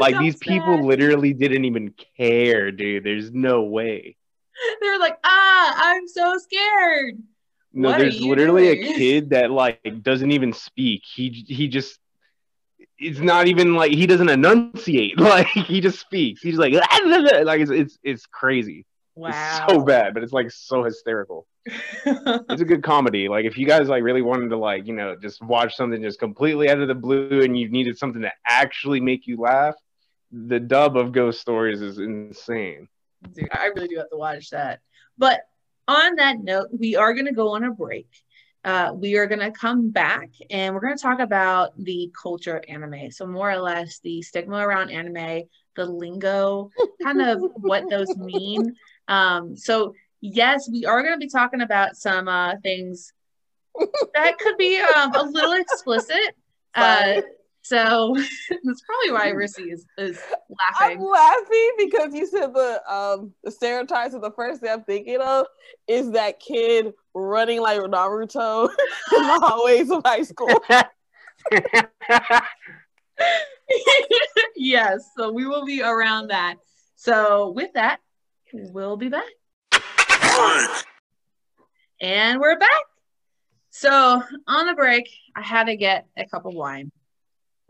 like 0.00 0.18
these 0.18 0.36
people 0.36 0.84
literally 0.84 1.32
didn't 1.32 1.64
even 1.64 1.94
care, 2.16 2.72
dude. 2.72 3.04
There's 3.04 3.30
no 3.30 3.62
way. 3.62 4.16
They're 4.80 4.98
like, 4.98 5.18
ah, 5.22 5.74
I'm 5.76 6.08
so 6.08 6.38
scared. 6.38 7.22
No, 7.72 7.90
what 7.90 7.98
there's 7.98 8.20
literally 8.20 8.74
doing? 8.74 8.94
a 8.94 8.96
kid 8.96 9.30
that 9.30 9.50
like 9.50 10.02
doesn't 10.02 10.30
even 10.30 10.52
speak. 10.52 11.02
He 11.04 11.44
he 11.46 11.68
just 11.68 11.98
it's 12.98 13.20
not 13.20 13.46
even 13.46 13.74
like 13.74 13.92
he 13.92 14.06
doesn't 14.06 14.28
enunciate. 14.28 15.20
Like 15.20 15.48
he 15.48 15.80
just 15.80 16.00
speaks. 16.00 16.40
He's 16.40 16.56
like 16.56 16.72
like 16.72 17.60
it's 17.60 17.70
it's 17.70 17.98
it's 18.02 18.26
crazy. 18.26 18.86
Wow. 19.14 19.30
It's 19.30 19.72
so 19.72 19.84
bad, 19.84 20.14
but 20.14 20.22
it's 20.22 20.32
like 20.32 20.50
so 20.50 20.82
hysterical. 20.82 21.46
It's 21.66 22.62
a 22.62 22.64
good 22.64 22.82
comedy. 22.82 23.28
Like 23.28 23.44
if 23.44 23.58
you 23.58 23.66
guys 23.66 23.88
like 23.88 24.02
really 24.02 24.22
wanted 24.22 24.48
to 24.50 24.56
like, 24.56 24.86
you 24.86 24.94
know, 24.94 25.16
just 25.16 25.42
watch 25.42 25.76
something 25.76 26.00
just 26.02 26.18
completely 26.18 26.70
out 26.70 26.80
of 26.80 26.88
the 26.88 26.94
blue 26.94 27.42
and 27.42 27.58
you 27.58 27.68
needed 27.68 27.98
something 27.98 28.22
to 28.22 28.32
actually 28.46 29.00
make 29.00 29.26
you 29.26 29.38
laugh, 29.38 29.74
the 30.30 30.60
dub 30.60 30.96
of 30.96 31.12
Ghost 31.12 31.40
Stories 31.40 31.82
is 31.82 31.98
insane. 31.98 32.88
Dude, 33.32 33.48
I 33.52 33.66
really 33.66 33.88
do 33.88 33.96
have 33.96 34.10
to 34.10 34.16
watch 34.16 34.50
that. 34.50 34.80
But 35.18 35.40
on 35.88 36.16
that 36.16 36.38
note, 36.42 36.68
we 36.76 36.96
are 36.96 37.14
going 37.14 37.26
to 37.26 37.32
go 37.32 37.50
on 37.50 37.64
a 37.64 37.70
break. 37.70 38.08
Uh, 38.64 38.92
we 38.94 39.16
are 39.16 39.26
going 39.26 39.40
to 39.40 39.52
come 39.52 39.90
back 39.90 40.28
and 40.50 40.74
we're 40.74 40.80
going 40.80 40.96
to 40.96 41.02
talk 41.02 41.20
about 41.20 41.72
the 41.78 42.10
culture 42.20 42.56
of 42.56 42.64
anime. 42.68 43.12
So, 43.12 43.24
more 43.24 43.50
or 43.50 43.58
less, 43.58 44.00
the 44.00 44.22
stigma 44.22 44.56
around 44.56 44.90
anime, 44.90 45.44
the 45.76 45.84
lingo, 45.84 46.70
kind 47.00 47.22
of 47.22 47.40
what 47.56 47.88
those 47.88 48.14
mean. 48.16 48.76
Um, 49.08 49.56
so, 49.56 49.94
yes, 50.32 50.68
we 50.70 50.84
are 50.84 51.02
going 51.02 51.14
to 51.14 51.18
be 51.18 51.28
talking 51.28 51.60
about 51.60 51.96
some 51.96 52.28
uh, 52.28 52.54
things 52.62 53.12
that 54.14 54.38
could 54.38 54.56
be 54.56 54.80
um, 54.80 55.14
a 55.14 55.22
little 55.22 55.52
explicit. 55.52 56.36
Uh, 56.74 57.20
so 57.62 58.14
that's 58.64 58.82
probably 58.82 59.12
why 59.12 59.32
Rissy 59.32 59.72
is, 59.72 59.86
is 59.98 60.20
laughing. 60.48 60.98
I'm 60.98 61.00
laughing 61.00 61.70
because 61.78 62.14
you 62.14 62.26
said 62.26 62.54
the 62.54 62.92
um 62.92 63.32
the 63.42 63.50
stereotypes 63.50 64.14
of 64.14 64.22
the 64.22 64.30
first 64.30 64.60
thing 64.60 64.70
I'm 64.70 64.84
thinking 64.84 65.20
of 65.20 65.46
is 65.88 66.12
that 66.12 66.38
kid 66.38 66.94
running 67.14 67.60
like 67.60 67.80
Naruto 67.80 68.68
in 68.68 69.22
the 69.22 69.40
hallways 69.40 69.90
of 69.90 70.02
high 70.04 70.22
school. 70.22 70.62
yes, 74.56 75.10
so 75.16 75.32
we 75.32 75.46
will 75.46 75.64
be 75.64 75.82
around 75.82 76.28
that. 76.28 76.56
So 76.94 77.50
with 77.50 77.72
that, 77.74 77.98
we'll 78.52 78.96
be 78.96 79.08
back. 79.08 79.24
And 82.00 82.40
we're 82.40 82.58
back. 82.58 82.68
So 83.70 84.22
on 84.46 84.66
the 84.66 84.74
break, 84.74 85.08
I 85.34 85.40
had 85.40 85.64
to 85.64 85.76
get 85.76 86.06
a 86.16 86.26
cup 86.26 86.44
of 86.44 86.54
wine. 86.54 86.92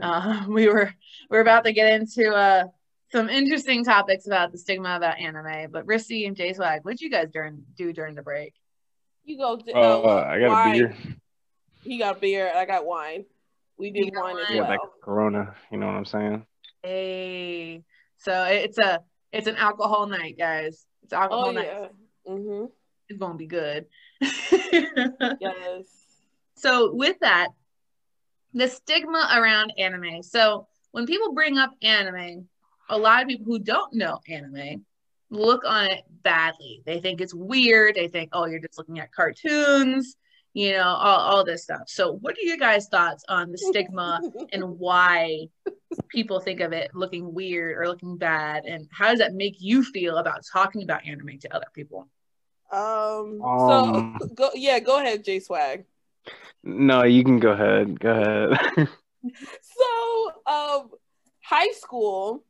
Uh, 0.02 0.44
we 0.48 0.68
were 0.68 0.92
we're 1.30 1.40
about 1.40 1.64
to 1.64 1.72
get 1.72 1.92
into 1.92 2.32
uh, 2.32 2.64
some 3.12 3.28
interesting 3.28 3.84
topics 3.84 4.26
about 4.26 4.50
the 4.50 4.58
stigma 4.58 4.96
about 4.96 5.18
anime. 5.18 5.70
But 5.70 5.86
Rissy 5.86 6.26
and 6.26 6.36
J 6.36 6.54
Swag, 6.54 6.84
what 6.84 6.92
did 6.92 7.00
you 7.02 7.10
guys 7.10 7.28
during 7.32 7.64
do 7.76 7.92
during 7.92 8.14
the 8.16 8.22
break? 8.22 8.54
You 9.24 9.38
go. 9.38 9.60
Uh, 9.72 10.00
uh, 10.02 10.26
I 10.28 10.40
got 10.40 10.50
wine. 10.50 10.68
a 10.68 10.78
beer. 10.78 10.96
He 11.82 11.98
got 11.98 12.20
beer. 12.20 12.52
I 12.54 12.64
got 12.64 12.84
wine. 12.84 13.24
We 13.78 13.92
did 13.92 14.12
wine, 14.14 14.38
as 14.38 14.56
well. 14.56 14.70
Yeah, 14.70 14.76
Corona. 15.02 15.54
You 15.70 15.78
know 15.78 15.86
what 15.86 15.94
I'm 15.94 16.04
saying? 16.04 16.46
Hey, 16.82 17.84
so 18.18 18.44
it's 18.44 18.78
a 18.78 19.00
it's 19.32 19.46
an 19.46 19.56
alcohol 19.56 20.06
night, 20.06 20.36
guys. 20.36 20.84
It's 21.02 21.12
alcohol 21.12 21.48
oh, 21.48 21.52
night. 21.52 21.66
Yeah. 21.66 21.88
Mm-hmm. 22.28 22.66
It's 23.08 23.18
gonna 23.18 23.34
be 23.34 23.46
good. 23.46 23.86
yes. 24.20 25.84
So 26.58 26.94
with 26.94 27.18
that, 27.20 27.48
the 28.54 28.66
stigma 28.66 29.28
around 29.36 29.74
anime. 29.76 30.22
So 30.22 30.66
when 30.92 31.04
people 31.04 31.34
bring 31.34 31.58
up 31.58 31.72
anime, 31.82 32.48
a 32.88 32.96
lot 32.96 33.22
of 33.22 33.28
people 33.28 33.44
who 33.44 33.58
don't 33.58 33.92
know 33.92 34.20
anime 34.26 34.86
look 35.30 35.64
on 35.66 35.86
it 35.86 36.04
badly. 36.22 36.82
They 36.86 37.00
think 37.00 37.20
it's 37.20 37.34
weird. 37.34 37.94
They 37.94 38.08
think, 38.08 38.30
oh, 38.32 38.46
you're 38.46 38.60
just 38.60 38.78
looking 38.78 39.00
at 39.00 39.12
cartoons, 39.12 40.16
you 40.54 40.72
know, 40.72 40.84
all, 40.84 41.20
all 41.20 41.44
this 41.44 41.64
stuff. 41.64 41.82
So, 41.86 42.12
what 42.12 42.36
are 42.36 42.46
your 42.46 42.56
guys' 42.56 42.88
thoughts 42.88 43.24
on 43.28 43.50
the 43.50 43.58
stigma 43.58 44.20
and 44.52 44.78
why 44.78 45.48
people 46.08 46.40
think 46.40 46.60
of 46.60 46.72
it 46.72 46.94
looking 46.94 47.34
weird 47.34 47.76
or 47.76 47.88
looking 47.88 48.16
bad? 48.16 48.64
And 48.64 48.88
how 48.90 49.10
does 49.10 49.18
that 49.18 49.34
make 49.34 49.56
you 49.58 49.82
feel 49.82 50.18
about 50.18 50.44
talking 50.50 50.82
about 50.82 51.04
anime 51.06 51.38
to 51.40 51.54
other 51.54 51.66
people? 51.74 52.08
Um, 52.70 53.42
um 53.42 54.18
so 54.20 54.26
go 54.34 54.50
yeah, 54.54 54.78
go 54.78 55.00
ahead, 55.00 55.24
J 55.24 55.40
Swag. 55.40 55.84
No, 56.64 57.04
you 57.04 57.22
can 57.22 57.38
go 57.38 57.52
ahead. 57.52 58.00
Go 58.00 58.10
ahead. 58.10 58.58
so, 59.62 60.32
um, 60.46 60.90
high 61.40 61.70
school, 61.72 62.44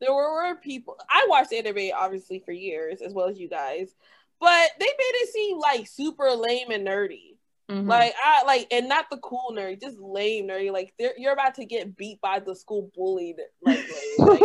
there 0.00 0.14
were, 0.14 0.32
were 0.34 0.54
people. 0.56 0.96
I 1.10 1.26
watched 1.28 1.52
anime 1.52 1.90
obviously 1.96 2.42
for 2.44 2.52
years, 2.52 3.00
as 3.00 3.12
well 3.12 3.28
as 3.28 3.38
you 3.38 3.48
guys. 3.48 3.94
but 4.40 4.70
they 4.78 4.86
made 4.86 5.14
it 5.14 5.32
seem 5.32 5.58
like 5.58 5.88
super 5.88 6.30
lame 6.30 6.70
and 6.70 6.86
nerdy. 6.86 7.34
Mm-hmm. 7.70 7.88
Like 7.88 8.14
I 8.22 8.44
like 8.44 8.66
and 8.70 8.88
not 8.88 9.06
the 9.10 9.16
cool 9.16 9.54
nerd, 9.56 9.80
just 9.80 9.98
lame 9.98 10.48
nerdy. 10.48 10.70
Like 10.70 10.92
you're 11.16 11.32
about 11.32 11.54
to 11.54 11.64
get 11.64 11.96
beat 11.96 12.20
by 12.20 12.38
the 12.38 12.54
school 12.54 12.90
bully. 12.94 13.34
Like, 13.62 13.78
like, 14.18 14.40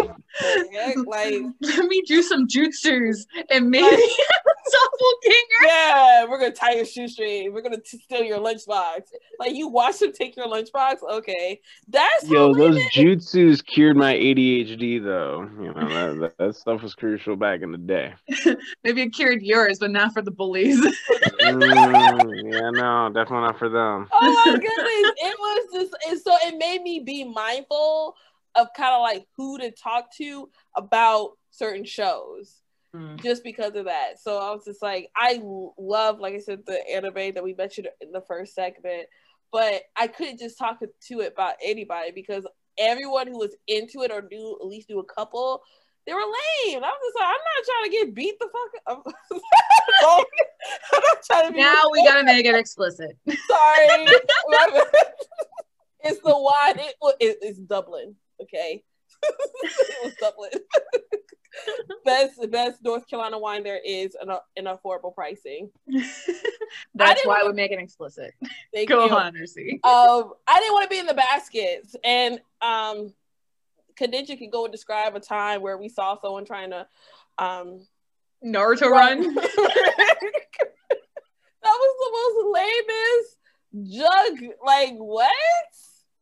like, 0.73 0.97
like 1.05 1.33
let 1.61 1.85
me 1.85 2.01
do 2.07 2.23
some 2.23 2.47
jutsus 2.47 3.25
and 3.49 3.69
maybe 3.69 3.85
like, 3.85 4.09
doppelganger. 4.99 5.67
Yeah, 5.67 6.25
we're 6.25 6.39
gonna 6.39 6.51
tie 6.51 6.73
your 6.73 6.85
shoestring. 6.85 7.53
We're 7.53 7.61
gonna 7.61 7.79
t- 7.79 7.97
steal 7.97 8.23
your 8.23 8.39
lunchbox. 8.39 9.01
Like 9.39 9.53
you 9.53 9.67
watch 9.67 9.99
them 9.99 10.11
take 10.11 10.35
your 10.35 10.47
lunchbox. 10.47 10.97
Okay, 11.09 11.61
that's 11.87 12.27
yo. 12.27 12.53
Those 12.53 12.77
jutsus 12.93 13.65
cured 13.65 13.97
my 13.97 14.13
ADHD 14.13 15.03
though. 15.03 15.49
You 15.59 15.73
know 15.73 15.89
that, 15.89 16.19
that, 16.19 16.37
that 16.37 16.55
stuff 16.55 16.81
was 16.81 16.95
crucial 16.95 17.35
back 17.35 17.61
in 17.61 17.71
the 17.71 17.77
day. 17.77 18.13
maybe 18.83 19.01
it 19.03 19.09
cured 19.09 19.41
yours, 19.41 19.79
but 19.79 19.91
not 19.91 20.13
for 20.13 20.21
the 20.21 20.31
bullies. 20.31 20.79
mm, 21.41 22.53
yeah, 22.53 22.69
no 22.71 23.09
definitely 23.13 23.47
not 23.47 23.59
for 23.59 23.69
them. 23.69 24.07
Oh 24.11 24.43
my 24.45 24.51
goodness. 24.51 25.13
it 25.17 25.35
was 25.39 25.67
just 25.73 25.95
and 26.07 26.19
so 26.19 26.35
it 26.43 26.57
made 26.57 26.81
me 26.81 26.99
be 26.99 27.23
mindful 27.23 28.15
of 28.55 28.67
kind 28.75 28.93
of 28.93 29.01
like 29.01 29.27
who 29.37 29.57
to 29.59 29.71
talk 29.71 30.13
to 30.15 30.49
about 30.75 31.31
certain 31.51 31.85
shows. 31.85 32.61
Mm. 32.95 33.21
Just 33.21 33.43
because 33.43 33.75
of 33.75 33.85
that. 33.85 34.19
So 34.19 34.37
I 34.39 34.51
was 34.51 34.65
just 34.65 34.81
like, 34.81 35.11
I 35.15 35.41
love, 35.77 36.19
like 36.19 36.33
I 36.33 36.39
said, 36.39 36.61
the 36.65 36.79
anime 36.91 37.33
that 37.35 37.43
we 37.43 37.53
mentioned 37.53 37.87
in 38.01 38.11
the 38.11 38.21
first 38.21 38.55
segment, 38.55 39.07
but 39.51 39.83
I 39.95 40.07
couldn't 40.07 40.39
just 40.39 40.57
talk 40.57 40.79
to 40.79 41.19
it 41.19 41.33
about 41.33 41.55
anybody 41.63 42.11
because 42.11 42.47
everyone 42.79 43.27
who 43.27 43.37
was 43.37 43.55
into 43.67 44.01
it 44.01 44.11
or 44.11 44.23
knew 44.31 44.57
at 44.59 44.65
least 44.65 44.89
knew 44.89 44.99
a 44.99 45.03
couple 45.03 45.61
they 46.09 46.13
were 46.15 46.21
lame. 46.21 46.83
I 46.83 46.87
was 46.87 46.99
just 47.05 47.15
like, 47.19 47.27
I'm 47.27 47.33
not 47.33 47.65
trying 47.65 47.83
to 47.83 47.89
get 47.91 48.15
beat 48.15 48.39
the 48.39 48.47
fuck 48.47 48.71
up. 48.87 49.03
I'm 50.93 51.01
not 51.01 51.23
trying 51.23 51.47
to 51.47 51.53
be 51.53 51.59
now 51.59 51.83
we 51.91 52.03
gotta 52.03 52.23
make 52.23 52.45
it 52.45 52.55
explicit. 52.63 53.15
Sorry. 53.27 53.37
it's 56.03 56.19
the 56.21 56.35
one. 56.35 56.79
It, 56.79 56.95
it, 57.19 57.37
it's 57.41 57.59
Duplin. 57.59 58.15
Okay. 58.41 58.83
it 59.23 60.03
was 60.03 60.13
Duplin. 60.15 60.59
best 62.05 62.51
best 62.51 62.83
North 62.83 63.07
Carolina 63.07 63.39
wine 63.39 63.63
there 63.63 63.79
is 63.83 64.15
an, 64.21 64.29
an 64.57 64.65
affordable 64.65 65.13
pricing. 65.13 65.69
That's 66.95 67.25
why 67.25 67.43
we 67.45 67.53
make 67.53 67.71
it 67.71 67.79
explicit. 67.79 68.33
Go 68.87 69.05
you. 69.05 69.11
on. 69.11 69.27
Um, 69.27 70.33
I 70.47 70.59
didn't 70.59 70.73
want 70.73 70.83
to 70.83 70.89
be 70.89 70.99
in 70.99 71.05
the 71.05 71.13
baskets, 71.13 71.95
and 72.03 72.39
um, 72.61 73.13
Kaninja 73.99 74.37
can 74.37 74.49
go 74.49 74.65
and 74.65 74.71
describe 74.71 75.15
a 75.15 75.19
time 75.19 75.61
where 75.61 75.77
we 75.77 75.89
saw 75.89 76.19
someone 76.19 76.45
trying 76.45 76.71
to 76.71 76.87
um 77.37 77.81
Naruto 78.45 78.89
run. 78.89 79.21
run. 79.21 79.35
that 79.35 79.45
was 81.63 81.95
the 81.99 82.11
most 82.13 82.37
lamest 82.53 83.37
jug. 83.91 84.55
Like 84.65 84.95
what? 84.95 85.31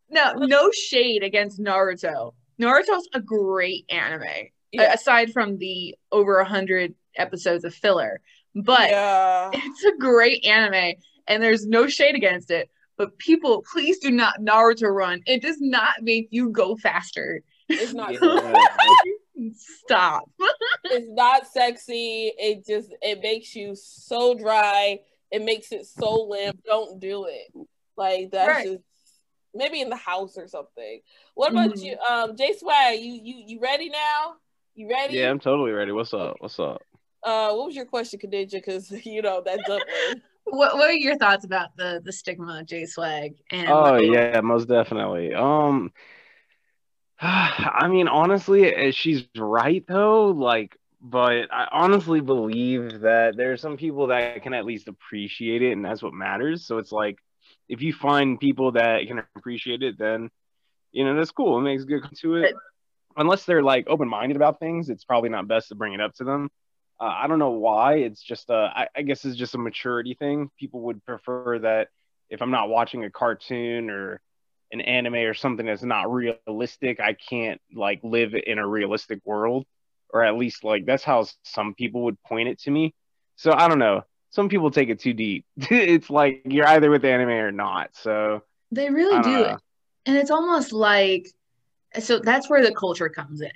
No, 0.10 0.34
no 0.34 0.72
shade 0.72 1.24
against 1.24 1.60
Naruto. 1.60 2.34
Naruto's 2.60 3.08
a 3.14 3.20
great 3.20 3.86
anime. 3.90 4.50
Yeah. 4.72 4.94
Aside 4.94 5.32
from 5.32 5.58
the 5.58 5.96
over 6.12 6.40
a 6.40 6.46
hundred 6.46 6.94
episodes 7.16 7.64
of 7.64 7.74
filler, 7.74 8.22
but 8.54 8.90
yeah. 8.90 9.50
it's 9.54 9.84
a 9.84 9.98
great 9.98 10.46
anime, 10.46 10.96
and 11.28 11.42
there's 11.42 11.66
no 11.66 11.88
shade 11.88 12.16
against 12.16 12.52
it. 12.52 12.70
But 12.98 13.18
people, 13.18 13.64
please 13.72 14.00
do 14.00 14.12
not 14.12 14.42
Naruto 14.42 14.94
run. 14.94 15.22
It 15.26 15.42
does 15.42 15.62
not 15.62 16.02
make 16.02 16.30
you 16.32 16.50
go 16.50 16.76
faster. 16.76 17.44
It's 17.70 17.94
not. 17.94 18.16
Stop. 19.56 20.30
it's 20.86 21.08
not 21.10 21.46
sexy. 21.48 22.34
It 22.38 22.66
just 22.66 22.94
it 23.02 23.22
makes 23.22 23.56
you 23.56 23.76
so 23.76 24.34
dry. 24.34 25.00
It 25.32 25.44
makes 25.44 25.72
it 25.72 25.86
so 25.86 26.24
limp. 26.24 26.60
Don't 26.66 27.00
do 27.00 27.26
it. 27.26 27.68
Like 27.96 28.32
that's 28.32 28.48
right. 28.48 28.66
just 28.66 28.84
maybe 29.54 29.82
in 29.82 29.90
the 29.90 29.96
house 29.96 30.38
or 30.38 30.48
something. 30.48 31.02
What 31.36 31.52
about 31.52 31.72
mm-hmm. 31.72 31.86
you, 31.86 31.98
um, 32.00 32.36
J 32.36 32.56
Swag? 32.58 33.00
You 33.00 33.14
you 33.14 33.44
you 33.46 33.60
ready 33.60 33.90
now? 33.90 34.36
You 34.78 34.88
ready? 34.88 35.16
Yeah, 35.16 35.32
I'm 35.32 35.40
totally 35.40 35.72
ready. 35.72 35.92
What's 35.92 36.14
up? 36.14 36.36
What's 36.38 36.60
up? 36.60 36.84
Uh, 37.24 37.52
what 37.54 37.66
was 37.66 37.76
your 37.76 37.86
question, 37.86 38.20
Kaninja? 38.20 38.52
Because 38.52 38.92
you 39.08 39.24
know 39.24 39.42
that's 39.44 39.68
up. 39.68 39.82
what 40.44 40.76
What 40.76 40.88
are 40.88 40.94
your 40.94 41.18
thoughts 41.18 41.46
about 41.46 41.76
the 41.76 42.00
the 42.06 42.14
stigma 42.14 42.60
of 42.60 42.68
J 42.68 42.86
Swag? 42.86 43.34
And 43.50 43.68
oh 43.68 43.96
yeah, 43.96 44.40
most 44.42 44.68
definitely. 44.68 45.34
Um, 45.34 45.92
I 47.20 47.88
mean, 47.90 48.08
honestly, 48.08 48.72
eh, 48.72 48.92
she's 48.92 49.28
right 49.36 49.84
though. 49.88 50.28
Like, 50.28 50.78
but 51.02 51.52
I 51.52 51.68
honestly 51.72 52.22
believe 52.22 53.02
that 53.02 53.36
there 53.36 53.54
are 53.54 53.58
some 53.58 53.78
people 53.78 54.06
that 54.08 54.44
can 54.44 54.54
at 54.54 54.66
least 54.66 54.88
appreciate 54.88 55.64
it, 55.64 55.72
and 55.72 55.84
that's 55.84 56.04
what 56.04 56.14
matters. 56.14 56.68
So 56.68 56.78
it's 56.78 56.92
like, 56.92 57.18
if 57.68 57.82
you 57.82 57.94
find 57.94 58.40
people 58.40 58.74
that 58.74 59.08
can 59.08 59.24
appreciate 59.36 59.82
it, 59.82 59.98
then 59.98 60.30
you 60.92 61.04
know 61.04 61.16
that's 61.16 61.32
cool. 61.32 61.58
It 61.58 61.64
makes 61.64 61.84
good 61.84 62.04
to 62.20 62.36
it. 62.36 62.54
Unless 63.18 63.46
they're 63.46 63.64
like 63.64 63.88
open 63.88 64.08
minded 64.08 64.36
about 64.36 64.60
things, 64.60 64.90
it's 64.90 65.04
probably 65.04 65.30
not 65.30 65.48
best 65.48 65.70
to 65.70 65.76
bring 65.76 65.94
it 65.94 66.02
up 66.02 66.14
to 66.16 66.24
them. 66.24 66.50
Uh, 67.00 67.14
I 67.16 67.28
don't 67.28 67.40
know 67.40 67.52
why. 67.52 67.96
It's 67.96 68.22
just 68.22 68.50
a, 68.50 68.72
I, 68.76 68.88
I 68.96 69.02
guess 69.02 69.26
it's 69.26 69.36
just 69.36 69.56
a 69.56 69.60
maturity 69.60 70.14
thing. 70.14 70.50
People 70.60 70.82
would 70.82 71.04
prefer 71.06 71.60
that 71.60 71.90
if 72.30 72.42
I'm 72.42 72.52
not 72.52 72.70
watching 72.70 73.04
a 73.04 73.10
cartoon 73.10 73.90
or 73.90 74.22
an 74.72 74.82
anime 74.82 75.16
or 75.16 75.34
something 75.34 75.66
that's 75.66 75.84
not 75.84 76.12
realistic, 76.12 77.00
I 77.00 77.14
can't 77.14 77.62
like 77.74 78.00
live 78.04 78.34
in 78.34 78.60
a 78.60 78.68
realistic 78.68 79.20
world, 79.26 79.66
or 80.12 80.24
at 80.24 80.38
least 80.38 80.64
like 80.64 80.86
that's 80.86 81.04
how 81.04 81.26
some 81.44 81.74
people 81.74 82.04
would 82.04 82.22
point 82.24 82.50
it 82.50 82.60
to 82.62 82.72
me. 82.72 82.94
So 83.36 83.54
I 83.54 83.68
don't 83.68 83.80
know. 83.80 84.04
Some 84.32 84.50
people 84.50 84.72
take 84.72 84.90
it 84.90 85.00
too 85.00 85.14
deep. 85.14 85.46
it's 85.58 86.10
like 86.10 86.42
you're 86.46 86.68
either 86.68 86.90
with 86.90 87.06
anime 87.06 87.30
or 87.30 87.52
not. 87.52 87.92
So 87.94 88.42
they 88.72 88.90
really 88.90 89.22
do 89.22 89.44
it, 89.44 89.58
and 90.06 90.18
it's 90.18 90.32
almost 90.32 90.74
like 90.74 91.28
so 92.00 92.20
that's 92.20 92.50
where 92.50 92.64
the 92.64 92.74
culture 92.74 93.10
comes 93.10 93.42
in. 93.42 93.52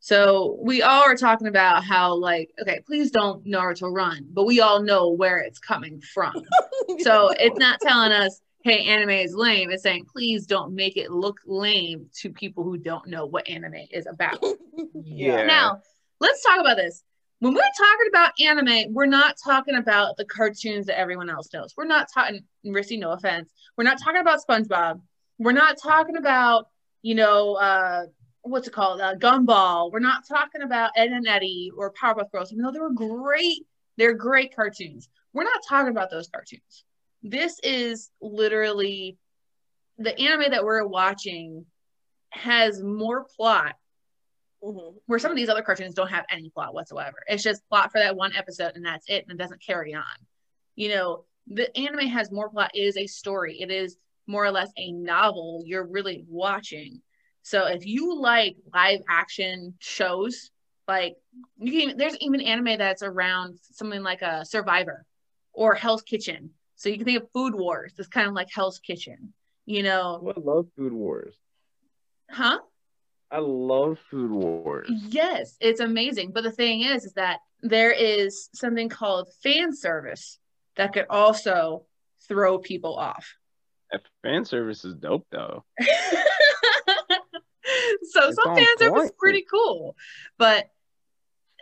So 0.00 0.58
we 0.60 0.82
all 0.82 1.02
are 1.02 1.16
talking 1.16 1.46
about 1.46 1.84
how 1.84 2.14
like 2.14 2.50
okay, 2.60 2.80
please 2.86 3.10
don't 3.10 3.44
Naruto 3.46 3.92
run, 3.92 4.26
but 4.30 4.44
we 4.44 4.60
all 4.60 4.82
know 4.82 5.10
where 5.10 5.38
it's 5.38 5.58
coming 5.58 6.00
from. 6.00 6.34
so 7.00 7.30
it's 7.38 7.58
not 7.58 7.80
telling 7.80 8.12
us 8.12 8.40
hey, 8.64 8.86
anime 8.86 9.10
is 9.10 9.34
lame, 9.34 9.70
it's 9.70 9.82
saying, 9.82 10.06
please 10.10 10.46
don't 10.46 10.74
make 10.74 10.96
it 10.96 11.10
look 11.10 11.38
lame 11.46 12.06
to 12.14 12.30
people 12.30 12.64
who 12.64 12.78
don't 12.78 13.06
know 13.06 13.26
what 13.26 13.46
anime 13.46 13.86
is 13.90 14.06
about. 14.06 14.42
yeah. 14.94 15.44
Now, 15.44 15.82
let's 16.18 16.42
talk 16.42 16.58
about 16.60 16.78
this. 16.78 17.04
When 17.40 17.52
we're 17.52 17.60
talking 17.60 18.08
about 18.08 18.32
anime, 18.40 18.94
we're 18.94 19.04
not 19.04 19.36
talking 19.44 19.74
about 19.74 20.16
the 20.16 20.24
cartoons 20.24 20.86
that 20.86 20.98
everyone 20.98 21.28
else 21.28 21.52
knows. 21.52 21.74
We're 21.76 21.84
not 21.84 22.08
talking, 22.12 22.42
Rissy, 22.64 22.98
no 22.98 23.10
offense. 23.10 23.50
We're 23.76 23.84
not 23.84 23.98
talking 24.02 24.22
about 24.22 24.40
SpongeBob. 24.48 25.02
We're 25.38 25.52
not 25.52 25.76
talking 25.76 26.16
about, 26.16 26.68
you 27.04 27.14
know, 27.14 27.54
uh, 27.54 28.06
what's 28.42 28.66
it 28.66 28.72
called? 28.72 29.00
Uh, 29.00 29.14
Gumball. 29.14 29.92
We're 29.92 30.00
not 30.00 30.26
talking 30.26 30.62
about 30.62 30.90
Ed 30.96 31.10
and 31.10 31.28
Eddie 31.28 31.70
or 31.76 31.92
Powerpuff 31.92 32.32
Girls, 32.32 32.52
even 32.52 32.64
though 32.64 32.72
they 32.72 32.80
were 32.80 32.90
great. 32.90 33.66
They're 33.96 34.14
great 34.14 34.56
cartoons. 34.56 35.08
We're 35.32 35.44
not 35.44 35.60
talking 35.68 35.92
about 35.92 36.10
those 36.10 36.26
cartoons 36.26 36.84
this 37.24 37.58
is 37.62 38.10
literally 38.20 39.16
the 39.96 40.16
anime 40.20 40.50
that 40.50 40.64
we're 40.64 40.86
watching 40.86 41.64
has 42.30 42.82
more 42.82 43.24
plot 43.36 43.76
mm-hmm. 44.62 44.96
where 45.06 45.18
some 45.18 45.30
of 45.30 45.36
these 45.36 45.48
other 45.48 45.62
cartoons 45.62 45.94
don't 45.94 46.10
have 46.10 46.26
any 46.30 46.50
plot 46.50 46.74
whatsoever. 46.74 47.16
It's 47.26 47.42
just 47.42 47.66
plot 47.68 47.90
for 47.90 47.98
that 47.98 48.14
one 48.14 48.36
episode 48.36 48.72
and 48.74 48.84
that's 48.84 49.08
it 49.08 49.24
and 49.26 49.32
it 49.32 49.42
doesn't 49.42 49.64
carry 49.64 49.94
on. 49.94 50.04
You 50.76 50.90
know, 50.90 51.24
the 51.46 51.74
anime 51.76 52.08
has 52.08 52.30
more 52.30 52.50
plot. 52.50 52.72
It 52.74 52.82
is 52.82 52.96
a 52.98 53.06
story. 53.06 53.60
It 53.60 53.70
is 53.70 53.96
more 54.26 54.44
or 54.44 54.50
less 54.50 54.70
a 54.76 54.92
novel 54.92 55.62
you're 55.66 55.86
really 55.86 56.24
watching. 56.28 57.00
So 57.42 57.66
if 57.66 57.86
you 57.86 58.18
like 58.18 58.56
live 58.72 59.00
action 59.08 59.74
shows, 59.80 60.50
like 60.88 61.16
you 61.58 61.86
can 61.86 61.96
there's 61.96 62.16
even 62.20 62.40
anime 62.40 62.78
that's 62.78 63.02
around 63.02 63.58
something 63.62 64.02
like 64.02 64.22
a 64.22 64.44
Survivor 64.44 65.04
or 65.52 65.74
Hell's 65.74 66.02
Kitchen 66.02 66.50
so 66.76 66.88
you 66.88 66.96
can 66.96 67.04
think 67.04 67.22
of 67.22 67.30
Food 67.32 67.54
Wars. 67.54 67.94
It's 67.98 68.08
kind 68.08 68.28
of 68.28 68.34
like 68.34 68.48
Hell's 68.52 68.78
Kitchen. 68.78 69.32
You 69.66 69.82
know. 69.82 70.22
Oh, 70.22 70.32
I 70.36 70.40
love 70.40 70.66
Food 70.76 70.92
Wars. 70.92 71.34
Huh? 72.30 72.58
I 73.30 73.38
love 73.38 73.98
Food 74.10 74.30
Wars. 74.30 74.90
Yes, 75.08 75.56
it's 75.60 75.80
amazing. 75.80 76.32
But 76.32 76.44
the 76.44 76.52
thing 76.52 76.82
is, 76.82 77.04
is 77.04 77.14
that 77.14 77.38
there 77.62 77.90
is 77.90 78.50
something 78.52 78.88
called 78.88 79.28
fan 79.42 79.74
service 79.74 80.38
that 80.76 80.92
could 80.92 81.06
also 81.08 81.86
throw 82.28 82.58
people 82.58 82.96
off. 82.96 83.34
That 83.92 84.02
fan 84.22 84.44
service 84.44 84.84
is 84.84 84.94
dope 84.94 85.26
though. 85.30 85.64
so 85.80 85.86
it's 88.28 88.36
some 88.36 88.56
fan 88.56 88.66
service 88.78 89.04
is 89.04 89.12
pretty 89.18 89.44
cool. 89.50 89.96
But 90.38 90.70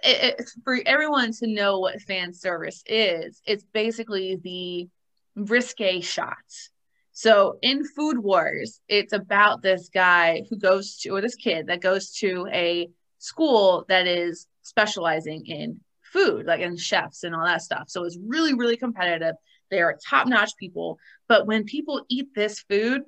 it, 0.03 0.37
it's 0.39 0.57
for 0.65 0.79
everyone 0.87 1.33
to 1.35 1.47
know 1.47 1.79
what 1.79 2.01
fan 2.03 2.33
service 2.33 2.83
is. 2.87 3.41
It's 3.47 3.65
basically 3.73 4.37
the 4.43 4.89
risque 5.37 6.01
shots. 6.01 6.71
So 7.13 7.59
in 7.63 7.85
Food 7.85 8.19
Wars, 8.19 8.81
it's 8.89 9.13
about 9.13 9.63
this 9.63 9.91
guy 9.93 10.43
who 10.49 10.57
goes 10.57 10.97
to, 10.99 11.11
or 11.11 11.21
this 11.21 11.35
kid 11.35 11.67
that 11.67 11.83
goes 11.83 12.13
to 12.15 12.49
a 12.51 12.89
school 13.19 13.85
that 13.89 14.07
is 14.07 14.47
specializing 14.63 15.45
in 15.47 15.81
food, 16.03 16.47
like 16.47 16.61
in 16.61 16.77
chefs 16.77 17.25
and 17.25 17.35
all 17.35 17.45
that 17.45 17.63
stuff. 17.63 17.85
So 17.89 18.05
it's 18.05 18.19
really, 18.27 18.55
really 18.55 18.77
competitive. 18.77 19.35
They 19.73 19.81
are 19.81 19.99
top 20.09 20.29
notch 20.29 20.53
people. 20.61 20.99
But 21.29 21.47
when 21.49 21.65
people 21.65 22.05
eat 22.09 22.29
this 22.37 22.61
food, 22.61 23.03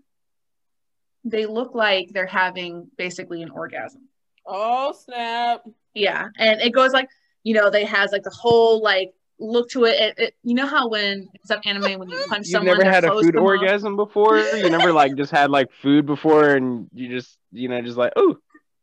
they 1.25 1.47
look 1.47 1.75
like 1.75 2.09
they're 2.13 2.27
having 2.27 2.89
basically 2.99 3.43
an 3.43 3.51
orgasm. 3.51 4.09
Oh 4.47 4.93
snap! 4.93 5.63
Yeah, 5.95 6.29
and 6.39 6.61
it 6.61 6.71
goes 6.73 6.93
like 6.93 7.09
you 7.45 7.55
know 7.55 7.71
they 7.71 7.85
has 7.85 8.11
like 8.13 8.23
the 8.25 8.31
whole 8.31 8.83
like 8.83 9.13
look 9.39 9.69
to 9.71 9.85
it. 9.85 10.01
it, 10.01 10.15
it 10.19 10.35
you 10.43 10.55
know 10.55 10.67
how 10.67 10.89
when 10.89 11.29
some 11.45 11.61
anime 11.65 11.99
when 11.99 12.09
you 12.09 12.19
punch 12.29 12.47
someone, 12.47 12.67
You've 12.67 12.79
someone, 12.79 12.79
never 12.79 12.91
had 12.91 13.05
a 13.05 13.11
food 13.21 13.35
come 13.35 13.43
off? 13.45 13.49
orgasm 13.49 13.97
before? 13.97 14.39
You 14.39 14.71
never 14.71 14.93
like 14.93 15.15
just 15.17 15.31
had 15.31 15.51
like 15.51 15.71
food 15.83 16.07
before 16.07 16.51
and 16.57 16.89
you 16.95 17.09
just 17.09 17.39
you 17.53 17.69
know 17.69 17.81
just 17.83 17.97
like 17.99 18.13
oh 18.17 18.37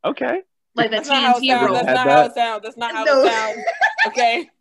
okay. 0.05 0.41
like 0.75 0.89
the 0.89 0.97
That's 0.97 1.09
not 1.09 1.23
how 1.23 1.37
it 1.37 1.43
sounds. 1.45 1.73
That's 1.73 1.87
Had 1.87 1.93
not 1.93 2.07
how 2.07 2.21
it 2.25 2.33
sounds. 2.33 2.63
That's 2.63 2.77
not 2.77 2.91
how 2.93 3.03
No. 3.03 3.23
it 3.23 3.31
sounds. 3.31 3.57
Okay. 4.07 4.49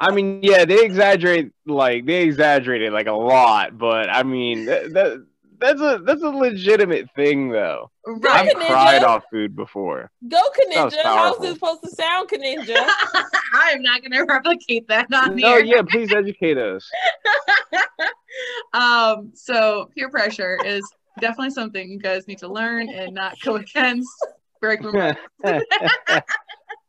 I 0.00 0.10
mean, 0.12 0.40
yeah, 0.42 0.64
they 0.64 0.84
exaggerate 0.84 1.52
like 1.66 2.06
they 2.06 2.22
exaggerate 2.22 2.82
it 2.82 2.92
like 2.92 3.06
a 3.06 3.12
lot, 3.12 3.78
but 3.78 4.10
I 4.10 4.22
mean 4.22 4.66
that, 4.66 4.92
that 4.94 5.26
that's 5.60 5.80
a 5.80 6.00
that's 6.04 6.22
a 6.22 6.28
legitimate 6.28 7.08
thing 7.14 7.50
though. 7.50 7.90
Right. 8.06 8.48
I've 8.48 8.56
Ninja. 8.56 8.66
cried 8.66 9.04
off 9.04 9.24
food 9.30 9.56
before. 9.56 10.10
Go 10.28 10.36
That 10.72 10.92
Kaninja. 10.92 11.02
How's 11.04 11.38
this 11.38 11.54
supposed 11.54 11.82
to 11.84 11.90
sound, 11.90 12.28
Kaninja? 12.28 12.74
I 13.54 13.70
am 13.74 13.82
not 13.82 14.02
going 14.02 14.12
to 14.12 14.22
replicate 14.24 14.88
that 14.88 15.06
on 15.14 15.36
No, 15.36 15.56
here. 15.56 15.64
yeah, 15.64 15.82
please 15.88 16.12
educate 16.12 16.58
us. 16.58 16.90
um, 18.74 19.30
so 19.34 19.88
peer 19.94 20.10
pressure 20.10 20.58
is 20.66 20.82
definitely 21.20 21.50
something 21.50 21.88
you 21.88 21.98
guys 21.98 22.26
need 22.28 22.38
to 22.38 22.48
learn 22.48 22.88
and 22.90 23.14
not 23.14 23.40
go 23.42 23.56
against. 23.56 24.10
Break 24.60 24.82
my 24.82 25.16
mind. 25.44 25.62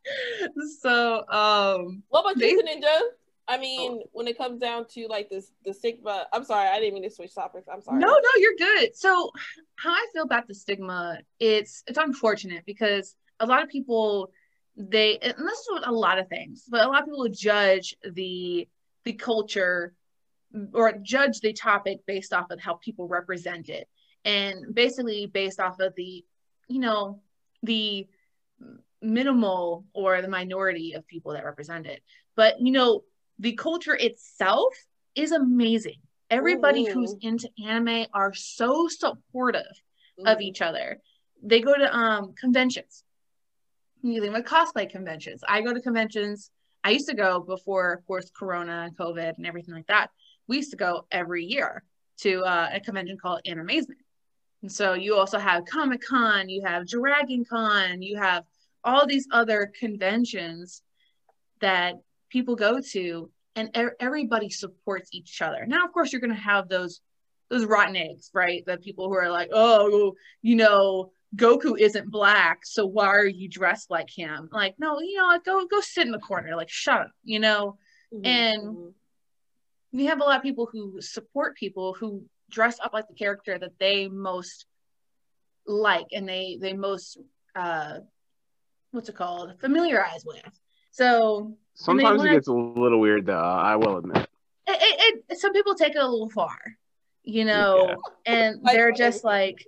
So, 0.80 1.26
um, 1.28 2.02
What 2.08 2.20
about 2.20 2.38
They- 2.38 2.50
you, 2.50 2.62
Kaninja? 2.62 3.00
I 3.48 3.58
mean, 3.58 4.02
when 4.12 4.26
it 4.26 4.36
comes 4.36 4.60
down 4.60 4.86
to 4.88 5.06
like 5.06 5.30
this, 5.30 5.52
the 5.64 5.72
stigma. 5.72 6.26
I'm 6.32 6.44
sorry, 6.44 6.68
I 6.68 6.80
didn't 6.80 6.94
mean 6.94 7.04
to 7.04 7.10
switch 7.10 7.32
topics. 7.32 7.68
I'm 7.72 7.80
sorry. 7.80 8.00
no, 8.00 8.08
no, 8.08 8.30
you're 8.38 8.56
good. 8.58 8.96
So, 8.96 9.30
how 9.76 9.92
I 9.92 10.04
feel 10.12 10.24
about 10.24 10.48
the 10.48 10.54
stigma, 10.54 11.18
it's 11.38 11.84
it's 11.86 11.98
unfortunate 11.98 12.64
because 12.66 13.14
a 13.38 13.46
lot 13.46 13.62
of 13.62 13.68
people 13.68 14.32
they 14.76 15.18
and 15.18 15.34
this 15.38 15.58
is 15.60 15.68
with 15.70 15.86
a 15.86 15.92
lot 15.92 16.18
of 16.18 16.28
things, 16.28 16.64
but 16.68 16.84
a 16.84 16.88
lot 16.88 17.02
of 17.02 17.06
people 17.06 17.28
judge 17.28 17.96
the 18.02 18.68
the 19.04 19.12
culture 19.12 19.94
or 20.72 20.92
judge 21.02 21.38
the 21.40 21.52
topic 21.52 22.00
based 22.06 22.32
off 22.32 22.50
of 22.50 22.60
how 22.60 22.74
people 22.74 23.06
represent 23.06 23.68
it 23.68 23.88
and 24.24 24.74
basically 24.74 25.26
based 25.26 25.60
off 25.60 25.78
of 25.80 25.94
the 25.96 26.24
you 26.68 26.80
know 26.80 27.20
the 27.62 28.06
minimal 29.02 29.84
or 29.92 30.22
the 30.22 30.28
minority 30.28 30.92
of 30.94 31.06
people 31.06 31.32
that 31.32 31.44
represent 31.44 31.86
it. 31.86 32.02
But 32.34 32.60
you 32.60 32.72
know 32.72 33.02
the 33.38 33.52
culture 33.54 33.94
itself 33.94 34.74
is 35.14 35.32
amazing. 35.32 36.00
Everybody 36.30 36.84
who's 36.84 37.14
Mhm. 37.14 37.22
into 37.22 37.50
anime 37.64 38.06
are 38.12 38.34
so 38.34 38.88
supportive 38.88 39.80
of 40.24 40.38
Mhm. 40.38 40.42
each 40.42 40.62
other. 40.62 41.00
They 41.42 41.60
go 41.60 41.74
to 41.76 41.94
um 41.96 42.32
conventions. 42.34 43.04
You 44.02 44.20
think 44.20 44.34
with 44.34 44.44
cosplay 44.46 44.88
conventions. 44.88 45.42
I 45.46 45.60
go 45.62 45.72
to 45.72 45.80
conventions. 45.80 46.50
I 46.84 46.90
used 46.90 47.08
to 47.08 47.14
go 47.14 47.40
before 47.40 47.92
of 47.92 48.06
course 48.06 48.30
corona 48.30 48.84
and 48.86 48.96
covid 48.96 49.36
and 49.36 49.46
everything 49.46 49.74
like 49.74 49.86
that. 49.88 50.10
We 50.46 50.56
used 50.56 50.70
to 50.70 50.76
go 50.76 51.06
every 51.10 51.44
year 51.44 51.82
to 52.18 52.42
uh, 52.44 52.70
a 52.72 52.80
convention 52.80 53.18
called 53.18 53.42
animazement. 53.46 54.00
And 54.62 54.72
so 54.72 54.94
you 54.94 55.16
also 55.16 55.38
have 55.38 55.64
comic 55.66 56.00
con 56.02 56.48
you 56.48 56.62
have 56.64 56.86
dragon 56.88 57.44
con 57.44 58.00
you 58.02 58.16
have 58.16 58.44
all 58.86 59.06
these 59.06 59.26
other 59.32 59.70
conventions 59.78 60.82
that 61.60 61.94
people 62.30 62.56
go 62.56 62.80
to 62.80 63.30
and 63.54 63.70
e- 63.76 63.96
everybody 64.00 64.48
supports 64.48 65.10
each 65.12 65.42
other 65.42 65.66
now 65.66 65.84
of 65.84 65.92
course 65.92 66.12
you're 66.12 66.20
going 66.20 66.34
to 66.34 66.40
have 66.40 66.68
those 66.68 67.00
those 67.50 67.64
rotten 67.64 67.96
eggs 67.96 68.30
right 68.32 68.64
the 68.66 68.76
people 68.78 69.08
who 69.08 69.14
are 69.14 69.30
like 69.30 69.50
oh 69.52 70.14
you 70.42 70.56
know 70.56 71.10
Goku 71.34 71.78
isn't 71.78 72.10
black, 72.10 72.60
so 72.64 72.86
why 72.86 73.08
are 73.08 73.26
you 73.26 73.48
dressed 73.48 73.90
like 73.90 74.08
him? 74.08 74.48
Like, 74.52 74.76
no, 74.78 75.00
you 75.00 75.18
know, 75.18 75.38
go 75.44 75.66
go 75.66 75.80
sit 75.80 76.06
in 76.06 76.12
the 76.12 76.20
corner, 76.20 76.54
like 76.56 76.70
shut 76.70 77.00
up, 77.00 77.10
you 77.24 77.40
know. 77.40 77.78
Mhm. 78.14 78.24
and-. 78.24 78.94
We 79.92 80.06
have 80.06 80.20
a 80.20 80.24
lot 80.24 80.36
of 80.36 80.42
people 80.42 80.68
who 80.70 81.00
support 81.00 81.56
people 81.56 81.94
who 81.94 82.24
dress 82.50 82.78
up 82.80 82.92
like 82.92 83.08
the 83.08 83.14
character 83.14 83.58
that 83.58 83.78
they 83.78 84.08
most 84.08 84.66
like 85.66 86.06
and 86.12 86.28
they 86.28 86.58
they 86.60 86.74
most 86.74 87.18
uh 87.54 87.98
what's 88.96 89.08
it 89.08 89.14
called 89.16 89.54
familiarize 89.60 90.24
with. 90.26 90.42
So 90.90 91.56
Sometimes 91.74 92.24
it 92.24 92.30
gets 92.30 92.48
a 92.48 92.52
little 92.52 92.98
weird 93.00 93.26
though, 93.26 93.38
I 93.38 93.76
will 93.76 93.98
admit. 93.98 94.26
it, 94.66 94.78
it, 94.82 95.24
it 95.28 95.38
some 95.38 95.52
people 95.52 95.74
take 95.74 95.94
it 95.94 96.02
a 96.02 96.08
little 96.08 96.30
far, 96.30 96.58
you 97.22 97.44
know, 97.44 97.88
Yeah. 97.88 97.94
and 98.26 98.60
they're 98.64 98.92
just 98.92 99.22
like 99.24 99.64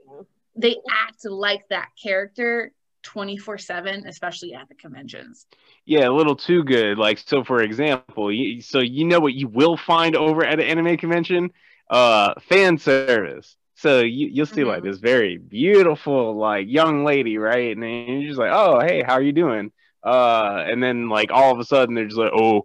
they 0.56 0.76
act 0.90 1.24
like 1.24 1.68
that 1.68 1.90
character 2.02 2.72
24 3.04 3.58
7 3.58 4.06
especially 4.06 4.54
at 4.54 4.68
the 4.68 4.74
conventions 4.74 5.46
Yeah, 5.84 6.08
a 6.08 6.10
little 6.10 6.34
too 6.36 6.64
good. 6.64 6.98
Like, 6.98 7.18
so 7.18 7.44
for 7.44 7.62
example, 7.62 8.32
you, 8.32 8.60
so 8.60 8.80
you 8.80 9.04
know 9.04 9.20
what 9.20 9.34
you 9.34 9.48
will 9.48 9.76
find 9.76 10.16
over 10.16 10.44
at 10.44 10.58
an 10.60 10.66
anime 10.66 10.96
convention? 10.96 11.50
Uh, 11.88 12.34
fan 12.40 12.76
service. 12.78 13.56
So 13.78 14.00
you, 14.00 14.26
you'll 14.26 14.46
see 14.46 14.64
like 14.64 14.82
Mhm. 14.82 14.86
this 14.86 14.98
very 14.98 15.38
beautiful, 15.38 16.36
like 16.36 16.66
young 16.68 17.04
lady, 17.04 17.38
right? 17.38 17.72
And 17.72 17.82
then 17.82 18.06
you're 18.08 18.28
just 18.28 18.38
like, 18.38 18.50
oh, 18.52 18.80
hey, 18.80 19.04
how 19.04 19.14
are 19.14 19.22
you 19.22 19.30
doing? 19.32 19.70
Uh, 20.02 20.64
and 20.66 20.82
then 20.82 21.08
like 21.08 21.30
all 21.30 21.52
of 21.52 21.60
a 21.60 21.64
sudden 21.64 21.94
they're 21.94 22.06
just 22.06 22.18
like, 22.18 22.32
oh, 22.34 22.64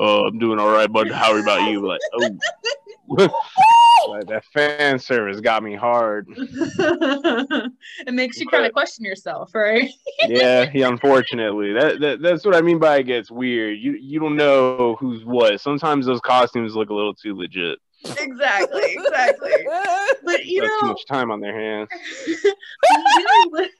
uh, 0.00 0.22
I'm 0.24 0.38
doing 0.38 0.58
all 0.58 0.70
right, 0.70 0.90
but 0.90 1.10
How 1.10 1.32
are 1.32 1.40
about 1.40 1.70
you? 1.70 1.86
Like, 1.86 2.00
oh, 2.14 2.38
like, 4.08 4.26
that 4.28 4.44
fan 4.54 4.98
service 4.98 5.40
got 5.40 5.62
me 5.62 5.74
hard. 5.74 6.28
it 6.36 8.14
makes 8.14 8.40
you 8.40 8.46
kind 8.48 8.64
of 8.64 8.72
question 8.72 9.04
yourself 9.04 9.54
right 9.54 9.90
yeah, 10.26 10.70
yeah, 10.74 10.88
unfortunately. 10.88 11.72
That, 11.72 12.00
that 12.00 12.22
that's 12.22 12.44
what 12.44 12.56
I 12.56 12.60
mean 12.60 12.78
by 12.78 12.98
it 12.98 13.04
gets 13.04 13.30
weird. 13.30 13.78
You 13.78 13.92
you 13.92 14.18
don't 14.20 14.36
know 14.36 14.96
who's 14.98 15.24
what. 15.24 15.60
Sometimes 15.60 16.06
those 16.06 16.20
costumes 16.20 16.74
look 16.74 16.90
a 16.90 16.94
little 16.94 17.14
too 17.14 17.36
legit. 17.36 17.78
Exactly 18.04 18.82
exactly 18.96 19.52
but 20.24 20.44
you 20.46 20.60
They 20.62 20.68
have 20.68 20.78
too 20.80 20.86
much 20.86 21.06
time 21.06 21.30
on 21.30 21.40
their 21.40 21.58
hands. 21.58 21.88
when 22.88 23.02
you're 23.02 23.24
dealing 23.24 23.50
with 23.50 23.70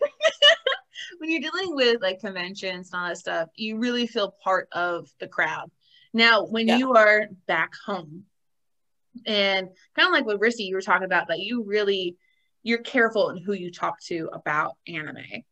when 1.19 1.31
you're 1.31 1.41
dealing 1.41 1.75
with 1.75 2.03
like 2.03 2.21
conventions 2.21 2.91
and 2.93 3.01
all 3.01 3.09
that 3.09 3.19
stuff, 3.19 3.49
you 3.55 3.79
really 3.79 4.07
feel 4.07 4.35
part 4.43 4.69
of 4.73 5.09
the 5.21 5.29
crowd. 5.29 5.71
Now, 6.13 6.45
when 6.45 6.67
Yeah. 6.69 6.77
you 6.77 6.95
are 6.95 7.27
back 7.47 7.73
home, 7.87 8.25
and 9.27 9.69
kind 9.97 10.07
of 10.09 10.13
like 10.13 10.27
what 10.27 10.41
Rissy 10.41 10.67
you 10.67 10.75
were 10.75 10.81
talking 10.81 11.05
about, 11.05 11.29
that 11.29 11.41
you 11.41 11.65
really 11.65 12.17
you're 12.63 12.79
careful 12.79 13.31
in 13.31 13.39
who 13.39 13.53
you 13.53 13.71
talk 13.71 14.01
to 14.03 14.29
about 14.33 14.77
anime, 14.87 15.45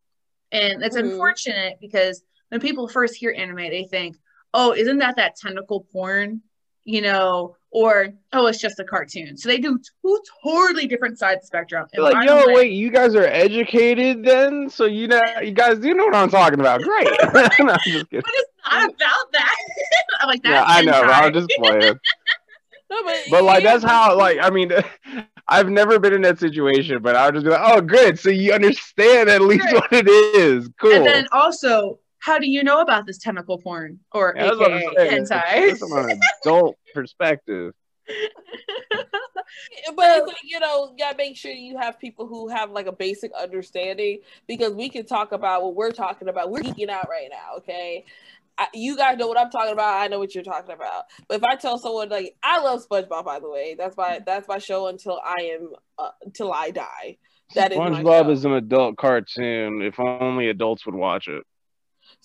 and 0.53 0.83
it's 0.83 0.97
Mhm. 0.97 1.05
unfortunate 1.05 1.79
because 1.81 2.23
when 2.49 2.61
people 2.61 2.89
first 2.89 3.14
hear 3.14 3.33
anime, 3.37 3.57
they 3.57 3.85
think, 3.85 4.17
"Oh, 4.53 4.73
isn't 4.73 4.99
that 4.99 5.17
that 5.17 5.37
tentacle 5.37 5.87
porn?" 5.93 6.43
You 6.85 7.03
know, 7.03 7.57
or 7.77 8.09
oh, 8.33 8.47
it's 8.47 8.59
just 8.59 8.81
a 8.81 8.85
cartoon. 8.85 9.37
So 9.37 9.51
they 9.51 9.59
do 9.59 9.79
two 10.01 10.18
totally 10.43 10.87
different 10.87 11.18
sides 11.18 11.37
of 11.37 11.41
the 11.43 11.47
spectrum. 11.49 11.87
And 11.93 12.03
Like, 12.05 12.14
by 12.14 12.24
yo, 12.24 12.41
the 12.41 12.47
way- 12.49 12.55
wait, 12.55 12.72
you 12.72 12.91
guys 12.91 13.14
are 13.14 13.27
educated 13.27 14.24
then? 14.24 14.70
So 14.70 14.87
you 14.87 15.09
know 15.09 15.20
you 15.43 15.51
guys 15.53 15.79
do 15.79 15.93
know 15.93 16.07
what 16.07 16.14
I'm 16.14 16.31
talking 16.31 16.59
about. 16.61 16.81
Great. 16.81 17.07
no, 17.35 17.41
I'm 17.43 17.79
just 17.85 18.09
kidding. 18.09 18.22
but 18.22 18.33
it's 18.35 18.51
not 18.70 18.85
about 18.89 19.33
that. 19.33 19.57
I'm 20.20 20.29
like, 20.29 20.43
that's 20.43 20.53
Yeah, 20.55 20.64
I 20.66 20.81
know, 20.83 21.01
but 21.03 21.11
I 21.11 21.31
hentai. 21.31 21.35
was 21.35 21.47
just 21.47 21.59
playing. 21.61 21.95
No, 22.89 23.03
but, 23.03 23.16
But 23.33 23.43
like 23.43 23.64
that's 23.64 23.83
how 23.83 24.16
like 24.16 24.39
I 24.41 24.49
mean 24.49 24.70
I've 25.49 25.68
never 25.68 25.99
been 25.99 26.12
in 26.14 26.22
that 26.22 26.39
situation, 26.39 27.03
but 27.03 27.16
I 27.16 27.27
would 27.27 27.35
just 27.35 27.45
be 27.45 27.51
like, 27.51 27.61
oh 27.62 27.81
good, 27.81 28.16
so 28.18 28.31
you 28.31 28.53
understand 28.53 29.29
at 29.29 29.41
least 29.43 29.64
Right. 29.66 29.74
what 29.74 29.93
it 29.93 30.09
is. 30.09 30.70
Cool. 30.81 30.93
And 30.93 31.05
then 31.05 31.27
also, 31.33 31.99
how 32.20 32.39
do 32.39 32.49
you 32.49 32.62
know 32.64 32.81
about 32.81 33.05
this 33.05 33.18
tentacle 33.18 33.59
porn 33.59 33.99
or 34.12 34.35
Yeah, 34.37 34.45
that's 34.47 34.57
what 34.59 34.72
I'm 34.72 34.79
AKA 34.79 34.95
saying. 34.97 35.22
It's 35.22 35.31
hentai? 35.33 35.79
from 35.81 35.93
an 36.11 36.20
adult 36.43 36.77
perspective. 36.97 37.75
but 39.95 40.19
it's 40.19 40.27
like 40.27 40.37
you 40.45 40.59
know, 40.61 40.91
you 40.91 40.97
gotta 40.99 41.17
make 41.17 41.37
sure 41.37 41.53
you 41.53 41.77
have 41.79 41.99
people 41.99 42.27
who 42.27 42.49
have 42.49 42.71
like 42.71 42.87
a 42.87 42.93
basic 42.93 43.31
understanding 43.41 44.21
because 44.47 44.73
we 44.73 44.89
can 44.89 45.07
talk 45.07 45.33
about 45.33 45.63
what 45.63 45.75
we're 45.75 45.93
talking 45.93 46.29
about. 46.29 46.51
We're 46.51 46.63
geeking 46.63 46.89
out 46.89 47.09
right 47.09 47.29
now, 47.31 47.59
okay? 47.59 48.05
I, 48.59 48.69
you 48.73 48.97
guys 48.97 49.19
know 49.19 49.27
what 49.29 49.39
I'm 49.39 49.51
talking 49.51 49.73
about. 49.73 50.01
I 50.01 50.09
know 50.09 50.19
what 50.19 50.35
you're 50.35 50.45
talking 50.45 50.75
about. 50.75 51.05
But 51.29 51.39
if 51.39 51.45
I 51.45 51.57
tell 51.57 51.79
someone 51.79 52.09
like 52.09 52.37
I 52.43 52.61
love 52.61 52.87
SpongeBob, 52.89 53.25
by 53.25 53.39
the 53.39 53.51
way, 53.51 53.75
that's 53.79 53.97
my 53.97 54.21
that's 54.25 54.49
my 54.49 54.59
show 54.59 54.87
until 54.87 55.21
I 55.23 55.43
am 55.43 55.71
uh, 55.99 56.11
until 56.25 56.53
I 56.53 56.71
die. 56.71 57.19
That 57.55 57.73
is 57.73 57.79
SpongeBob 57.79 58.25
show. 58.25 58.31
is 58.31 58.45
an 58.45 58.53
adult 58.53 58.97
cartoon. 58.97 59.83
If 59.83 60.01
only 60.01 60.49
adults 60.49 60.87
would 60.87 60.95
watch 60.95 61.29
it. 61.29 61.43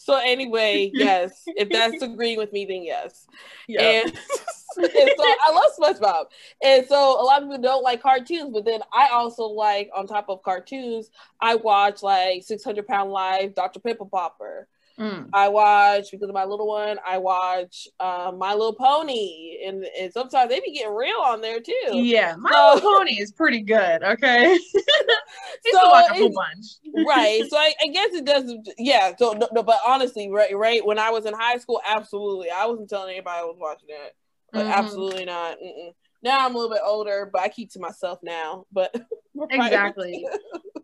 So 0.04 0.18
anyway, 0.18 0.90
yes, 0.96 1.44
if 1.46 1.70
that's 1.70 2.02
agreeing 2.02 2.38
with 2.38 2.52
me, 2.52 2.66
then 2.66 2.84
yes. 2.84 3.28
Yeah. 3.68 3.82
And, 3.82 4.06
and 4.78 5.12
so 5.18 5.24
I 5.24 5.52
love 5.54 5.72
SpongeBob. 5.80 6.26
And 6.64 6.88
so 6.88 7.22
a 7.22 7.24
lot 7.24 7.44
of 7.44 7.50
people 7.50 7.62
don't 7.62 7.84
like 7.84 8.02
cartoons, 8.02 8.52
but 8.52 8.66
then 8.66 8.82
I 8.92 9.10
also 9.10 9.44
like 9.44 9.92
on 9.96 10.08
top 10.08 10.26
of 10.30 10.42
cartoons, 10.42 11.12
I 11.40 11.56
watch 11.56 12.02
like 12.02 12.44
600 12.44 12.88
Pound 12.88 13.12
Life, 13.12 13.54
Dr. 13.54 13.80
Pimple 13.80 14.08
Popper. 14.08 14.68
Mm. 15.02 15.30
I 15.34 15.50
watch 15.50 16.12
because 16.12 16.30
of 16.30 16.36
my 16.36 16.44
little 16.46 16.68
one. 16.68 17.00
I 17.08 17.18
watch 17.18 17.88
uh, 18.00 18.32
My 18.38 18.54
Little 18.54 18.76
Pony, 18.76 19.58
and, 19.66 19.84
and 20.00 20.14
sometimes 20.14 20.50
they 20.50 20.60
be 20.60 20.74
getting 20.74 20.94
real 20.94 21.18
on 21.18 21.42
there 21.42 21.60
too. 21.60 21.74
Yeah, 21.90 22.36
My 22.38 22.52
so, 22.52 22.76
Little 22.76 22.98
Pony 22.98 23.20
is 23.20 23.32
pretty 23.32 23.62
good. 23.62 24.04
Okay, 24.04 24.60
so 25.72 25.90
watch 25.90 26.12
a 26.12 26.14
whole 26.14 26.32
bunch. 26.32 27.08
right. 27.08 27.42
So 27.50 27.58
I, 27.58 27.74
I, 27.82 27.88
guess 27.88 28.14
it 28.14 28.26
does. 28.26 28.54
Yeah. 28.78 29.14
So 29.18 29.32
no, 29.32 29.48
no, 29.52 29.64
but 29.64 29.80
honestly, 29.86 30.30
right, 30.30 30.56
right. 30.56 30.86
When 30.86 31.00
I 31.00 31.10
was 31.10 31.26
in 31.26 31.34
high 31.34 31.58
school, 31.58 31.82
absolutely, 31.88 32.52
I 32.52 32.68
wasn't 32.68 32.90
telling 32.90 33.14
anybody 33.16 33.40
I 33.40 33.44
was 33.44 33.58
watching 33.60 33.90
that. 33.90 34.60
Mm-hmm. 34.60 34.72
Absolutely 34.72 35.26
not. 35.26 35.58
Mm-mm. 35.58 35.94
Now 36.22 36.46
I'm 36.46 36.54
a 36.54 36.58
little 36.60 36.76
bit 36.76 36.84
older, 36.86 37.28
but 37.34 37.42
I 37.42 37.50
keep 37.50 37.72
to 37.72 37.80
myself 37.80 38.20
now. 38.22 38.66
But 38.72 38.96
exactly. 39.50 40.28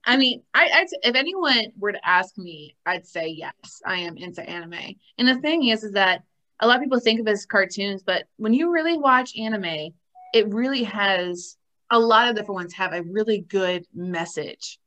I 0.07 0.15
mean, 0.15 0.41
I, 0.53 0.69
I 0.73 0.85
if 1.03 1.15
anyone 1.15 1.65
were 1.77 1.91
to 1.91 2.09
ask 2.09 2.37
me, 2.37 2.77
I'd 2.85 3.05
say 3.05 3.27
yes, 3.27 3.81
I 3.85 3.97
am 3.97 4.15
into 4.17 4.41
anime. 4.41 4.95
And 5.17 5.27
the 5.27 5.35
thing 5.41 5.67
is, 5.67 5.83
is 5.83 5.91
that 5.91 6.23
a 6.61 6.67
lot 6.67 6.77
of 6.77 6.81
people 6.81 7.01
think 7.01 7.19
of 7.19 7.27
it 7.27 7.31
as 7.31 7.45
cartoons, 7.45 8.03
but 8.03 8.23
when 8.37 8.53
you 8.53 8.71
really 8.71 8.97
watch 8.97 9.37
anime, 9.37 9.89
it 10.33 10.47
really 10.47 10.83
has 10.83 11.57
a 11.91 11.99
lot 11.99 12.29
of 12.29 12.35
different 12.35 12.55
ones 12.55 12.73
have 12.73 12.93
a 12.93 13.03
really 13.03 13.41
good 13.41 13.85
message 13.93 14.79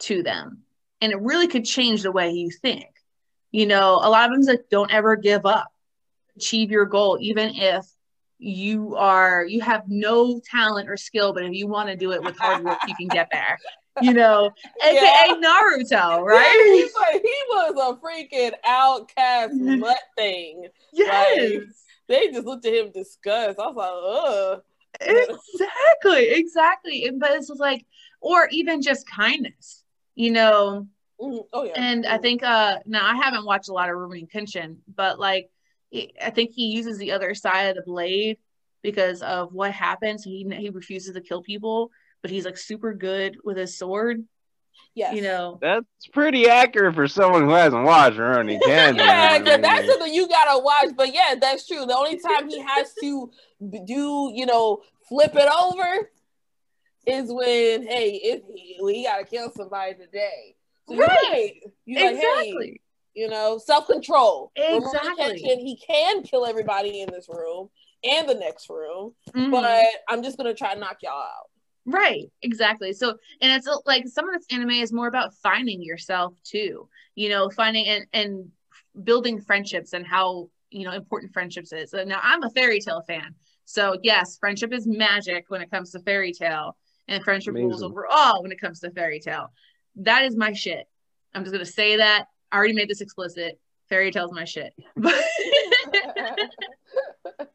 to 0.00 0.24
them, 0.24 0.64
and 1.00 1.12
it 1.12 1.20
really 1.20 1.46
could 1.46 1.64
change 1.64 2.02
the 2.02 2.12
way 2.12 2.30
you 2.30 2.50
think. 2.50 2.86
You 3.52 3.66
know, 3.66 4.00
a 4.02 4.10
lot 4.10 4.28
of 4.28 4.36
them 4.36 4.54
like 4.54 4.68
don't 4.72 4.92
ever 4.92 5.14
give 5.14 5.46
up, 5.46 5.72
achieve 6.36 6.72
your 6.72 6.86
goal, 6.86 7.18
even 7.20 7.54
if 7.54 7.86
you 8.38 8.96
are 8.96 9.46
you 9.46 9.60
have 9.60 9.84
no 9.86 10.40
talent 10.50 10.90
or 10.90 10.96
skill, 10.96 11.32
but 11.32 11.44
if 11.44 11.52
you 11.52 11.68
want 11.68 11.90
to 11.90 11.96
do 11.96 12.10
it 12.10 12.24
with 12.24 12.36
hard 12.36 12.64
work, 12.64 12.78
you 12.88 12.96
can 12.96 13.06
get 13.06 13.28
there. 13.30 13.56
You 14.02 14.12
know, 14.12 14.50
aka 14.82 14.94
yeah. 14.94 15.34
Naruto, 15.34 16.22
right? 16.24 16.64
Yeah, 16.66 17.18
he 17.18 17.42
was 17.48 17.74
a 17.78 18.04
freaking 18.04 18.52
outcast 18.66 19.54
mutt 19.54 19.98
thing. 20.16 20.66
Yes. 20.92 21.52
Like, 21.52 21.62
they 22.08 22.28
just 22.28 22.46
looked 22.46 22.66
at 22.66 22.74
him 22.74 22.90
disgust. 22.92 23.58
I 23.58 23.68
was 23.68 23.76
like, 23.76 24.60
ugh. 24.60 24.62
Exactly, 25.00 26.32
exactly. 26.32 27.10
But 27.16 27.32
it's 27.32 27.50
like, 27.50 27.84
or 28.20 28.48
even 28.50 28.82
just 28.82 29.08
kindness, 29.08 29.82
you 30.14 30.32
know. 30.32 30.88
Mm-hmm. 31.20 31.38
Oh 31.52 31.64
yeah. 31.64 31.72
And 31.76 32.04
mm-hmm. 32.04 32.14
I 32.14 32.18
think 32.18 32.42
uh 32.42 32.78
now 32.86 33.06
I 33.06 33.14
haven't 33.16 33.44
watched 33.44 33.68
a 33.68 33.72
lot 33.72 33.88
of 33.88 33.96
Rurouni 33.96 34.28
Kenshin, 34.30 34.78
but 34.92 35.18
like 35.18 35.50
I 36.20 36.30
think 36.30 36.50
he 36.52 36.66
uses 36.66 36.98
the 36.98 37.12
other 37.12 37.34
side 37.34 37.68
of 37.68 37.76
the 37.76 37.82
blade 37.82 38.38
because 38.82 39.22
of 39.22 39.52
what 39.52 39.72
happens. 39.72 40.24
He 40.24 40.46
he 40.56 40.70
refuses 40.70 41.14
to 41.14 41.20
kill 41.20 41.42
people, 41.42 41.90
but 42.24 42.30
he's 42.30 42.46
like 42.46 42.56
super 42.56 42.94
good 42.94 43.36
with 43.44 43.58
his 43.58 43.76
sword. 43.76 44.24
Yeah, 44.94 45.12
you 45.12 45.20
know 45.20 45.58
that's 45.60 45.84
pretty 46.10 46.48
accurate 46.48 46.94
for 46.94 47.06
someone 47.06 47.42
who 47.42 47.50
hasn't 47.50 47.84
watched 47.84 48.16
Rurouni 48.16 48.58
Kenshin. 48.60 48.96
yeah, 48.96 49.56
that's 49.58 49.86
something 49.86 50.14
you 50.14 50.26
gotta 50.26 50.58
watch. 50.58 50.88
But 50.96 51.12
yeah, 51.12 51.34
that's 51.38 51.66
true. 51.66 51.84
The 51.84 51.94
only 51.94 52.18
time 52.18 52.48
he 52.48 52.60
has 52.60 52.94
to 53.02 53.30
do, 53.60 54.32
you 54.34 54.46
know, 54.46 54.80
flip 55.06 55.32
it 55.34 55.50
over 55.60 56.10
is 57.06 57.30
when 57.30 57.86
hey, 57.86 58.18
if 58.22 58.42
he, 58.54 58.78
he 58.80 59.04
gotta 59.04 59.24
kill 59.24 59.52
somebody 59.54 59.92
today. 59.92 60.56
So 60.88 60.96
right. 60.96 61.08
Right. 61.30 61.52
exactly. 61.86 62.54
Like, 62.54 62.64
hey, 62.64 62.80
you 63.12 63.28
know, 63.28 63.58
self 63.58 63.86
control. 63.86 64.50
Exactly. 64.56 65.40
he 65.40 65.78
can 65.86 66.22
kill 66.22 66.46
everybody 66.46 67.02
in 67.02 67.10
this 67.10 67.28
room 67.28 67.68
and 68.02 68.26
the 68.26 68.34
next 68.34 68.70
room, 68.70 69.12
mm-hmm. 69.28 69.50
but 69.50 69.84
I'm 70.08 70.22
just 70.22 70.38
gonna 70.38 70.54
try 70.54 70.72
to 70.72 70.80
knock 70.80 70.98
y'all 71.02 71.12
out. 71.12 71.50
Right, 71.86 72.30
exactly. 72.42 72.92
So, 72.92 73.10
and 73.40 73.52
it's 73.52 73.68
uh, 73.68 73.76
like 73.84 74.08
some 74.08 74.28
of 74.28 74.34
this 74.34 74.46
anime 74.50 74.70
is 74.70 74.92
more 74.92 75.06
about 75.08 75.34
finding 75.34 75.82
yourself 75.82 76.34
too. 76.42 76.88
You 77.14 77.28
know, 77.28 77.50
finding 77.50 77.86
and 77.86 78.06
and 78.12 78.50
building 79.02 79.40
friendships 79.40 79.92
and 79.92 80.06
how 80.06 80.48
you 80.70 80.84
know 80.84 80.92
important 80.92 81.32
friendships 81.32 81.72
is. 81.72 81.92
Now, 81.92 82.20
I'm 82.22 82.42
a 82.42 82.50
Fairy 82.50 82.80
Tail 82.80 83.02
fan, 83.06 83.34
so 83.64 83.98
yes, 84.02 84.38
friendship 84.38 84.72
is 84.72 84.86
magic 84.86 85.44
when 85.48 85.60
it 85.60 85.70
comes 85.70 85.90
to 85.92 86.00
Fairy 86.00 86.32
Tail, 86.32 86.76
and 87.06 87.22
friendship 87.22 87.52
Amazing. 87.52 87.68
rules 87.68 87.82
overall 87.82 88.42
when 88.42 88.52
it 88.52 88.60
comes 88.60 88.80
to 88.80 88.90
Fairy 88.90 89.20
Tail. 89.20 89.52
That 89.96 90.24
is 90.24 90.36
my 90.36 90.54
shit. 90.54 90.88
I'm 91.34 91.42
just 91.42 91.52
gonna 91.52 91.66
say 91.66 91.98
that 91.98 92.28
I 92.50 92.56
already 92.56 92.74
made 92.74 92.88
this 92.88 93.02
explicit. 93.02 93.60
Fairy 93.90 94.10
Tail's 94.10 94.32
my 94.32 94.44
shit. 94.44 94.72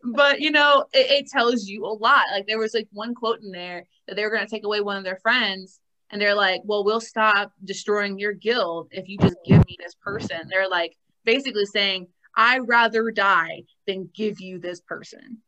But, 0.04 0.40
you 0.42 0.52
know, 0.52 0.86
it, 0.94 1.12
it, 1.12 1.28
tells 1.28 1.66
you 1.66 1.86
a 1.86 1.94
lot. 1.94 2.24
Like 2.32 2.48
there 2.48 2.58
was 2.58 2.74
like 2.74 2.88
one 2.92 3.14
quote 3.14 3.42
in 3.42 3.52
there 3.52 3.86
that 4.08 4.16
they 4.16 4.24
were 4.24 4.32
going 4.32 4.46
to 4.46 4.50
take 4.50 4.66
away 4.66 4.82
one 4.82 4.98
of 4.98 5.04
their 5.04 5.20
friends. 5.22 5.80
And 6.10 6.20
they're 6.20 6.36
like, 6.36 6.62
well, 6.64 6.84
we'll 6.84 7.02
stop 7.02 7.52
destroying 7.64 8.18
your 8.18 8.34
guild 8.34 8.88
if 8.92 9.08
you 9.08 9.18
just 9.20 9.38
give 9.46 9.64
me 9.68 9.78
this 9.80 9.96
person. 10.02 10.48
They're 10.50 10.70
like 10.70 10.96
basically 11.26 11.66
saying, 11.66 12.08
I'd 12.36 12.68
rather 12.68 13.12
die 13.12 13.64
than 13.86 14.10
give 14.16 14.40
you 14.40 14.60
this 14.60 14.82
person. 14.82 15.40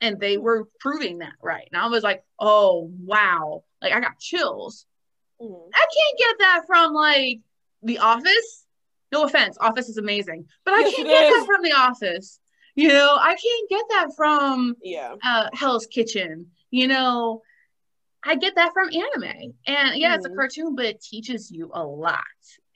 And 0.00 0.20
they 0.20 0.36
were 0.36 0.68
proving 0.78 1.18
that 1.18 1.32
right. 1.42 1.68
And 1.72 1.80
I 1.80 1.88
was 1.88 2.04
like, 2.04 2.22
oh, 2.38 2.92
wow. 3.00 3.64
Like 3.82 3.92
I 3.92 4.00
got 4.00 4.18
chills. 4.20 4.86
Mm-hmm. 5.40 5.70
I 5.74 5.78
can't 5.78 6.18
get 6.18 6.36
that 6.40 6.62
from 6.66 6.92
like 6.92 7.40
The 7.82 7.98
Office 7.98 8.66
no 9.12 9.24
offense, 9.24 9.56
Office 9.60 9.88
is 9.88 9.98
amazing, 9.98 10.46
but 10.64 10.74
I 10.74 10.80
yes, 10.80 10.94
can't 10.94 11.08
get 11.08 11.24
is. 11.24 11.34
that 11.34 11.46
from 11.46 11.62
The 11.62 11.72
Office. 11.72 12.40
You 12.76 12.88
know, 12.88 13.16
I 13.18 13.34
can't 13.34 13.70
get 13.70 13.84
that 13.90 14.08
from 14.14 14.76
yeah 14.82 15.14
uh, 15.24 15.48
Hell's 15.54 15.86
Kitchen. 15.86 16.50
You 16.70 16.88
know, 16.88 17.42
I 18.22 18.36
get 18.36 18.54
that 18.56 18.72
from 18.74 18.90
anime, 18.90 19.54
and 19.66 19.96
yeah, 19.96 20.12
mm. 20.12 20.16
it's 20.16 20.26
a 20.26 20.28
mm-hmm. 20.28 20.38
cartoon, 20.38 20.76
but 20.76 20.84
it 20.84 21.02
teaches 21.02 21.50
you 21.50 21.70
a 21.72 21.82
lot, 21.82 22.20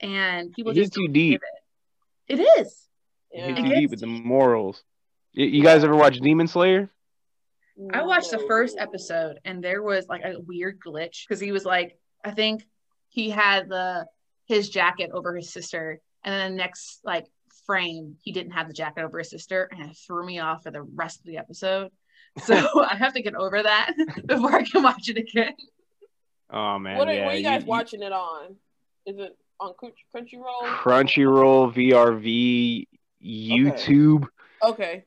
and 0.01 0.53
people 0.53 0.73
it 0.73 0.77
just 0.77 0.95
too 0.95 1.09
deep. 1.09 1.43
It. 2.29 2.41
it 2.41 2.61
is. 2.61 2.89
Yeah. 3.31 3.49
It 3.49 3.57
too 3.57 3.75
deep 3.75 3.91
with 3.91 4.01
the 4.01 4.07
morals. 4.07 4.83
You 5.33 5.63
guys 5.63 5.85
ever 5.85 5.95
watch 5.95 6.19
Demon 6.19 6.49
Slayer? 6.49 6.91
I 7.93 8.03
watched 8.03 8.31
the 8.31 8.45
first 8.49 8.77
episode, 8.79 9.39
and 9.45 9.63
there 9.63 9.83
was 9.83 10.07
like 10.09 10.23
a 10.25 10.41
weird 10.41 10.79
glitch 10.85 11.27
because 11.29 11.41
he 11.41 11.53
was 11.53 11.65
like, 11.65 11.99
I 12.25 12.31
think 12.31 12.67
he 13.11 13.31
had 13.31 13.69
the 13.69 14.07
his 14.47 14.69
jacket 14.69 15.11
over 15.13 15.37
his 15.37 15.53
sister 15.53 16.01
and 16.25 16.35
then 16.35 16.51
the 16.51 16.57
next 16.57 17.01
like 17.05 17.27
frame, 17.71 18.17
he 18.21 18.33
didn't 18.33 18.51
have 18.51 18.67
the 18.67 18.75
jacket 18.75 19.05
over 19.05 19.21
his 19.21 19.31
sister, 19.31 19.69
and 19.71 19.89
it 19.89 19.97
threw 19.97 20.27
me 20.27 20.41
off 20.41 20.65
for 20.65 20.73
the 20.73 20.83
rest 20.83 21.21
of 21.21 21.27
the 21.27 21.39
episode. 21.39 21.91
So 22.45 22.55
I 22.89 22.95
have 22.95 23.15
to 23.15 23.23
get 23.23 23.35
over 23.35 23.61
that 23.61 23.93
before 24.27 24.55
I 24.55 24.63
can 24.63 24.85
watch 24.85 25.09
it 25.09 25.17
again. 25.17 25.55
Oh 26.49 26.79
man, 26.79 26.97
what 26.97 27.09
are, 27.09 27.13
yeah, 27.13 27.25
what 27.25 27.35
are 27.35 27.39
you 27.39 27.43
guys 27.43 27.63
you, 27.63 27.69
watching 27.69 28.03
it 28.03 28.13
on? 28.13 28.55
Is 29.05 29.19
it 29.19 29.37
on 29.59 29.73
Crunchyroll? 30.15 30.63
Crunchyroll, 30.63 31.75
VRV, 31.75 32.87
YouTube. 33.21 34.29
Okay. 34.63 34.73
okay. 34.73 35.05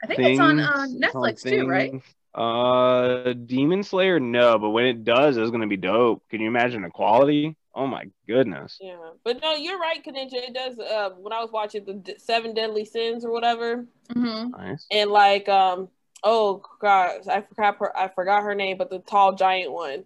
I 0.00 0.06
think 0.06 0.16
things, 0.18 0.30
it's 0.30 0.40
on 0.40 0.60
uh, 0.60 0.86
Netflix 0.86 1.42
too, 1.42 1.66
right? 1.66 2.00
Uh, 2.36 3.32
Demon 3.32 3.82
Slayer, 3.82 4.20
no, 4.20 4.56
but 4.60 4.70
when 4.70 4.84
it 4.84 5.02
does, 5.02 5.38
it's 5.38 5.50
gonna 5.50 5.66
be 5.66 5.76
dope. 5.76 6.22
Can 6.30 6.40
you 6.40 6.46
imagine 6.46 6.82
the 6.82 6.90
quality? 6.90 7.56
Oh 7.74 7.86
my 7.86 8.06
goodness. 8.26 8.78
Yeah, 8.80 8.96
but 9.24 9.40
no, 9.40 9.54
you're 9.54 9.78
right, 9.78 10.04
Kaninja. 10.04 10.34
It 10.34 10.54
does. 10.54 10.78
Uh, 10.78 11.10
when 11.18 11.32
I 11.32 11.40
was 11.40 11.52
watching 11.52 11.84
the 11.84 12.16
Seven 12.18 12.52
Deadly 12.52 12.84
Sins 12.84 13.24
or 13.24 13.30
whatever, 13.30 13.86
mm-hmm. 14.12 14.50
nice. 14.50 14.86
and 14.90 15.10
like, 15.10 15.48
um, 15.48 15.88
oh 16.24 16.62
god, 16.80 17.28
I 17.28 17.42
forgot 17.42 17.76
her. 17.78 17.96
I 17.96 18.08
forgot 18.08 18.42
her 18.42 18.54
name, 18.54 18.76
but 18.76 18.90
the 18.90 18.98
tall 18.98 19.34
giant 19.34 19.72
one, 19.72 20.04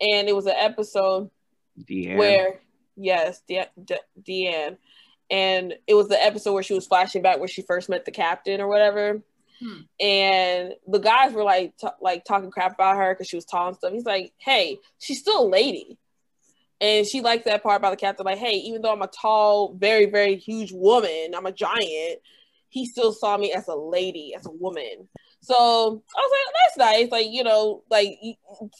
and 0.00 0.28
it 0.28 0.34
was 0.34 0.46
an 0.46 0.54
episode 0.56 1.30
Diane. 1.86 2.16
where 2.16 2.60
yes, 2.96 3.42
De- 3.46 3.68
De- 3.84 4.00
Diane, 4.22 4.78
and 5.30 5.74
it 5.86 5.94
was 5.94 6.08
the 6.08 6.22
episode 6.22 6.54
where 6.54 6.62
she 6.62 6.74
was 6.74 6.86
flashing 6.86 7.20
back 7.20 7.38
where 7.38 7.48
she 7.48 7.62
first 7.62 7.90
met 7.90 8.06
the 8.06 8.12
captain 8.12 8.62
or 8.62 8.68
whatever. 8.68 9.22
Hmm. 9.60 9.80
And 10.00 10.74
the 10.88 10.98
guys 10.98 11.32
were 11.32 11.44
like, 11.44 11.76
t- 11.76 11.86
like 12.00 12.24
talking 12.24 12.50
crap 12.50 12.74
about 12.74 12.96
her 12.96 13.14
because 13.14 13.28
she 13.28 13.36
was 13.36 13.44
tall 13.44 13.68
and 13.68 13.76
stuff. 13.76 13.92
He's 13.92 14.06
like, 14.06 14.32
"Hey, 14.38 14.78
she's 14.98 15.20
still 15.20 15.44
a 15.44 15.46
lady." 15.46 15.98
And 16.84 17.06
she 17.06 17.22
liked 17.22 17.46
that 17.46 17.62
part 17.62 17.78
about 17.78 17.92
the 17.92 17.96
captain, 17.96 18.26
like, 18.26 18.36
hey, 18.36 18.56
even 18.56 18.82
though 18.82 18.92
I'm 18.92 19.00
a 19.00 19.06
tall, 19.06 19.72
very, 19.72 20.04
very 20.04 20.36
huge 20.36 20.70
woman, 20.70 21.34
I'm 21.34 21.46
a 21.46 21.52
giant, 21.52 22.20
he 22.68 22.84
still 22.84 23.10
saw 23.10 23.38
me 23.38 23.54
as 23.54 23.68
a 23.68 23.74
lady, 23.74 24.34
as 24.36 24.44
a 24.44 24.50
woman. 24.50 25.08
So 25.40 25.54
I 25.54 26.20
was 26.20 26.30
like, 26.30 26.54
that's 26.54 26.76
nice. 26.76 27.10
Like, 27.10 27.28
you 27.30 27.42
know, 27.42 27.84
like 27.90 28.08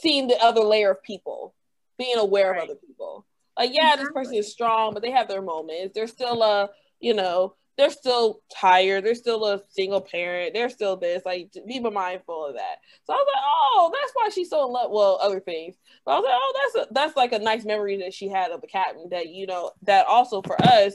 seeing 0.02 0.28
the 0.28 0.36
other 0.36 0.60
layer 0.60 0.90
of 0.90 1.02
people, 1.02 1.54
being 1.96 2.18
aware 2.18 2.50
right. 2.50 2.64
of 2.64 2.64
other 2.64 2.78
people. 2.86 3.24
Like, 3.56 3.70
yeah, 3.72 3.94
exactly. 3.94 4.04
this 4.04 4.12
person 4.12 4.34
is 4.34 4.52
strong, 4.52 4.92
but 4.92 5.02
they 5.02 5.10
have 5.10 5.28
their 5.28 5.40
moments. 5.40 5.94
They're 5.94 6.06
still 6.06 6.42
a, 6.42 6.68
you 7.00 7.14
know, 7.14 7.54
they're 7.76 7.90
still 7.90 8.40
tired. 8.54 9.04
They're 9.04 9.14
still 9.14 9.44
a 9.46 9.62
single 9.68 10.00
parent. 10.00 10.54
They're 10.54 10.70
still 10.70 10.96
this. 10.96 11.24
Like, 11.24 11.52
be 11.66 11.80
mindful 11.80 12.46
of 12.46 12.54
that. 12.54 12.76
So 13.04 13.12
I 13.12 13.16
was 13.16 13.26
like, 13.34 13.44
oh, 13.44 13.92
that's 13.92 14.12
why 14.14 14.28
she's 14.32 14.50
so 14.50 14.66
in 14.66 14.72
love. 14.72 14.90
Well, 14.90 15.18
other 15.20 15.40
things. 15.40 15.76
But 16.04 16.12
I 16.12 16.14
was 16.18 16.24
like, 16.24 16.34
oh, 16.36 16.70
that's 16.74 16.90
a, 16.90 16.94
that's 16.94 17.16
like 17.16 17.32
a 17.32 17.38
nice 17.38 17.64
memory 17.64 17.98
that 17.98 18.14
she 18.14 18.28
had 18.28 18.52
of 18.52 18.60
the 18.60 18.68
captain. 18.68 19.08
That 19.10 19.28
you 19.28 19.46
know, 19.46 19.72
that 19.82 20.06
also 20.06 20.40
for 20.42 20.60
us, 20.62 20.94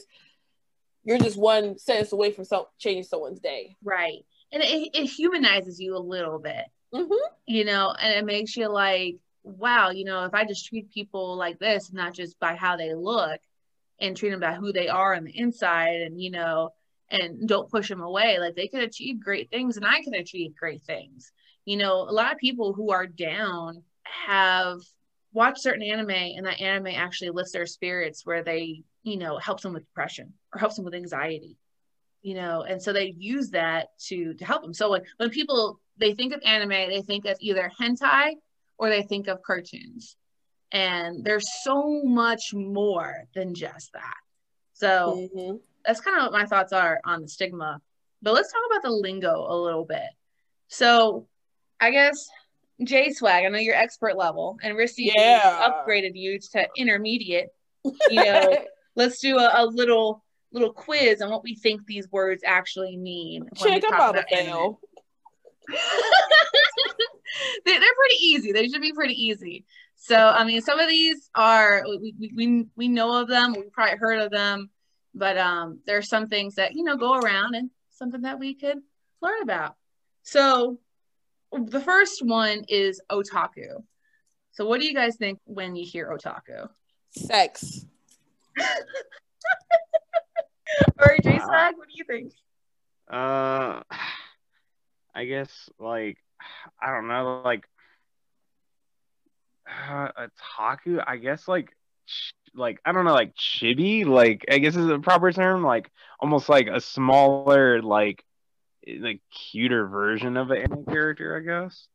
you're 1.03 1.19
just 1.19 1.37
one 1.37 1.77
sentence 1.77 2.13
away 2.13 2.31
from 2.31 2.45
some 2.45 2.65
changing 2.77 3.03
someone's 3.03 3.39
day. 3.39 3.75
Right, 3.83 4.25
and 4.53 4.63
it, 4.63 4.91
it 4.93 5.05
humanizes 5.05 5.79
you 5.79 5.97
a 5.97 5.99
little 5.99 6.39
bit. 6.39 6.65
Mm-hmm. 6.93 7.33
You 7.45 7.65
know, 7.65 7.93
and 7.99 8.13
it 8.13 8.25
makes 8.25 8.55
you 8.55 8.67
like, 8.69 9.17
wow, 9.43 9.89
you 9.89 10.05
know, 10.05 10.23
if 10.23 10.33
I 10.33 10.45
just 10.45 10.65
treat 10.65 10.91
people 10.91 11.35
like 11.35 11.59
this, 11.59 11.91
not 11.91 12.13
just 12.13 12.39
by 12.39 12.55
how 12.55 12.77
they 12.77 12.93
look, 12.93 13.41
and 14.01 14.15
treat 14.15 14.31
them 14.31 14.39
by 14.39 14.53
who 14.53 14.71
they 14.71 14.87
are 14.87 15.13
on 15.13 15.23
the 15.23 15.37
inside 15.37 16.01
and 16.01 16.21
you 16.21 16.31
know 16.31 16.71
and 17.11 17.47
don't 17.47 17.71
push 17.71 17.89
them 17.89 18.01
away. 18.01 18.37
Like 18.39 18.55
they 18.55 18.67
could 18.67 18.83
achieve 18.83 19.23
great 19.23 19.49
things 19.49 19.77
and 19.77 19.85
i 19.85 20.01
can 20.01 20.13
achieve 20.13 20.55
great 20.55 20.83
things. 20.83 21.31
You 21.65 21.77
know 21.77 22.01
a 22.01 22.11
lot 22.11 22.31
of 22.31 22.37
people 22.37 22.73
who 22.73 22.91
are 22.91 23.07
down 23.07 23.83
have 24.03 24.79
watched 25.33 25.61
certain 25.61 25.83
anime 25.83 26.09
and 26.09 26.45
that 26.45 26.59
anime 26.59 26.87
actually 26.87 27.29
lifts 27.29 27.51
their 27.51 27.65
spirits 27.65 28.25
where 28.25 28.43
they 28.43 28.83
you 29.03 29.17
know 29.17 29.37
helps 29.37 29.63
them 29.63 29.73
with 29.73 29.85
depression 29.85 30.33
or 30.53 30.59
helps 30.59 30.75
them 30.75 30.85
with 30.85 30.95
anxiety 30.95 31.57
you 32.21 32.33
know 32.33 32.63
and 32.63 32.81
so 32.81 32.91
they 32.91 33.13
use 33.17 33.51
that 33.51 33.89
to 33.99 34.33
to 34.33 34.45
help 34.45 34.61
them 34.61 34.73
so 34.73 34.89
when, 34.89 35.01
when 35.17 35.29
people 35.29 35.79
they 35.97 36.13
think 36.13 36.33
of 36.33 36.41
anime 36.43 36.69
they 36.69 37.01
think 37.01 37.25
of 37.25 37.37
either 37.39 37.71
hentai 37.79 38.33
or 38.77 38.89
they 38.89 39.03
think 39.03 39.27
of 39.27 39.41
cartoons 39.43 40.15
and 40.71 41.23
there's 41.23 41.47
so 41.63 42.01
much 42.03 42.53
more 42.53 43.23
than 43.35 43.53
just 43.53 43.91
that 43.93 44.17
so 44.73 45.27
mm-hmm. 45.35 45.57
that's 45.85 46.01
kind 46.01 46.17
of 46.17 46.23
what 46.23 46.31
my 46.31 46.45
thoughts 46.45 46.73
are 46.73 46.99
on 47.05 47.21
the 47.21 47.27
stigma 47.27 47.81
but 48.21 48.33
let's 48.33 48.51
talk 48.51 48.61
about 48.69 48.83
the 48.83 48.91
lingo 48.91 49.45
a 49.49 49.55
little 49.55 49.85
bit 49.85 50.09
so 50.67 51.27
i 51.79 51.91
guess 51.91 52.29
j 52.83 53.11
swag 53.11 53.45
i 53.45 53.49
know 53.49 53.57
you're 53.57 53.75
expert 53.75 54.15
level 54.15 54.57
and 54.63 54.77
Rissy 54.77 55.11
yeah. 55.15 55.67
upgraded 55.67 56.11
you 56.13 56.39
to 56.53 56.67
intermediate 56.77 57.47
you 57.83 58.23
know 58.23 58.57
let's 58.95 59.19
do 59.19 59.37
a, 59.37 59.51
a 59.55 59.65
little 59.65 60.23
little 60.51 60.73
quiz 60.73 61.21
on 61.21 61.29
what 61.29 61.43
we 61.43 61.55
think 61.55 61.85
these 61.85 62.11
words 62.11 62.43
actually 62.45 62.97
mean. 62.97 63.47
Check 63.55 63.83
up 63.85 63.93
about 63.93 64.25
fail. 64.29 64.79
they, 67.65 67.75
are 67.75 67.79
pretty 67.79 68.15
easy. 68.21 68.51
They 68.51 68.67
should 68.67 68.81
be 68.81 68.93
pretty 68.93 69.13
easy. 69.13 69.65
So, 70.01 70.15
I 70.15 70.45
mean, 70.45 70.61
some 70.61 70.79
of 70.79 70.87
these 70.87 71.29
are 71.35 71.83
we, 71.85 72.31
we, 72.33 72.65
we 72.75 72.87
know 72.87 73.21
of 73.21 73.27
them. 73.27 73.53
We've 73.53 73.71
probably 73.71 73.97
heard 73.97 74.21
of 74.21 74.31
them, 74.31 74.69
but 75.13 75.37
um, 75.37 75.81
there 75.85 75.97
are 75.97 76.01
some 76.01 76.27
things 76.27 76.55
that 76.55 76.73
you 76.73 76.83
know 76.83 76.95
go 76.95 77.15
around 77.15 77.55
and 77.55 77.69
something 77.89 78.21
that 78.21 78.39
we 78.39 78.53
could 78.53 78.77
learn 79.21 79.41
about. 79.43 79.75
So, 80.23 80.79
the 81.51 81.81
first 81.81 82.25
one 82.25 82.63
is 82.69 83.01
otaku. 83.11 83.83
So, 84.51 84.65
what 84.65 84.79
do 84.79 84.87
you 84.87 84.95
guys 84.95 85.17
think 85.17 85.39
when 85.43 85.75
you 85.75 85.85
hear 85.85 86.09
otaku? 86.09 86.69
Sex. 87.11 87.85
All 88.59 88.65
right, 91.05 91.21
J 91.21 91.39
Swag, 91.39 91.75
what 91.77 91.89
do 91.89 91.93
you 91.95 92.05
think? 92.05 92.31
Uh, 93.11 93.81
I 95.13 95.25
guess 95.25 95.69
like 95.77 96.17
I 96.81 96.93
don't 96.93 97.09
know, 97.09 97.41
like 97.43 97.65
uh, 99.89 100.09
a 100.15 100.29
taku. 100.55 100.99
I 101.05 101.17
guess 101.17 101.47
like 101.47 101.75
like 102.53 102.79
I 102.85 102.91
don't 102.91 103.05
know, 103.05 103.13
like 103.13 103.35
chibi. 103.35 104.05
Like 104.05 104.45
I 104.49 104.59
guess 104.59 104.75
is 104.75 104.89
a 104.89 104.99
proper 104.99 105.31
term. 105.31 105.63
Like 105.63 105.89
almost 106.19 106.49
like 106.49 106.67
a 106.67 106.81
smaller, 106.81 107.81
like 107.81 108.23
like 108.99 109.21
cuter 109.31 109.87
version 109.87 110.37
of 110.37 110.51
an 110.51 110.57
anime 110.57 110.85
character. 110.85 111.37
I 111.37 111.39
guess. 111.41 111.87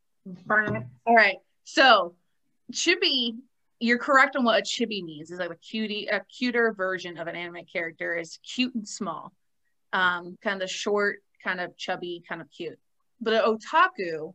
All 1.06 1.14
right, 1.14 1.36
so 1.64 2.14
chibi 2.72 3.36
you're 3.80 3.98
correct 3.98 4.36
on 4.36 4.44
what 4.44 4.58
a 4.58 4.62
chibi 4.62 5.02
means. 5.02 5.30
It's 5.30 5.40
like 5.40 5.50
a 5.50 5.56
cutie, 5.56 6.06
a 6.06 6.20
cuter 6.20 6.72
version 6.72 7.18
of 7.18 7.26
an 7.26 7.36
anime 7.36 7.64
character 7.70 8.16
is 8.16 8.38
cute 8.42 8.74
and 8.74 8.88
small, 8.88 9.32
um, 9.92 10.38
kind 10.42 10.62
of 10.62 10.70
short, 10.70 11.18
kind 11.42 11.60
of 11.60 11.76
chubby, 11.76 12.22
kind 12.26 12.40
of 12.40 12.50
cute. 12.50 12.78
But 13.20 13.34
an 13.34 13.42
otaku 13.42 14.32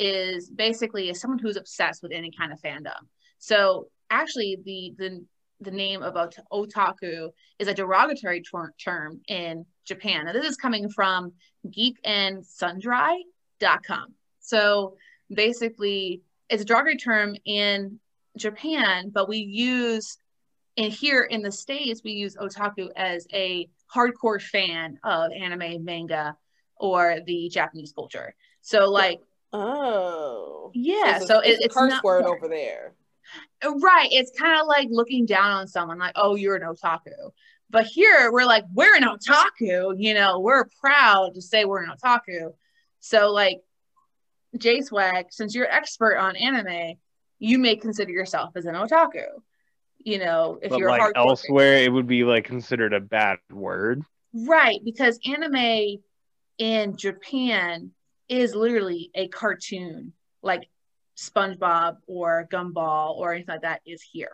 is 0.00 0.50
basically 0.50 1.14
someone 1.14 1.38
who's 1.38 1.56
obsessed 1.56 2.02
with 2.02 2.10
any 2.10 2.32
kind 2.32 2.52
of 2.52 2.60
fandom. 2.60 3.06
So 3.38 3.86
actually, 4.10 4.58
the 4.64 4.94
the 4.98 5.24
the 5.60 5.70
name 5.70 6.02
of 6.02 6.14
otaku 6.50 7.30
is 7.58 7.68
a 7.68 7.74
derogatory 7.74 8.42
ter- 8.42 8.72
term 8.82 9.20
in 9.28 9.66
Japan. 9.84 10.24
Now, 10.24 10.32
this 10.32 10.48
is 10.48 10.56
coming 10.56 10.88
from 10.88 11.34
geekandsundry.com. 11.66 14.14
So 14.40 14.96
basically, 15.32 16.22
it's 16.48 16.62
a 16.62 16.64
derogatory 16.64 16.96
term 16.96 17.36
in 17.44 18.00
Japan, 18.38 19.10
but 19.10 19.28
we 19.28 19.36
use 19.36 20.16
and 20.76 20.92
here 20.92 21.22
in 21.22 21.42
the 21.42 21.52
States, 21.52 22.00
we 22.02 22.12
use 22.12 22.36
otaku 22.36 22.88
as 22.96 23.26
a 23.34 23.68
hardcore 23.94 24.40
fan 24.40 24.98
of 25.04 25.30
anime, 25.32 25.84
manga, 25.84 26.36
or 26.76 27.18
the 27.26 27.50
Japanese 27.50 27.92
culture. 27.92 28.34
So 28.62 28.88
like 28.88 29.20
Oh. 29.52 30.70
Yeah. 30.74 31.18
So, 31.18 31.26
so 31.26 31.40
it's, 31.40 31.64
it's, 31.64 31.76
a 31.76 31.78
curse 31.78 32.02
word 32.02 32.24
over 32.24 32.48
there. 32.48 32.94
Uh, 33.64 33.74
right. 33.76 34.08
It's 34.10 34.30
kind 34.38 34.60
of 34.60 34.66
like 34.66 34.88
looking 34.90 35.26
down 35.26 35.52
on 35.52 35.68
someone 35.68 35.98
like, 35.98 36.12
oh, 36.16 36.34
you're 36.34 36.56
an 36.56 36.62
otaku. 36.62 37.32
But 37.70 37.86
here 37.86 38.32
we're 38.32 38.44
like, 38.44 38.64
we're 38.72 38.96
an 38.96 39.04
otaku, 39.04 39.94
you 39.96 40.12
know, 40.14 40.40
we're 40.40 40.64
proud 40.80 41.34
to 41.34 41.42
say 41.42 41.64
we're 41.64 41.84
an 41.84 41.90
otaku. 41.90 42.52
So 42.98 43.30
like 43.30 43.60
J 44.58 44.82
Swag, 44.82 45.26
since 45.30 45.54
you're 45.54 45.70
expert 45.70 46.16
on 46.16 46.34
anime, 46.34 46.94
you 47.38 47.58
may 47.58 47.76
consider 47.76 48.10
yourself 48.10 48.50
as 48.56 48.66
an 48.66 48.74
otaku. 48.74 49.26
You 49.98 50.18
know, 50.18 50.58
if 50.62 50.70
but 50.70 50.78
you're 50.78 50.90
like 50.90 51.12
elsewhere, 51.14 51.76
fan. 51.76 51.84
it 51.84 51.92
would 51.92 52.06
be 52.06 52.24
like 52.24 52.44
considered 52.44 52.92
a 52.92 53.00
bad 53.00 53.38
word. 53.50 54.02
Right, 54.32 54.80
because 54.82 55.18
anime 55.26 55.98
in 56.58 56.96
Japan 56.96 57.92
is 58.30 58.54
literally 58.54 59.10
a 59.14 59.28
cartoon, 59.28 60.12
like 60.40 60.70
SpongeBob 61.16 61.96
or 62.06 62.48
Gumball 62.50 63.16
or 63.16 63.34
anything 63.34 63.54
like 63.54 63.62
that 63.62 63.82
is 63.84 64.00
here. 64.00 64.32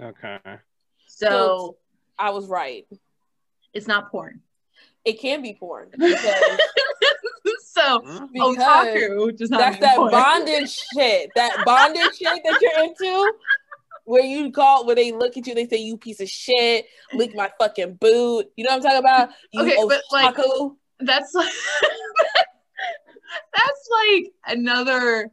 Okay. 0.00 0.40
So, 1.06 1.28
so 1.28 1.76
I 2.18 2.30
was 2.30 2.48
right. 2.48 2.86
It's 3.74 3.86
not 3.86 4.10
porn. 4.10 4.40
It 5.04 5.20
can 5.20 5.42
be 5.42 5.56
porn 5.58 5.90
because 5.98 6.58
so 7.60 8.00
hmm? 8.00 8.26
because 8.32 8.56
otaku 8.56 9.36
does 9.36 9.50
not 9.50 9.60
that's 9.60 9.80
that 9.80 9.96
point. 9.96 10.12
bondage 10.12 10.78
shit. 10.94 11.30
That 11.36 11.62
bondage 11.64 12.16
shit 12.16 12.42
that 12.44 12.58
you're 12.60 12.84
into. 12.84 13.32
Where 14.04 14.24
you 14.24 14.50
call 14.50 14.86
where 14.86 14.96
they 14.96 15.12
look 15.12 15.36
at 15.36 15.46
you, 15.46 15.54
they 15.54 15.68
say 15.68 15.76
you 15.76 15.96
piece 15.96 16.20
of 16.20 16.28
shit, 16.28 16.86
lick 17.12 17.34
my 17.34 17.50
fucking 17.60 17.94
boot. 17.94 18.50
You 18.56 18.64
know 18.64 18.70
what 18.70 18.76
I'm 18.76 18.82
talking 18.82 18.98
about? 18.98 19.28
You 19.52 19.62
okay, 19.62 19.76
but 19.86 20.02
like 20.10 20.34
that's 21.00 21.34
like 21.34 21.48
that's 23.54 23.88
like 23.92 24.32
another 24.46 25.30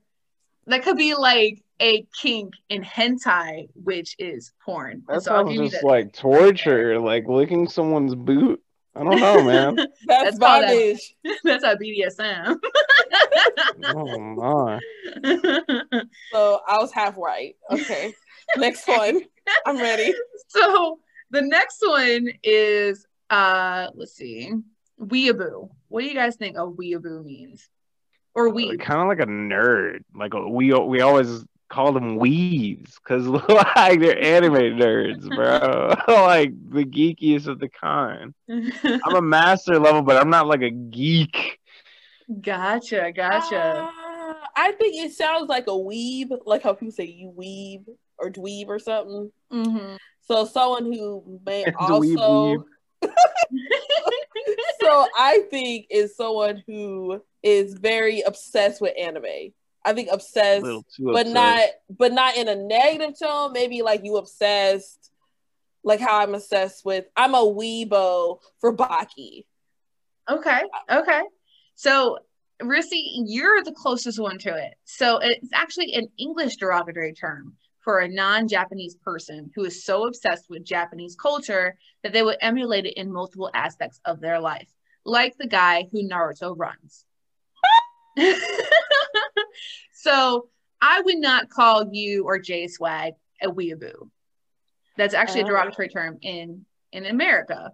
that 0.67 0.83
could 0.83 0.97
be 0.97 1.15
like 1.15 1.63
a 1.79 2.05
kink 2.21 2.53
in 2.69 2.83
hentai, 2.83 3.69
which 3.75 4.15
is 4.19 4.51
porn. 4.63 5.03
That 5.07 5.23
so 5.23 5.31
sounds 5.31 5.71
just 5.71 5.83
like 5.83 6.13
torture, 6.13 6.99
like 6.99 7.27
licking 7.27 7.67
someone's 7.67 8.15
boot. 8.15 8.61
I 8.95 9.03
don't 9.03 9.19
know, 9.19 9.43
man. 9.43 9.75
that's, 9.75 9.99
that's 10.07 10.39
bondage. 10.39 11.15
That, 11.23 11.37
that's 11.43 11.63
our 11.63 11.75
BDSM. 11.75 12.57
oh 13.85 14.19
my. 14.19 14.79
So 16.33 16.61
I 16.67 16.77
was 16.79 16.91
half 16.91 17.17
right. 17.17 17.55
Okay. 17.71 18.13
next 18.57 18.87
one. 18.87 19.21
I'm 19.65 19.77
ready. 19.77 20.13
So 20.47 20.99
the 21.31 21.41
next 21.41 21.83
one 21.85 22.29
is 22.43 23.05
uh 23.29 23.89
let's 23.93 24.13
see. 24.13 24.51
Weeaboo. 24.99 25.69
What 25.89 26.01
do 26.01 26.07
you 26.07 26.15
guys 26.15 26.35
think 26.35 26.57
a 26.57 26.61
weeaboo 26.61 27.23
means? 27.23 27.69
Or 28.37 28.49
we 28.49 28.69
uh, 28.69 28.75
kind 28.75 29.01
of 29.01 29.07
like 29.07 29.19
a 29.19 29.25
nerd. 29.25 30.03
Like 30.13 30.35
a, 30.35 30.47
we 30.47 30.71
we 30.71 31.01
always 31.01 31.43
call 31.69 31.91
them 31.91 32.17
weaves 32.17 32.99
because 32.99 33.25
like 33.49 33.99
they're 33.99 34.23
anime 34.23 34.77
nerds, 34.77 35.27
bro. 35.27 35.95
like 36.23 36.51
the 36.69 36.85
geekiest 36.85 37.47
of 37.47 37.59
the 37.59 37.67
kind. 37.67 38.35
I'm 38.47 39.15
a 39.15 39.21
master 39.23 39.79
level, 39.79 40.03
but 40.03 40.17
I'm 40.17 40.29
not 40.29 40.45
like 40.45 40.61
a 40.61 40.69
geek. 40.69 41.59
Gotcha, 42.41 43.11
gotcha. 43.11 43.89
Uh, 43.89 44.33
I 44.55 44.71
think 44.73 45.03
it 45.03 45.13
sounds 45.13 45.49
like 45.49 45.65
a 45.65 45.71
weeb, 45.71 46.29
like 46.45 46.61
how 46.61 46.73
people 46.73 46.91
say 46.91 47.05
you 47.05 47.33
weeb 47.35 47.85
or 48.19 48.29
dweeb 48.29 48.67
or 48.67 48.77
something. 48.77 49.31
Mm-hmm. 49.51 49.95
So 50.21 50.45
someone 50.45 50.85
who 50.93 51.39
may 51.43 51.65
also. 51.79 52.01
Weeb, 52.01 52.63
weeb. 53.01 53.11
so 54.81 55.07
I 55.17 55.43
think 55.49 55.87
is 55.89 56.15
someone 56.15 56.61
who 56.67 57.19
is 57.47 57.73
very 57.73 58.21
obsessed 58.21 58.81
with 58.81 58.93
anime. 58.99 59.53
I 59.85 59.93
think 59.93 60.09
obsessed, 60.11 60.63
but 60.63 61.27
obsessed. 61.27 61.33
not 61.33 61.61
but 61.89 62.11
not 62.11 62.35
in 62.35 62.49
a 62.49 62.55
negative 62.55 63.17
tone. 63.17 63.53
Maybe 63.53 63.81
like 63.81 64.03
you 64.03 64.17
obsessed, 64.17 65.11
like 65.83 66.01
how 66.01 66.19
I'm 66.19 66.35
obsessed 66.35 66.83
with. 66.83 67.05
I'm 67.15 67.33
a 67.33 67.43
weebo 67.43 68.39
for 68.59 68.75
Baki. 68.75 69.45
Okay. 70.29 70.61
Okay. 70.91 71.21
So 71.75 72.17
Rissy, 72.61 73.03
you're 73.25 73.63
the 73.63 73.71
closest 73.71 74.19
one 74.19 74.39
to 74.39 74.55
it. 74.55 74.73
So 74.83 75.19
it's 75.21 75.51
actually 75.53 75.93
an 75.93 76.09
English 76.17 76.57
derogatory 76.57 77.13
term 77.13 77.55
for 77.79 77.99
a 77.99 78.09
non-Japanese 78.09 78.95
person 78.95 79.49
who 79.55 79.63
is 79.63 79.85
so 79.85 80.05
obsessed 80.05 80.49
with 80.49 80.65
Japanese 80.65 81.15
culture 81.15 81.77
that 82.03 82.11
they 82.11 82.23
would 82.23 82.37
emulate 82.41 82.85
it 82.85 82.97
in 82.97 83.13
multiple 83.13 83.49
aspects 83.53 84.01
of 84.03 84.19
their 84.19 84.41
life, 84.41 84.67
like 85.05 85.37
the 85.37 85.47
guy 85.47 85.87
who 85.91 86.09
Naruto 86.09 86.53
runs. 86.57 87.05
so 89.93 90.49
I 90.81 91.01
would 91.01 91.17
not 91.17 91.49
call 91.49 91.89
you 91.91 92.25
or 92.25 92.39
J 92.39 92.67
Swag 92.67 93.13
a 93.41 93.49
weeaboo. 93.49 94.09
That's 94.97 95.13
actually 95.13 95.41
a 95.41 95.43
Oh. 95.45 95.47
derogatory 95.47 95.89
term 95.89 96.17
in 96.21 96.65
in 96.91 97.05
America. 97.05 97.71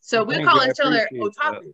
So 0.00 0.24
we 0.24 0.42
call 0.42 0.62
each 0.64 0.80
other 0.82 1.04
appreciate 1.04 1.34
that. 1.42 1.54
otaku, 1.54 1.72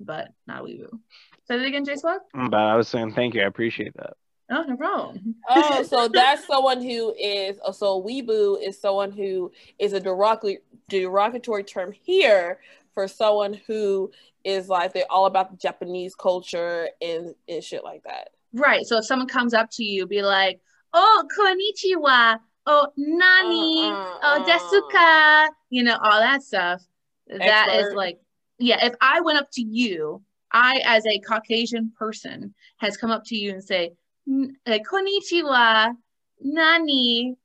but 0.00 0.28
not 0.46 0.64
weeaboo. 0.64 0.98
Say 1.44 1.58
that 1.58 1.64
again, 1.64 1.84
J 1.84 1.96
Swag? 1.96 2.20
But 2.34 2.54
I 2.54 2.76
was 2.76 2.88
saying 2.88 3.12
thank 3.14 3.34
you. 3.34 3.42
I 3.42 3.46
appreciate 3.46 3.94
that. 3.94 4.14
Oh, 4.50 4.62
no 4.62 4.76
problem. 4.76 5.34
Oh, 5.48 5.82
so 5.82 6.08
that's 6.12 6.46
someone 6.46 6.82
who 6.82 7.14
is 7.18 7.58
oh, 7.64 7.72
so 7.72 8.02
weeboo 8.02 8.60
is 8.62 8.80
someone 8.80 9.12
who 9.12 9.52
is 9.78 9.92
a 9.92 10.00
derogatory 10.00 10.58
derogatory 10.88 11.64
term 11.64 11.92
here 11.92 12.60
for 12.94 13.06
someone 13.06 13.54
who 13.66 14.10
is 14.44 14.68
like 14.68 14.92
they're 14.92 15.10
all 15.10 15.26
about 15.26 15.50
the 15.50 15.56
Japanese 15.56 16.14
culture 16.14 16.88
and, 17.00 17.34
and 17.48 17.62
shit 17.62 17.84
like 17.84 18.02
that. 18.04 18.30
Right. 18.52 18.86
So 18.86 18.98
if 18.98 19.04
someone 19.04 19.28
comes 19.28 19.54
up 19.54 19.68
to 19.72 19.84
you, 19.84 20.06
be 20.06 20.22
like, 20.22 20.60
"Oh, 20.94 21.24
konnichiwa," 21.36 22.38
"Oh, 22.66 22.88
nani," 22.96 23.84
Uh, 23.84 23.92
uh, 23.92 24.18
"Oh, 24.22 24.44
desuka," 24.46 25.48
you 25.70 25.82
know, 25.82 25.98
all 26.02 26.20
that 26.20 26.42
stuff. 26.42 26.82
That 27.26 27.68
is 27.68 27.86
Expert. 27.86 27.96
like, 27.96 28.18
yeah. 28.58 28.84
If 28.86 28.94
I 29.00 29.20
went 29.20 29.38
up 29.38 29.50
to 29.52 29.62
you, 29.62 30.22
I, 30.50 30.80
as 30.86 31.04
a 31.06 31.18
Caucasian 31.20 31.92
person, 31.98 32.54
has 32.78 32.96
come 32.96 33.10
up 33.10 33.24
to 33.26 33.36
you 33.36 33.50
and 33.52 33.62
say, 33.62 33.92
"N- 34.26 34.56
like, 34.66 34.84
"Konnichiwa," 34.84 35.94
"Nani," 36.40 37.36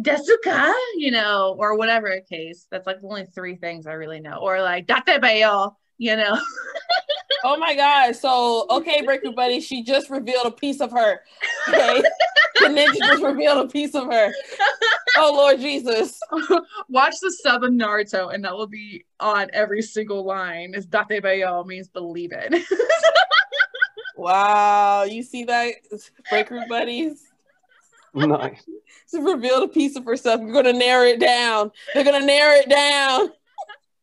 "Desuka," 0.00 0.72
you 0.96 1.10
know, 1.10 1.54
or 1.58 1.76
whatever 1.76 2.18
case. 2.28 2.66
That's 2.70 2.86
like 2.86 3.02
the 3.02 3.08
only 3.08 3.26
three 3.26 3.56
things 3.56 3.86
I 3.86 3.92
really 3.92 4.20
know. 4.20 4.38
Or 4.40 4.62
like, 4.62 4.86
"Dattebayo," 4.86 5.74
you 6.00 6.16
know. 6.16 6.40
Oh 7.44 7.56
my 7.56 7.74
god! 7.74 8.16
So 8.16 8.66
okay, 8.70 9.02
Breaker 9.02 9.32
Buddy, 9.32 9.60
she 9.60 9.82
just 9.82 10.10
revealed 10.10 10.46
a 10.46 10.50
piece 10.50 10.80
of 10.80 10.90
her. 10.90 11.20
Okay, 11.68 12.02
the 12.60 12.66
ninja 12.66 12.98
just 12.98 13.22
revealed 13.22 13.64
a 13.64 13.68
piece 13.68 13.94
of 13.94 14.06
her. 14.06 14.32
Oh 15.16 15.32
Lord 15.32 15.60
Jesus! 15.60 16.18
Watch 16.88 17.14
the 17.22 17.30
sub 17.42 17.62
of 17.62 17.70
Naruto, 17.70 18.34
and 18.34 18.44
that 18.44 18.54
will 18.54 18.66
be 18.66 19.04
on 19.20 19.48
every 19.52 19.80
single 19.80 20.24
line. 20.24 20.74
Is 20.74 20.86
Dattebayo 20.86 21.64
means 21.66 21.88
believe 21.88 22.32
it. 22.32 22.64
Wow, 24.16 25.04
you 25.04 25.22
see 25.22 25.44
that, 25.44 25.76
Breaker 26.28 26.62
Buddies? 26.68 27.26
nice. 28.12 28.62
She 29.10 29.18
revealed 29.18 29.62
a 29.62 29.68
piece 29.72 29.96
of 29.96 30.04
herself. 30.04 30.42
You're 30.42 30.52
gonna 30.52 30.74
narrow 30.74 31.06
it 31.06 31.20
down. 31.20 31.72
They're 31.94 32.04
gonna 32.04 32.26
narrow 32.26 32.56
it 32.56 32.68
down. 32.68 33.30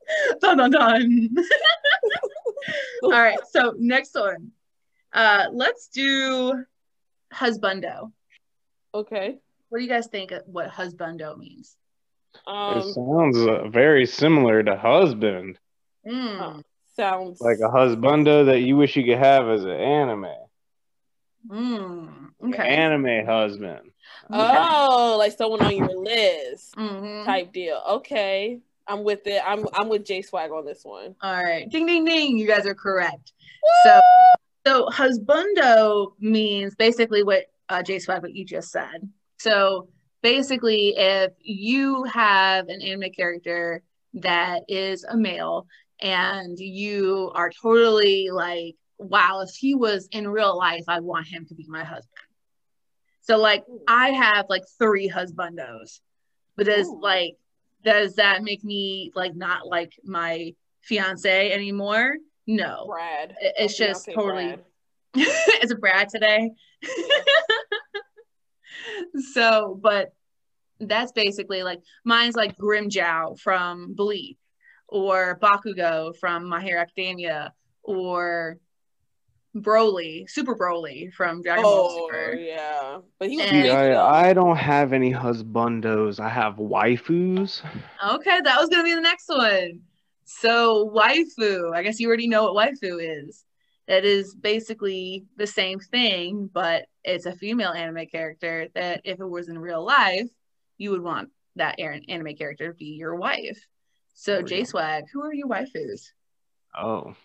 dun 0.42 0.58
dun 0.58 0.72
dun. 0.72 1.30
All 3.04 3.12
right, 3.12 3.40
so 3.52 3.74
next 3.78 4.14
one. 4.16 4.52
Uh, 5.14 5.46
let's 5.52 5.88
do 5.88 6.64
husbando. 7.34 8.12
Okay. 8.94 9.38
What 9.70 9.80
do 9.80 9.84
you 9.84 9.90
guys 9.90 10.08
think 10.08 10.32
of 10.32 10.44
what 10.46 10.70
husbando 10.70 11.38
means? 11.38 11.76
It 12.36 12.42
Um, 12.46 12.82
sounds 12.94 13.38
uh, 13.38 13.68
very 13.70 14.06
similar 14.06 14.64
to 14.64 14.78
husband, 14.78 15.58
Mm, 16.06 16.64
sounds 16.96 17.42
like 17.42 17.58
a 17.58 17.70
husbando 17.70 18.46
that 18.46 18.60
you 18.62 18.78
wish 18.78 18.96
you 18.96 19.04
could 19.04 19.18
have 19.18 19.48
as 19.50 19.64
an 19.64 19.72
anime. 19.72 20.28
mm, 21.50 22.30
okay. 22.46 22.64
Anime 22.64 23.26
husband. 23.26 23.92
Oh, 24.30 25.16
like 25.18 25.34
someone 25.38 25.62
on 25.62 25.76
your 25.76 25.96
list 25.98 26.76
Mhm. 26.76 27.26
type 27.26 27.52
deal. 27.52 27.82
Okay. 27.90 28.60
I'm 28.88 29.04
with 29.04 29.26
it. 29.28 29.42
I'm 29.46 29.66
I'm 29.74 29.90
with 29.90 30.06
J 30.06 30.22
Swag 30.22 30.52
on 30.52 30.66
this 30.66 30.84
one. 30.84 31.16
All 31.22 31.44
right. 31.44 31.70
Ding 31.70 31.86
ding 31.86 32.06
ding. 32.06 32.38
You 32.38 32.48
guys 32.48 32.66
are 32.66 32.76
correct. 32.76 33.34
So 33.84 34.00
so 34.66 34.86
husbando 34.88 36.14
means 36.20 36.76
basically 36.76 37.24
what 37.24 37.46
uh 37.70 37.84
J 37.84 38.00
Swag 38.00 38.22
what 38.22 38.34
you 38.34 38.46
just 38.46 38.72
said. 38.72 39.10
So 39.38 39.90
basically 40.22 40.96
if 40.98 41.34
you 41.42 42.04
have 42.06 42.70
an 42.70 42.82
anime 42.82 43.12
character 43.12 43.84
that 44.16 44.64
is 44.68 45.04
a 45.04 45.18
male 45.18 45.68
and 46.00 46.58
you 46.58 47.32
are 47.36 47.50
totally 47.50 48.30
like, 48.32 48.76
wow, 48.98 49.42
if 49.42 49.56
he 49.56 49.76
was 49.76 50.08
in 50.12 50.28
real 50.28 50.58
life, 50.58 50.84
I 50.88 51.00
want 51.00 51.28
him 51.28 51.46
to 51.48 51.56
be 51.56 51.66
my 51.68 51.84
husband. 51.84 52.12
So 53.22 53.38
like 53.38 53.66
I 53.88 54.12
have 54.12 54.46
like 54.50 54.64
three 54.80 55.10
husbandos. 55.10 56.00
But 56.56 56.68
Ooh. 56.68 57.00
like 57.02 57.38
does 57.84 58.16
that 58.16 58.44
make 58.44 58.64
me 58.64 59.12
like 59.16 59.36
not 59.36 59.68
like 59.68 59.94
my 60.04 60.54
fiance 60.82 61.52
anymore? 61.52 62.16
No. 62.46 62.86
Brad. 62.88 63.36
It- 63.42 63.54
It's 63.58 63.78
just 63.78 64.06
totally 64.14 64.56
it's 65.16 65.72
a 65.72 65.76
Brad 65.76 66.10
today. 66.10 66.52
so, 69.34 69.80
but 69.82 70.14
that's 70.80 71.12
basically 71.12 71.64
like 71.64 71.82
mine's 72.06 72.36
like 72.36 72.56
Grimmjow 72.58 73.40
from 73.40 73.94
Bleach 73.96 74.38
or 74.88 75.40
Bakugo 75.42 76.16
from 76.18 76.46
My 76.48 76.62
Hero 76.62 76.82
Academia 76.82 77.54
or 77.84 78.58
Broly, 79.62 80.30
Super 80.30 80.56
Broly 80.56 81.12
from 81.14 81.42
Dragon 81.42 81.64
Ball 81.64 81.90
Oh 81.92 82.08
Super. 82.08 82.36
yeah, 82.36 83.00
but 83.20 83.30
he 83.30 83.38
was 83.38 83.46
And- 83.48 83.66
See. 83.66 83.70
I, 83.72 84.30
I 84.30 84.34
don't 84.34 84.58
have 84.58 84.94
any 84.94 85.12
husbandos. 85.14 86.20
I 86.20 86.30
have 86.30 86.56
waifus. 86.56 87.62
Okay, 88.06 88.42
that 88.42 88.60
was 88.60 88.70
gonna 88.70 88.84
be 88.84 88.94
the 88.96 89.02
next 89.02 89.28
one. 89.30 89.82
So 90.26 90.90
waifu, 90.90 91.74
I 91.76 91.84
guess 91.84 92.00
you 92.00 92.08
already 92.08 92.28
know 92.28 92.52
what 92.52 92.68
waifu 92.74 93.26
is. 93.26 93.44
That 93.88 94.04
is 94.04 94.36
basically 94.36 95.26
the 95.38 95.48
same 95.48 95.80
thing, 95.80 96.50
but 96.52 96.88
it's 97.06 97.26
a 97.26 97.32
female 97.32 97.72
anime 97.72 98.06
character 98.08 98.68
that 98.76 99.02
if 99.06 99.22
it 99.22 99.26
was 99.30 99.48
in 99.48 99.58
real 99.58 99.86
life, 99.86 100.28
you 100.78 100.92
would 100.92 101.02
want 101.02 101.30
that 101.56 101.80
anime 101.80 102.36
character 102.36 102.68
to 102.68 102.74
be 102.74 102.86
your 102.98 103.16
wife. 103.16 103.58
So 104.14 104.34
oh, 104.34 104.36
There 104.36 104.44
we 104.44 104.50
J. 104.50 104.64
Swag, 104.66 105.06
who 105.14 105.24
are 105.24 105.34
your 105.34 105.48
waifus? 105.48 106.10
Oh, 106.78 107.16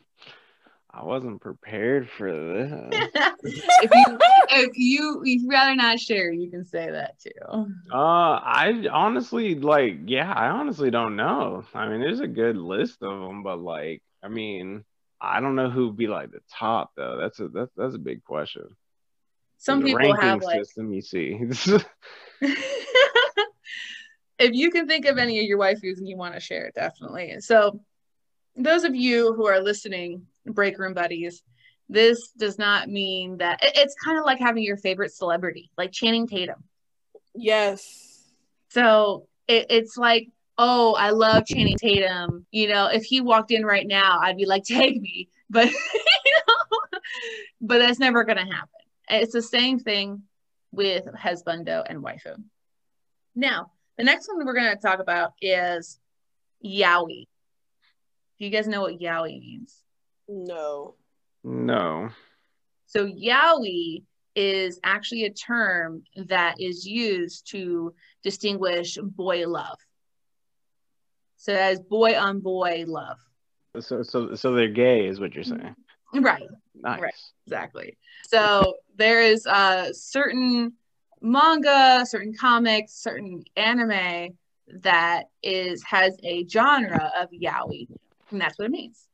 I 0.94 1.04
wasn't 1.04 1.40
prepared 1.40 2.10
for 2.10 2.30
this. 2.30 3.10
if 3.44 3.90
you 3.94 4.18
if 4.50 4.70
you 4.76 5.22
you'd 5.24 5.50
rather 5.50 5.74
not 5.74 5.98
share, 5.98 6.30
you 6.30 6.50
can 6.50 6.66
say 6.66 6.90
that 6.90 7.18
too. 7.18 7.30
Uh, 7.90 7.96
I 7.96 8.86
honestly 8.92 9.54
like, 9.54 10.00
yeah, 10.06 10.30
I 10.30 10.48
honestly 10.48 10.90
don't 10.90 11.16
know. 11.16 11.64
I 11.72 11.88
mean, 11.88 12.00
there's 12.00 12.20
a 12.20 12.28
good 12.28 12.56
list 12.56 13.02
of 13.02 13.20
them, 13.20 13.42
but 13.42 13.58
like, 13.58 14.02
I 14.22 14.28
mean, 14.28 14.84
I 15.18 15.40
don't 15.40 15.54
know 15.54 15.70
who'd 15.70 15.96
be 15.96 16.08
like 16.08 16.30
the 16.30 16.40
top 16.52 16.90
though. 16.96 17.16
That's 17.18 17.40
a 17.40 17.48
that's 17.48 17.72
that's 17.74 17.94
a 17.94 17.98
big 17.98 18.22
question. 18.22 18.64
Some 19.56 19.82
people 19.82 19.98
ranking 19.98 20.28
have 20.28 20.42
like 20.42 20.58
system. 20.58 20.92
You 20.92 21.00
see, 21.00 21.38
if 24.38 24.52
you 24.52 24.70
can 24.70 24.86
think 24.88 25.06
of 25.06 25.16
any 25.16 25.38
of 25.38 25.46
your 25.46 25.58
waifus 25.58 25.98
and 25.98 26.08
you 26.08 26.16
want 26.18 26.34
to 26.34 26.40
share 26.40 26.70
definitely. 26.74 27.36
So, 27.40 27.80
those 28.56 28.84
of 28.84 28.94
you 28.94 29.32
who 29.34 29.46
are 29.46 29.60
listening, 29.60 30.26
break 30.46 30.78
room 30.78 30.94
buddies, 30.94 31.42
this 31.88 32.30
does 32.38 32.58
not 32.58 32.88
mean 32.88 33.38
that 33.38 33.62
it- 33.62 33.72
it's 33.76 33.94
kind 34.04 34.18
of 34.18 34.24
like 34.24 34.38
having 34.38 34.62
your 34.62 34.76
favorite 34.76 35.12
celebrity, 35.12 35.70
like 35.76 35.92
Channing 35.92 36.26
Tatum. 36.26 36.64
yes. 37.34 38.08
So 38.70 39.28
it, 39.48 39.66
it's 39.68 39.96
like, 39.98 40.28
oh, 40.56 40.94
I 40.94 41.10
love 41.10 41.44
Channing 41.46 41.76
Tatum. 41.76 42.46
You 42.50 42.68
know, 42.68 42.86
if 42.86 43.04
he 43.04 43.20
walked 43.20 43.50
in 43.50 43.66
right 43.66 43.86
now, 43.86 44.18
I'd 44.22 44.36
be 44.38 44.46
like, 44.46 44.64
take 44.66 45.00
me. 45.00 45.28
But 45.50 45.66
you 45.70 46.34
know, 46.46 46.98
but 47.60 47.78
that's 47.78 47.98
never 47.98 48.24
gonna 48.24 48.46
happen. 48.46 48.68
It's 49.10 49.32
the 49.34 49.42
same 49.42 49.78
thing 49.78 50.22
with 50.70 51.04
husbando 51.04 51.84
and 51.86 52.02
waifu. 52.02 52.42
Now, 53.34 53.72
the 53.98 54.04
next 54.04 54.28
one 54.28 54.44
we're 54.46 54.54
gonna 54.54 54.76
talk 54.76 55.00
about 55.00 55.32
is 55.42 55.98
yaoi. 56.64 57.26
Do 58.38 58.44
you 58.46 58.50
guys 58.50 58.66
know 58.66 58.80
what 58.80 58.98
yaoi 58.98 59.38
means? 59.38 59.81
No. 60.32 60.94
no. 61.44 62.08
So 62.86 63.06
yaoi 63.06 64.02
is 64.34 64.80
actually 64.82 65.24
a 65.24 65.32
term 65.32 66.02
that 66.16 66.58
is 66.58 66.86
used 66.86 67.50
to 67.50 67.94
distinguish 68.22 68.96
boy 68.96 69.46
love. 69.46 69.78
So 71.36 71.52
as 71.52 71.80
boy 71.80 72.18
on 72.18 72.40
boy 72.40 72.84
love. 72.86 73.18
So 73.80 74.02
so 74.02 74.34
so 74.34 74.54
they're 74.54 74.68
gay, 74.68 75.06
is 75.06 75.20
what 75.20 75.34
you're 75.34 75.44
saying. 75.44 75.74
Right, 76.14 76.48
Nice. 76.74 77.00
Right. 77.00 77.14
exactly. 77.46 77.96
So 78.28 78.74
there 78.96 79.22
is 79.22 79.46
a 79.46 79.88
certain 79.92 80.74
manga, 81.22 82.04
certain 82.06 82.34
comics, 82.38 82.94
certain 82.94 83.44
anime 83.56 84.36
that 84.80 85.24
is 85.42 85.82
has 85.84 86.16
a 86.22 86.46
genre 86.46 87.10
of 87.18 87.30
yaoi, 87.30 87.88
and 88.30 88.40
that's 88.40 88.58
what 88.58 88.66
it 88.66 88.70
means. 88.70 89.08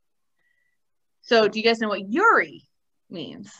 So 1.28 1.46
do 1.46 1.58
you 1.58 1.64
guys 1.64 1.78
know 1.78 1.88
what 1.88 2.10
yuri 2.10 2.62
means? 3.10 3.52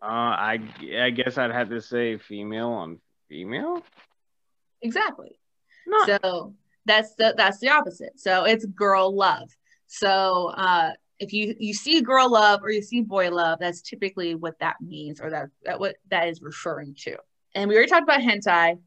Uh, 0.00 0.06
I 0.06 0.58
I 0.98 1.10
guess 1.10 1.36
I'd 1.36 1.52
have 1.52 1.68
to 1.68 1.82
say 1.82 2.16
female 2.16 2.70
on 2.70 2.98
female. 3.28 3.84
Exactly. 4.80 5.38
No. 5.86 6.06
So 6.06 6.54
that's 6.86 7.14
the 7.16 7.34
that's 7.36 7.58
the 7.58 7.68
opposite. 7.68 8.18
So 8.18 8.44
it's 8.44 8.64
girl 8.64 9.14
love. 9.14 9.50
So 9.86 10.52
uh 10.56 10.92
if 11.18 11.34
you 11.34 11.54
you 11.58 11.74
see 11.74 12.00
girl 12.00 12.30
love 12.30 12.60
or 12.62 12.70
you 12.70 12.80
see 12.80 13.02
boy 13.02 13.30
love, 13.30 13.58
that's 13.60 13.82
typically 13.82 14.34
what 14.34 14.58
that 14.60 14.76
means 14.80 15.20
or 15.20 15.28
that, 15.28 15.50
that 15.64 15.78
what 15.78 15.96
that 16.08 16.28
is 16.28 16.40
referring 16.40 16.94
to. 17.00 17.18
And 17.54 17.68
we 17.68 17.74
already 17.74 17.90
talked 17.90 18.04
about 18.04 18.20
hentai. 18.20 18.78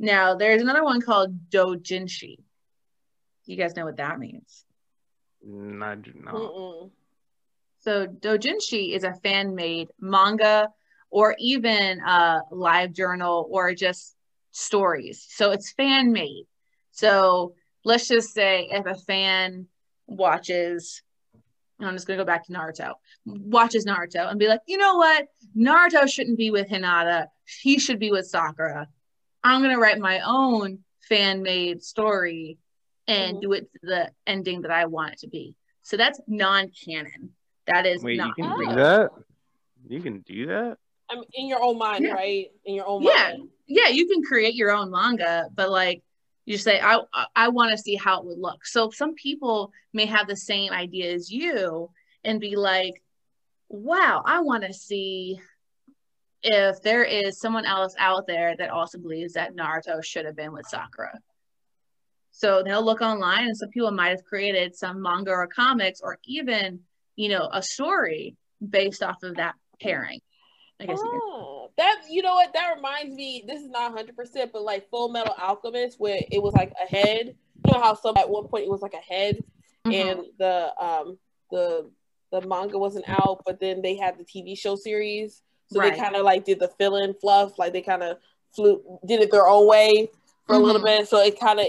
Now, 0.00 0.34
there's 0.34 0.60
another 0.60 0.82
one 0.82 1.00
called 1.00 1.48
Dojinshi. 1.50 2.38
You 3.44 3.56
guys 3.56 3.76
know 3.76 3.84
what 3.84 3.98
that 3.98 4.18
means? 4.18 4.64
Not. 5.46 5.98
Mm-mm. 6.02 6.90
So, 7.78 8.06
Dojinshi 8.06 8.94
is 8.94 9.04
a 9.04 9.14
fan 9.14 9.54
made 9.54 9.88
manga 10.00 10.68
or 11.10 11.36
even 11.38 12.00
a 12.00 12.40
live 12.50 12.92
journal 12.92 13.46
or 13.50 13.74
just 13.74 14.16
stories. 14.50 15.24
So, 15.28 15.52
it's 15.52 15.72
fan 15.72 16.12
made. 16.12 16.46
So, 16.90 17.54
let's 17.84 18.08
just 18.08 18.34
say 18.34 18.68
if 18.70 18.86
a 18.86 18.96
fan 18.96 19.66
watches 20.08 21.02
I'm 21.80 21.94
just 21.94 22.06
gonna 22.06 22.18
go 22.18 22.24
back 22.24 22.46
to 22.46 22.52
Naruto. 22.52 22.94
Watches 23.26 23.84
Naruto 23.84 24.30
and 24.30 24.38
be 24.38 24.48
like, 24.48 24.62
you 24.66 24.78
know 24.78 24.96
what? 24.96 25.26
Naruto 25.56 26.08
shouldn't 26.08 26.38
be 26.38 26.50
with 26.50 26.68
Hinata. 26.68 27.26
He 27.62 27.78
should 27.78 27.98
be 27.98 28.10
with 28.10 28.26
Sakura. 28.26 28.88
I'm 29.44 29.60
gonna 29.60 29.78
write 29.78 29.98
my 29.98 30.20
own 30.20 30.78
fan 31.00 31.42
made 31.42 31.82
story 31.82 32.58
and 33.08 33.32
mm-hmm. 33.32 33.40
do 33.40 33.52
it 33.52 33.70
to 33.72 33.78
the 33.82 34.10
ending 34.26 34.62
that 34.62 34.70
I 34.70 34.86
want 34.86 35.14
it 35.14 35.18
to 35.20 35.28
be. 35.28 35.54
So 35.82 35.96
that's 35.96 36.20
non-canon. 36.26 37.30
That 37.66 37.86
is 37.86 38.02
Wait, 38.02 38.16
not 38.16 38.34
you 38.36 38.44
can 38.44 38.58
do 38.58 38.74
that. 38.74 39.10
You 39.88 40.00
can 40.00 40.20
do 40.20 40.46
that. 40.46 40.78
I'm 41.08 41.22
in 41.34 41.46
your 41.46 41.62
own 41.62 41.78
mind, 41.78 42.04
yeah. 42.04 42.12
right? 42.12 42.50
In 42.64 42.74
your 42.74 42.86
own 42.86 43.04
mind. 43.04 43.16
yeah. 43.16 43.28
mind. 43.36 43.48
Yeah, 43.68 43.88
you 43.88 44.08
can 44.08 44.22
create 44.22 44.54
your 44.54 44.72
own 44.72 44.90
manga, 44.90 45.48
but 45.54 45.70
like 45.70 46.02
you 46.46 46.56
say 46.56 46.80
i 46.80 46.98
i 47.34 47.48
want 47.48 47.70
to 47.70 47.76
see 47.76 47.96
how 47.96 48.20
it 48.20 48.24
would 48.24 48.38
look 48.38 48.64
so 48.64 48.88
some 48.90 49.14
people 49.14 49.72
may 49.92 50.06
have 50.06 50.26
the 50.26 50.36
same 50.36 50.72
idea 50.72 51.12
as 51.12 51.30
you 51.30 51.90
and 52.24 52.40
be 52.40 52.56
like 52.56 53.02
wow 53.68 54.22
i 54.24 54.40
want 54.40 54.64
to 54.64 54.72
see 54.72 55.38
if 56.42 56.80
there 56.82 57.02
is 57.02 57.38
someone 57.40 57.66
else 57.66 57.94
out 57.98 58.26
there 58.26 58.56
that 58.56 58.70
also 58.70 58.98
believes 58.98 59.34
that 59.34 59.54
naruto 59.54 60.02
should 60.02 60.24
have 60.24 60.36
been 60.36 60.52
with 60.52 60.66
sakura 60.66 61.18
so 62.36 62.62
they'll 62.62 62.84
look 62.84 63.00
online 63.00 63.46
and 63.46 63.56
some 63.56 63.70
people 63.70 63.90
might 63.90 64.10
have 64.10 64.24
created 64.24 64.76
some 64.76 65.00
manga 65.00 65.30
or 65.30 65.46
comics 65.46 66.00
or 66.02 66.18
even 66.24 66.80
you 67.16 67.30
know 67.30 67.48
a 67.52 67.62
story 67.62 68.36
based 68.68 69.02
off 69.02 69.22
of 69.22 69.36
that 69.36 69.54
pairing 69.80 70.20
I 70.80 70.86
guess 70.86 70.98
oh, 71.02 71.70
that 71.78 72.02
you 72.10 72.22
know 72.22 72.34
what 72.34 72.52
that 72.52 72.74
reminds 72.76 73.16
me. 73.16 73.44
This 73.46 73.62
is 73.62 73.70
not 73.70 73.92
hundred 73.92 74.14
percent, 74.14 74.50
but 74.52 74.62
like 74.62 74.90
Full 74.90 75.08
Metal 75.08 75.34
Alchemist, 75.40 75.98
where 75.98 76.20
it 76.30 76.42
was 76.42 76.52
like 76.52 76.72
a 76.82 76.86
head. 76.86 77.34
You 77.64 77.72
know 77.72 77.80
how 77.80 77.94
some 77.94 78.16
at 78.18 78.28
one 78.28 78.46
point 78.48 78.64
it 78.64 78.70
was 78.70 78.82
like 78.82 78.92
a 78.92 78.98
head, 78.98 79.42
mm-hmm. 79.86 79.92
and 79.92 80.26
the 80.38 80.72
um 80.78 81.18
the 81.50 81.90
the 82.30 82.46
manga 82.46 82.78
wasn't 82.78 83.08
out, 83.08 83.42
but 83.46 83.58
then 83.58 83.80
they 83.80 83.96
had 83.96 84.18
the 84.18 84.24
TV 84.24 84.58
show 84.58 84.76
series, 84.76 85.40
so 85.68 85.80
right. 85.80 85.94
they 85.94 85.98
kind 85.98 86.14
of 86.14 86.24
like 86.24 86.44
did 86.44 86.60
the 86.60 86.68
fill 86.78 86.96
in 86.96 87.14
fluff, 87.14 87.58
like 87.58 87.72
they 87.72 87.82
kind 87.82 88.02
of 88.02 88.18
flew 88.54 88.82
did 89.06 89.20
it 89.20 89.30
their 89.30 89.46
own 89.46 89.66
way 89.66 90.10
for 90.46 90.54
mm-hmm. 90.54 90.62
a 90.62 90.66
little 90.66 90.82
mm-hmm. 90.82 90.98
bit, 90.98 91.08
so 91.08 91.18
it 91.22 91.40
kind 91.40 91.58
of 91.58 91.66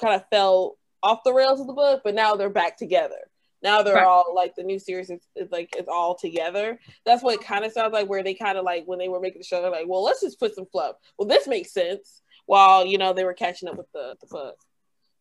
kind 0.00 0.14
of 0.14 0.24
fell 0.30 0.76
off 1.02 1.24
the 1.24 1.32
rails 1.32 1.60
of 1.60 1.66
the 1.66 1.72
book, 1.72 2.02
but 2.04 2.14
now 2.14 2.36
they're 2.36 2.50
back 2.50 2.76
together. 2.76 3.30
Now 3.62 3.82
they're 3.82 3.94
right. 3.94 4.06
all 4.06 4.32
like 4.34 4.54
the 4.54 4.62
new 4.62 4.78
series 4.78 5.10
is, 5.10 5.20
is, 5.36 5.50
like 5.50 5.74
it's 5.76 5.88
all 5.88 6.14
together. 6.14 6.78
That's 7.04 7.22
what 7.22 7.34
it 7.34 7.44
kind 7.46 7.64
of 7.64 7.72
sounds 7.72 7.92
like. 7.92 8.08
Where 8.08 8.22
they 8.22 8.34
kind 8.34 8.56
of 8.56 8.64
like 8.64 8.84
when 8.86 8.98
they 8.98 9.08
were 9.08 9.20
making 9.20 9.40
the 9.40 9.44
show, 9.44 9.60
they're 9.60 9.70
like, 9.70 9.86
well, 9.86 10.02
let's 10.02 10.22
just 10.22 10.40
put 10.40 10.54
some 10.54 10.66
fluff. 10.66 10.96
Well, 11.18 11.28
this 11.28 11.46
makes 11.46 11.72
sense. 11.72 12.22
While 12.46 12.86
you 12.86 12.96
know 12.96 13.12
they 13.12 13.24
were 13.24 13.34
catching 13.34 13.68
up 13.68 13.76
with 13.76 13.90
the 13.92 14.16
the 14.20 14.26
book. 14.28 14.56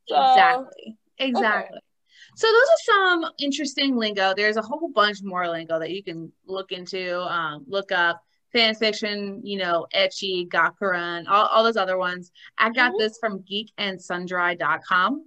So, 0.08 0.16
exactly. 0.16 0.98
Exactly. 1.18 1.78
Okay. 1.78 1.86
So 2.36 2.48
those 2.48 2.56
are 2.56 2.86
some 2.86 3.32
interesting 3.40 3.98
lingo. 3.98 4.34
There's 4.36 4.58
a 4.58 4.62
whole 4.62 4.90
bunch 4.94 5.22
more 5.22 5.48
lingo 5.50 5.80
that 5.80 5.92
you 5.92 6.04
can 6.04 6.32
look 6.46 6.72
into, 6.72 7.22
um, 7.22 7.66
look 7.68 7.92
up 7.92 8.24
fan 8.54 8.76
fiction, 8.76 9.42
you 9.44 9.58
know, 9.58 9.86
ecchi, 9.94 10.48
gakuen, 10.48 11.26
all, 11.28 11.46
all 11.48 11.64
those 11.64 11.78
other 11.78 11.98
ones. 11.98 12.32
I 12.58 12.70
got 12.70 12.92
mm-hmm. 12.92 13.00
this 13.00 13.18
from 13.20 13.40
geekandsundry.com. 13.40 15.26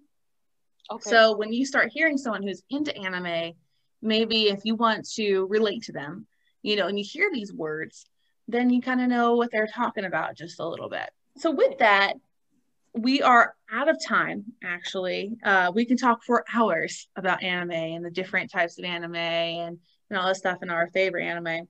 Okay. 0.90 1.10
So 1.10 1.36
when 1.36 1.52
you 1.52 1.64
start 1.64 1.90
hearing 1.92 2.18
someone 2.18 2.42
who's 2.42 2.62
into 2.68 2.96
anime, 2.96 3.52
maybe 4.00 4.48
if 4.48 4.60
you 4.64 4.74
want 4.74 5.08
to 5.14 5.46
relate 5.46 5.84
to 5.84 5.92
them, 5.92 6.26
you 6.62 6.76
know, 6.76 6.88
and 6.88 6.98
you 6.98 7.04
hear 7.04 7.30
these 7.32 7.52
words, 7.52 8.04
then 8.48 8.70
you 8.70 8.82
kind 8.82 9.00
of 9.00 9.08
know 9.08 9.36
what 9.36 9.50
they're 9.52 9.68
talking 9.68 10.04
about 10.04 10.36
just 10.36 10.60
a 10.60 10.68
little 10.68 10.88
bit. 10.88 11.08
So 11.38 11.50
with 11.50 11.78
that, 11.78 12.14
we 12.94 13.22
are 13.22 13.54
out 13.70 13.88
of 13.88 13.96
time 14.04 14.44
actually 14.62 15.34
uh, 15.44 15.72
we 15.74 15.86
can 15.86 15.96
talk 15.96 16.22
for 16.22 16.44
hours 16.54 17.08
about 17.16 17.42
anime 17.42 17.70
and 17.70 18.04
the 18.04 18.10
different 18.10 18.50
types 18.50 18.78
of 18.78 18.84
anime 18.84 19.14
and, 19.14 19.78
and 20.10 20.18
all 20.18 20.28
this 20.28 20.38
stuff 20.38 20.58
and 20.60 20.70
our 20.70 20.86
favorite 20.88 21.24
anime 21.24 21.66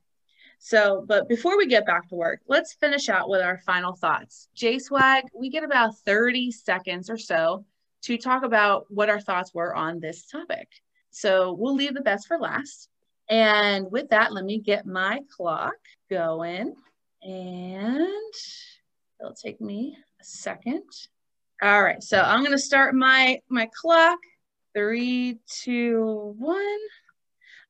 so 0.65 1.05
but 1.07 1.29
before 1.29 1.59
we 1.59 1.67
get 1.67 1.85
back 1.85 2.09
to 2.09 2.15
work 2.15 2.41
let's 2.47 2.75
finish 2.75 3.09
out 3.09 3.29
with 3.29 3.43
our 3.43 3.59
final 3.67 3.95
thoughts 3.97 4.49
j 4.55 4.79
swag 4.79 5.25
we 5.35 5.51
get 5.51 5.65
about 5.65 5.97
30 6.07 6.51
seconds 6.53 7.11
or 7.11 7.19
so 7.19 7.65
to 8.03 8.19
talk 8.19 8.43
about 8.43 8.87
what 8.89 9.09
our 9.09 9.21
thoughts 9.21 9.55
were 9.55 9.75
on 9.75 10.01
this 10.01 10.27
topic. 10.27 10.69
So 11.11 11.53
we'll 11.53 11.75
leave 11.75 11.95
the 11.95 12.01
best 12.01 12.27
for 12.27 12.39
last. 12.39 12.89
And 13.29 13.91
with 13.91 14.11
that, 14.11 14.33
let 14.33 14.45
me 14.45 14.59
get 14.59 14.87
my 14.87 15.21
clock 15.35 15.75
going. 16.11 16.75
And 17.23 18.35
it'll 19.21 19.35
take 19.35 19.61
me 19.61 19.97
a 20.21 20.25
second. 20.25 20.83
All 21.63 21.83
right, 21.83 22.03
so 22.03 22.21
I'm 22.21 22.43
gonna 22.43 22.59
start 22.59 22.95
my 22.95 23.39
my 23.49 23.71
clock. 23.81 24.19
Three, 24.75 25.39
two, 25.47 26.35
one. 26.39 26.79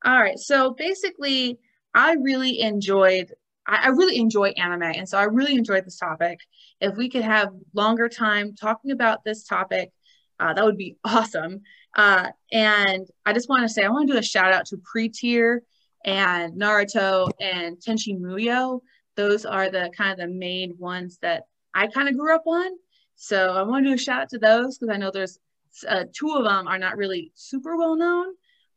All 0.03 0.19
right, 0.19 0.39
so 0.39 0.71
basically, 0.71 1.59
I 1.93 2.13
really 2.13 2.59
enjoyed 2.59 3.31
I, 3.65 3.89
really 3.89 4.17
enjoy 4.17 4.49
anime, 4.49 4.83
and 4.83 5.07
so 5.07 5.17
I 5.17 5.23
really 5.23 5.55
enjoyed 5.55 5.85
this 5.85 5.97
topic. 5.97 6.39
If 6.81 6.97
we 6.97 7.09
could 7.09 7.21
have 7.21 7.53
longer 7.73 8.09
time 8.09 8.55
talking 8.55 8.91
about 8.91 9.23
this 9.23 9.45
topic, 9.45 9.91
uh, 10.39 10.53
that 10.53 10.65
would 10.65 10.77
be 10.77 10.97
awesome. 11.05 11.61
Uh, 11.95 12.29
and 12.51 13.07
I 13.25 13.33
just 13.33 13.49
want 13.49 13.63
to 13.63 13.69
say, 13.69 13.83
I 13.83 13.89
want 13.89 14.07
to 14.07 14.13
do 14.13 14.19
a 14.19 14.23
shout 14.23 14.51
out 14.51 14.65
to 14.67 14.77
Pretear 14.77 15.59
and 16.03 16.53
Naruto 16.59 17.31
and 17.39 17.77
Tenchi 17.77 18.19
Muyo. 18.19 18.81
Those 19.15 19.45
are 19.45 19.69
the 19.69 19.91
kind 19.95 20.11
of 20.11 20.17
the 20.17 20.33
main 20.33 20.75
ones 20.77 21.19
that 21.21 21.43
I 21.73 21.87
kind 21.87 22.09
of 22.09 22.17
grew 22.17 22.35
up 22.35 22.43
on. 22.45 22.71
So 23.15 23.53
I 23.53 23.61
want 23.61 23.85
to 23.85 23.91
do 23.91 23.95
a 23.95 23.97
shout 23.97 24.23
out 24.23 24.29
to 24.29 24.39
those 24.39 24.77
because 24.77 24.93
I 24.93 24.97
know 24.97 25.11
there's 25.11 25.39
uh, 25.87 26.05
two 26.11 26.35
of 26.35 26.43
them 26.43 26.67
are 26.67 26.77
not 26.77 26.97
really 26.97 27.31
super 27.35 27.77
well 27.77 27.95
known, 27.95 28.33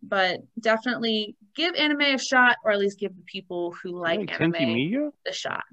but 0.09 0.41
definitely 0.61 1.37
give 1.55 1.75
anime 1.75 2.01
a 2.03 2.19
shot, 2.19 2.57
or 2.65 2.73
at 2.73 2.79
least 2.79 2.99
give 2.99 3.17
the 3.17 3.23
people 3.23 3.75
who 3.83 3.99
like 4.01 4.21
anime 4.33 4.53
Tenchi 4.53 5.11
the 5.25 5.33
shot. 5.33 5.65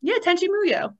Yeah, 0.00 0.16
Tenchi 0.24 0.48
Muyo. 0.48 0.94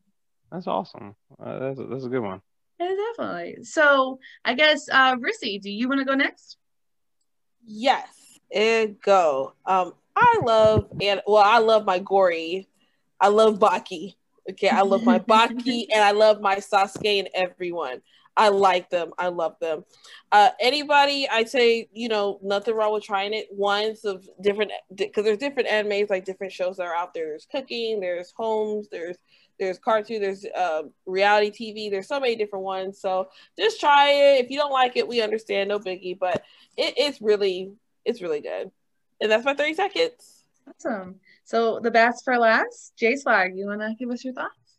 That's 0.51 0.67
awesome. 0.67 1.17
Uh, 1.43 1.59
that's 1.59 1.81
a, 1.81 1.85
that's 1.85 2.05
a 2.05 2.09
good 2.09 2.21
one. 2.21 2.41
Yeah, 2.79 2.95
definitely. 3.17 3.65
So 3.65 4.19
I 4.45 4.55
guess 4.55 4.89
uh 4.91 5.17
Rissy, 5.17 5.61
do 5.61 5.71
you 5.71 5.89
want 5.89 6.01
to 6.01 6.05
go 6.05 6.15
next? 6.15 6.57
Yes, 7.65 8.09
and 8.55 9.01
go. 9.01 9.55
Um, 9.65 9.95
I 10.17 10.41
love 10.45 10.89
and 11.01 11.21
well, 11.27 11.43
I 11.45 11.59
love 11.59 11.85
my 11.85 11.99
gory. 11.99 12.69
I 13.21 13.29
love 13.29 13.59
Baki. 13.59 14.15
Okay, 14.51 14.69
I 14.69 14.83
love 14.83 15.05
my 15.05 15.19
Baki 15.19 15.87
and 15.93 16.03
I 16.03 16.11
love 16.11 16.41
my 16.41 16.57
Sasuke 16.57 17.19
and 17.21 17.29
everyone. 17.35 18.03
I 18.37 18.49
like 18.49 18.89
them. 18.89 19.13
I 19.19 19.29
love 19.29 19.57
them. 19.61 19.85
Uh, 20.31 20.51
anybody, 20.59 21.29
I 21.29 21.45
say, 21.45 21.89
you 21.93 22.09
know, 22.09 22.39
nothing 22.43 22.75
wrong 22.75 22.93
with 22.93 23.05
trying 23.05 23.35
it 23.35 23.49
once 23.51 24.05
of 24.05 24.27
different 24.41 24.73
because 24.95 25.25
there's 25.25 25.39
different 25.39 25.69
animes, 25.69 26.09
like 26.09 26.25
different 26.25 26.53
shows 26.53 26.79
that 26.79 26.87
are 26.87 26.97
out 26.97 27.13
there. 27.13 27.27
There's 27.27 27.47
cooking, 27.51 28.01
there's 28.01 28.33
homes, 28.35 28.89
there's 28.91 29.19
there's 29.59 29.79
cartoon, 29.79 30.21
there's 30.21 30.45
uh, 30.45 30.83
reality 31.07 31.51
TV, 31.51 31.91
there's 31.91 32.09
so 32.09 32.19
many 32.19 32.35
different 32.35 32.65
ones. 32.65 33.01
So 33.01 33.29
just 33.59 33.79
try 33.79 34.11
it. 34.11 34.45
If 34.45 34.51
you 34.51 34.59
don't 34.59 34.73
like 34.73 34.97
it, 34.97 35.07
we 35.07 35.21
understand, 35.21 35.69
no 35.69 35.79
biggie. 35.79 36.19
But 36.19 36.43
it, 36.77 36.95
it's 36.97 37.21
really, 37.21 37.73
it's 38.05 38.23
really 38.23 38.41
good. 38.41 38.71
And 39.21 39.31
that's 39.31 39.45
my 39.45 39.55
30 39.55 39.75
seconds. 39.75 40.45
Awesome. 40.69 41.17
So 41.45 41.81
the 41.81 41.91
best 41.91 42.25
for 42.25 42.39
last, 42.39 42.95
J 42.99 43.17
Swag, 43.17 43.57
you 43.57 43.67
want 43.67 43.81
to 43.81 43.95
give 43.99 44.11
us 44.11 44.25
your 44.25 44.35
thoughts? 44.35 44.79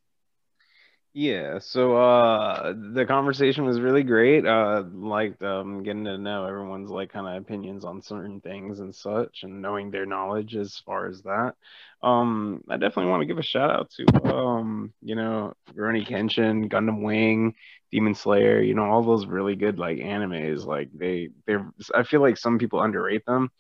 Yeah, 1.16 1.60
so 1.60 1.96
uh 1.96 2.74
the 2.94 3.06
conversation 3.06 3.66
was 3.66 3.80
really 3.80 4.02
great. 4.04 4.46
Uh 4.48 4.84
liked 4.94 5.44
um 5.44 5.84
getting 5.84 6.06
to 6.06 6.18
know 6.18 6.46
everyone's 6.46 6.90
like 6.90 7.12
kind 7.14 7.28
of 7.28 7.42
opinions 7.42 7.86
on 7.86 8.02
certain 8.02 8.42
things 8.42 8.80
and 8.80 8.96
such 8.96 9.44
and 9.44 9.62
knowing 9.62 9.92
their 9.92 10.08
knowledge 10.08 10.56
as 10.56 10.76
far 10.86 11.08
as 11.08 11.22
that. 11.22 11.54
Um 12.02 12.64
I 12.68 12.78
definitely 12.78 13.12
want 13.12 13.22
to 13.22 13.28
give 13.28 13.38
a 13.38 13.44
shout 13.44 13.70
out 13.70 13.92
to 13.92 14.34
um, 14.36 14.92
you 15.04 15.16
know, 15.16 15.54
Rurouni 15.76 16.08
Kenshin, 16.08 16.68
Gundam 16.72 17.04
Wing, 17.04 17.54
Demon 17.92 18.16
Slayer, 18.16 18.60
you 18.62 18.74
know, 18.74 18.86
all 18.86 19.04
those 19.04 19.28
really 19.28 19.56
good 19.56 19.78
like 19.78 20.00
animes. 20.00 20.66
Like 20.66 20.90
they 20.96 21.30
they're 21.46 21.72
I 21.94 22.04
feel 22.04 22.22
like 22.22 22.38
some 22.38 22.58
people 22.58 22.82
underrate 22.82 23.26
them, 23.28 23.52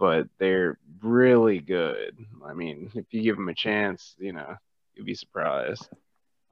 but 0.00 0.26
they're 0.38 0.78
really 1.02 1.60
good. 1.60 2.16
I 2.44 2.54
mean, 2.54 2.90
if 2.94 3.06
you 3.12 3.22
give 3.22 3.36
them 3.36 3.48
a 3.48 3.54
chance, 3.54 4.16
you 4.18 4.32
know, 4.32 4.56
you'd 4.94 5.06
be 5.06 5.14
surprised. 5.14 5.88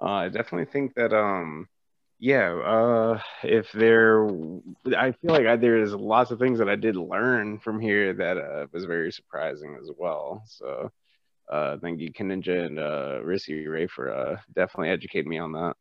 Uh, 0.01 0.11
I 0.11 0.29
definitely 0.29 0.67
think 0.67 0.95
that 0.95 1.13
um 1.13 1.67
yeah, 2.21 2.53
uh, 2.53 3.21
if 3.45 3.71
there, 3.71 4.27
I 4.97 5.13
feel 5.13 5.31
like 5.31 5.47
I, 5.47 5.55
there's 5.55 5.95
lots 5.95 6.33
of 6.33 6.41
things 6.41 6.59
that 6.59 6.69
I 6.69 6.75
did 6.75 6.97
learn 6.97 7.61
from 7.61 7.79
here 7.81 8.13
that 8.13 8.37
uh, 8.37 8.67
was 8.73 8.87
very 8.87 9.13
surprising 9.13 9.79
as 9.81 9.89
well. 9.97 10.43
So, 10.47 10.91
uh, 11.49 11.77
thank 11.79 12.01
you, 12.01 12.13
Kaninja 12.13 12.67
and 12.67 12.81
uh, 12.81 13.21
Rissy 13.23 13.69
Ray, 13.69 13.87
for 13.87 14.13
uh, 14.13 14.37
definitely 14.53 14.91
educating 14.91 15.31
me 15.31 15.39
on 15.39 15.53
that. 15.53 15.75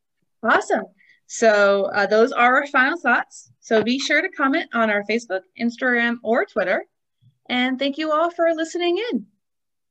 Awesome. 0.43 0.85
So 1.25 1.85
uh, 1.93 2.05
those 2.05 2.31
are 2.31 2.55
our 2.57 2.67
final 2.67 2.99
thoughts. 2.99 3.51
So 3.59 3.83
be 3.83 3.99
sure 3.99 4.21
to 4.21 4.29
comment 4.29 4.69
on 4.73 4.91
our 4.91 5.03
Facebook, 5.09 5.41
Instagram, 5.59 6.17
or 6.23 6.45
Twitter. 6.45 6.85
And 7.49 7.79
thank 7.79 7.97
you 7.97 8.11
all 8.11 8.29
for 8.29 8.53
listening 8.53 8.97
in. 9.11 9.25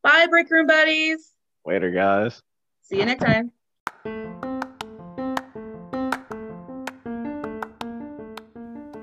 Bye, 0.03 0.27
Break 0.29 0.51
Room 0.51 0.67
Buddies. 0.67 1.33
Later, 1.65 1.91
guys. 1.91 2.43
See 2.83 2.99
you 2.99 3.07
next 3.07 3.25
time. 3.25 3.51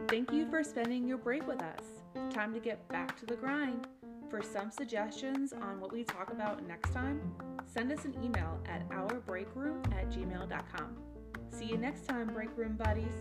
Thank 0.08 0.32
you 0.32 0.48
for 0.50 0.64
spending 0.64 1.08
your 1.08 1.18
break 1.18 1.46
with 1.48 1.62
us. 1.62 1.84
Time 2.32 2.54
to 2.54 2.60
get 2.60 2.88
back 2.88 3.20
to 3.20 3.26
the 3.26 3.36
grind. 3.36 3.88
For 4.30 4.42
some 4.42 4.72
suggestions 4.72 5.54
on 5.54 5.80
what 5.80 5.92
we 5.92 6.04
talk 6.04 6.32
about 6.32 6.66
next 6.68 6.92
time, 6.92 7.22
send 7.66 7.92
us 7.92 8.06
an 8.06 8.16
email 8.24 8.60
at 8.68 8.88
ourbreakroom 8.90 9.86
at 9.94 10.10
gmail.com. 10.10 10.98
See 11.52 11.66
you 11.66 11.78
next 11.78 12.08
time, 12.08 12.28
Break 12.28 12.50
Room 12.58 12.76
Buddies. 12.76 13.14